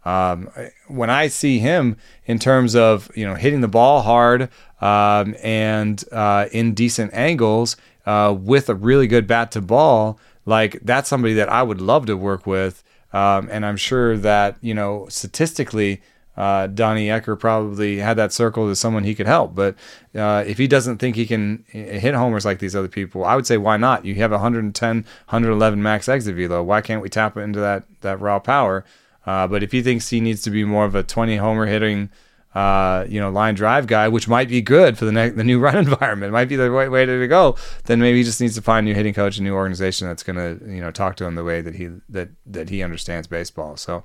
Um, 0.08 0.48
when 0.86 1.10
I 1.10 1.28
see 1.28 1.58
him 1.58 1.98
in 2.24 2.38
terms 2.38 2.74
of 2.74 3.10
you 3.14 3.26
know 3.26 3.34
hitting 3.34 3.60
the 3.60 3.68
ball 3.68 4.00
hard 4.00 4.48
um, 4.80 5.36
and 5.42 6.02
uh, 6.10 6.46
in 6.50 6.72
decent 6.72 7.12
angles 7.12 7.76
uh, 8.06 8.34
with 8.38 8.70
a 8.70 8.74
really 8.74 9.06
good 9.06 9.26
bat 9.26 9.52
to 9.52 9.60
ball, 9.60 10.18
like 10.46 10.78
that's 10.82 11.10
somebody 11.10 11.34
that 11.34 11.50
I 11.50 11.62
would 11.62 11.82
love 11.82 12.06
to 12.06 12.16
work 12.16 12.46
with. 12.46 12.82
Um, 13.12 13.48
and 13.50 13.66
I'm 13.66 13.76
sure 13.76 14.16
that 14.16 14.56
you 14.62 14.72
know 14.72 15.06
statistically, 15.10 16.00
uh, 16.38 16.68
Donnie 16.68 17.08
Ecker 17.08 17.38
probably 17.38 17.98
had 17.98 18.16
that 18.16 18.32
circled 18.32 18.70
as 18.70 18.78
someone 18.78 19.04
he 19.04 19.14
could 19.14 19.26
help. 19.26 19.54
But 19.54 19.74
uh, 20.14 20.42
if 20.46 20.56
he 20.56 20.66
doesn't 20.66 20.98
think 20.98 21.16
he 21.16 21.26
can 21.26 21.66
hit 21.68 22.14
homers 22.14 22.46
like 22.46 22.60
these 22.60 22.74
other 22.74 22.88
people, 22.88 23.26
I 23.26 23.36
would 23.36 23.46
say 23.46 23.58
why 23.58 23.76
not? 23.76 24.06
You 24.06 24.14
have 24.14 24.30
110, 24.30 24.96
111 24.96 25.82
max 25.82 26.08
exit 26.08 26.34
velo. 26.34 26.62
Why 26.62 26.80
can't 26.80 27.02
we 27.02 27.10
tap 27.10 27.36
into 27.36 27.60
that 27.60 27.84
that 28.00 28.22
raw 28.22 28.38
power? 28.38 28.86
Uh, 29.28 29.46
but 29.46 29.62
if 29.62 29.72
he 29.72 29.82
thinks 29.82 30.08
he 30.08 30.22
needs 30.22 30.40
to 30.40 30.50
be 30.50 30.64
more 30.64 30.86
of 30.86 30.94
a 30.94 31.02
20 31.02 31.36
homer 31.36 31.66
hitting, 31.66 32.08
uh, 32.54 33.04
you 33.06 33.20
know, 33.20 33.28
line 33.28 33.54
drive 33.54 33.86
guy, 33.86 34.08
which 34.08 34.26
might 34.26 34.48
be 34.48 34.62
good 34.62 34.96
for 34.96 35.04
the 35.04 35.12
ne- 35.12 35.28
the 35.28 35.44
new 35.44 35.58
run 35.66 35.76
environment, 35.76 36.32
might 36.32 36.48
be 36.48 36.56
the 36.56 36.70
right 36.70 36.90
way 36.90 37.04
to 37.04 37.28
go. 37.28 37.54
Then 37.84 38.00
maybe 38.00 38.16
he 38.16 38.24
just 38.24 38.40
needs 38.40 38.54
to 38.54 38.62
find 38.62 38.86
a 38.86 38.88
new 38.88 38.94
hitting 38.94 39.12
coach, 39.12 39.36
a 39.36 39.42
new 39.42 39.52
organization 39.52 40.08
that's 40.08 40.22
going 40.22 40.36
to 40.36 40.72
you 40.72 40.80
know 40.80 40.90
talk 40.90 41.16
to 41.16 41.26
him 41.26 41.34
the 41.34 41.44
way 41.44 41.60
that 41.60 41.74
he 41.74 41.90
that 42.08 42.30
that 42.46 42.70
he 42.70 42.82
understands 42.82 43.26
baseball. 43.26 43.76
So 43.76 44.02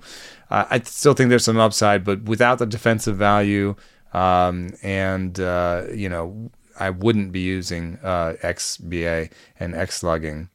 uh, 0.50 0.66
I 0.70 0.82
still 0.82 1.14
think 1.14 1.30
there's 1.30 1.46
some 1.46 1.58
upside, 1.58 2.04
but 2.04 2.24
without 2.24 2.60
the 2.60 2.66
defensive 2.66 3.16
value, 3.16 3.78
um, 4.14 4.72
and 4.84 5.40
uh, 5.40 5.86
you 5.96 6.10
know, 6.10 6.52
I 6.78 6.90
wouldn't 6.90 7.32
be 7.32 7.40
using 7.40 7.98
uh, 8.04 8.34
XBA 8.44 9.32
and 9.58 9.74
X 9.74 10.00
slugging 10.00 10.50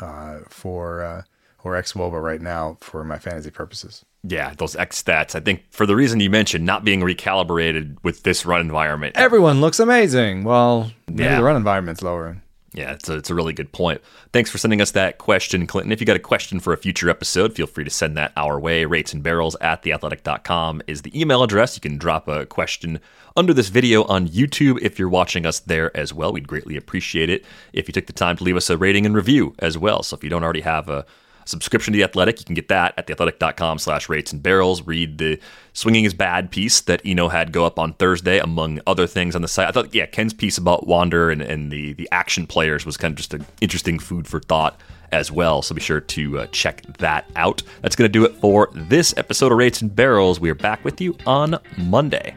uh, 0.00 0.40
for. 0.48 1.24
Or 1.66 1.74
X 1.74 1.94
wOBA 1.94 2.22
right 2.22 2.40
now 2.40 2.76
for 2.80 3.02
my 3.02 3.18
fantasy 3.18 3.50
purposes. 3.50 4.04
Yeah, 4.22 4.54
those 4.56 4.76
X 4.76 5.02
stats. 5.02 5.34
I 5.34 5.40
think 5.40 5.64
for 5.70 5.84
the 5.84 5.96
reason 5.96 6.20
you 6.20 6.30
mentioned, 6.30 6.64
not 6.64 6.84
being 6.84 7.00
recalibrated 7.00 7.96
with 8.04 8.22
this 8.22 8.46
run 8.46 8.60
environment. 8.60 9.16
Everyone 9.16 9.60
looks 9.60 9.80
amazing. 9.80 10.44
Well, 10.44 10.92
maybe 11.08 11.24
Yeah. 11.24 11.38
the 11.38 11.42
run 11.42 11.56
environment's 11.56 12.02
lower. 12.02 12.40
Yeah, 12.72 12.92
it's 12.92 13.08
a, 13.08 13.14
it's 13.16 13.30
a 13.30 13.34
really 13.34 13.52
good 13.52 13.72
point. 13.72 14.00
Thanks 14.32 14.48
for 14.48 14.58
sending 14.58 14.80
us 14.80 14.92
that 14.92 15.18
question, 15.18 15.66
Clinton. 15.66 15.90
If 15.90 15.98
you 16.00 16.06
got 16.06 16.14
a 16.14 16.20
question 16.20 16.60
for 16.60 16.72
a 16.72 16.76
future 16.76 17.10
episode, 17.10 17.54
feel 17.54 17.66
free 17.66 17.82
to 17.84 17.90
send 17.90 18.16
that 18.16 18.32
our 18.36 18.60
way. 18.60 18.84
Rates 18.84 19.12
and 19.12 19.24
barrels 19.24 19.56
at 19.60 19.82
theathletic.com 19.82 20.82
is 20.86 21.02
the 21.02 21.20
email 21.20 21.42
address. 21.42 21.76
You 21.76 21.80
can 21.80 21.98
drop 21.98 22.28
a 22.28 22.46
question 22.46 23.00
under 23.36 23.52
this 23.52 23.70
video 23.70 24.04
on 24.04 24.28
YouTube 24.28 24.78
if 24.82 24.98
you're 25.00 25.08
watching 25.08 25.46
us 25.46 25.58
there 25.58 25.96
as 25.96 26.12
well. 26.14 26.32
We'd 26.32 26.46
greatly 26.46 26.76
appreciate 26.76 27.28
it 27.28 27.44
if 27.72 27.88
you 27.88 27.92
took 27.92 28.06
the 28.06 28.12
time 28.12 28.36
to 28.36 28.44
leave 28.44 28.56
us 28.56 28.70
a 28.70 28.76
rating 28.78 29.04
and 29.04 29.16
review 29.16 29.54
as 29.58 29.76
well. 29.76 30.04
So 30.04 30.14
if 30.16 30.22
you 30.22 30.30
don't 30.30 30.44
already 30.44 30.60
have 30.60 30.88
a 30.88 31.04
subscription 31.46 31.92
to 31.92 31.96
The 31.96 32.04
Athletic. 32.04 32.38
You 32.40 32.44
can 32.44 32.54
get 32.54 32.68
that 32.68 32.94
at 32.96 33.06
theathletic.com 33.06 33.78
slash 33.78 34.08
rates 34.08 34.32
and 34.32 34.42
barrels. 34.42 34.82
Read 34.82 35.18
the 35.18 35.40
Swinging 35.72 36.04
is 36.04 36.14
Bad 36.14 36.50
piece 36.50 36.80
that 36.82 37.00
Eno 37.04 37.28
had 37.28 37.52
go 37.52 37.64
up 37.64 37.78
on 37.78 37.94
Thursday, 37.94 38.38
among 38.38 38.80
other 38.86 39.06
things 39.06 39.34
on 39.34 39.42
the 39.42 39.48
site. 39.48 39.68
I 39.68 39.72
thought, 39.72 39.94
yeah, 39.94 40.06
Ken's 40.06 40.34
piece 40.34 40.58
about 40.58 40.86
Wander 40.86 41.30
and, 41.30 41.42
and 41.42 41.70
the, 41.70 41.92
the 41.94 42.08
action 42.12 42.46
players 42.46 42.84
was 42.84 42.96
kind 42.96 43.12
of 43.12 43.16
just 43.16 43.34
an 43.34 43.46
interesting 43.60 43.98
food 43.98 44.26
for 44.26 44.40
thought 44.40 44.80
as 45.12 45.30
well. 45.30 45.62
So 45.62 45.74
be 45.74 45.80
sure 45.80 46.00
to 46.00 46.40
uh, 46.40 46.46
check 46.48 46.82
that 46.98 47.30
out. 47.36 47.62
That's 47.82 47.96
going 47.96 48.08
to 48.08 48.12
do 48.12 48.24
it 48.24 48.34
for 48.36 48.70
this 48.74 49.14
episode 49.16 49.52
of 49.52 49.58
Rates 49.58 49.80
and 49.82 49.94
Barrels. 49.94 50.40
We 50.40 50.50
are 50.50 50.54
back 50.54 50.84
with 50.84 51.00
you 51.00 51.16
on 51.26 51.58
Monday. 51.76 52.36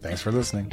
Thanks 0.00 0.22
for 0.22 0.32
listening. 0.32 0.72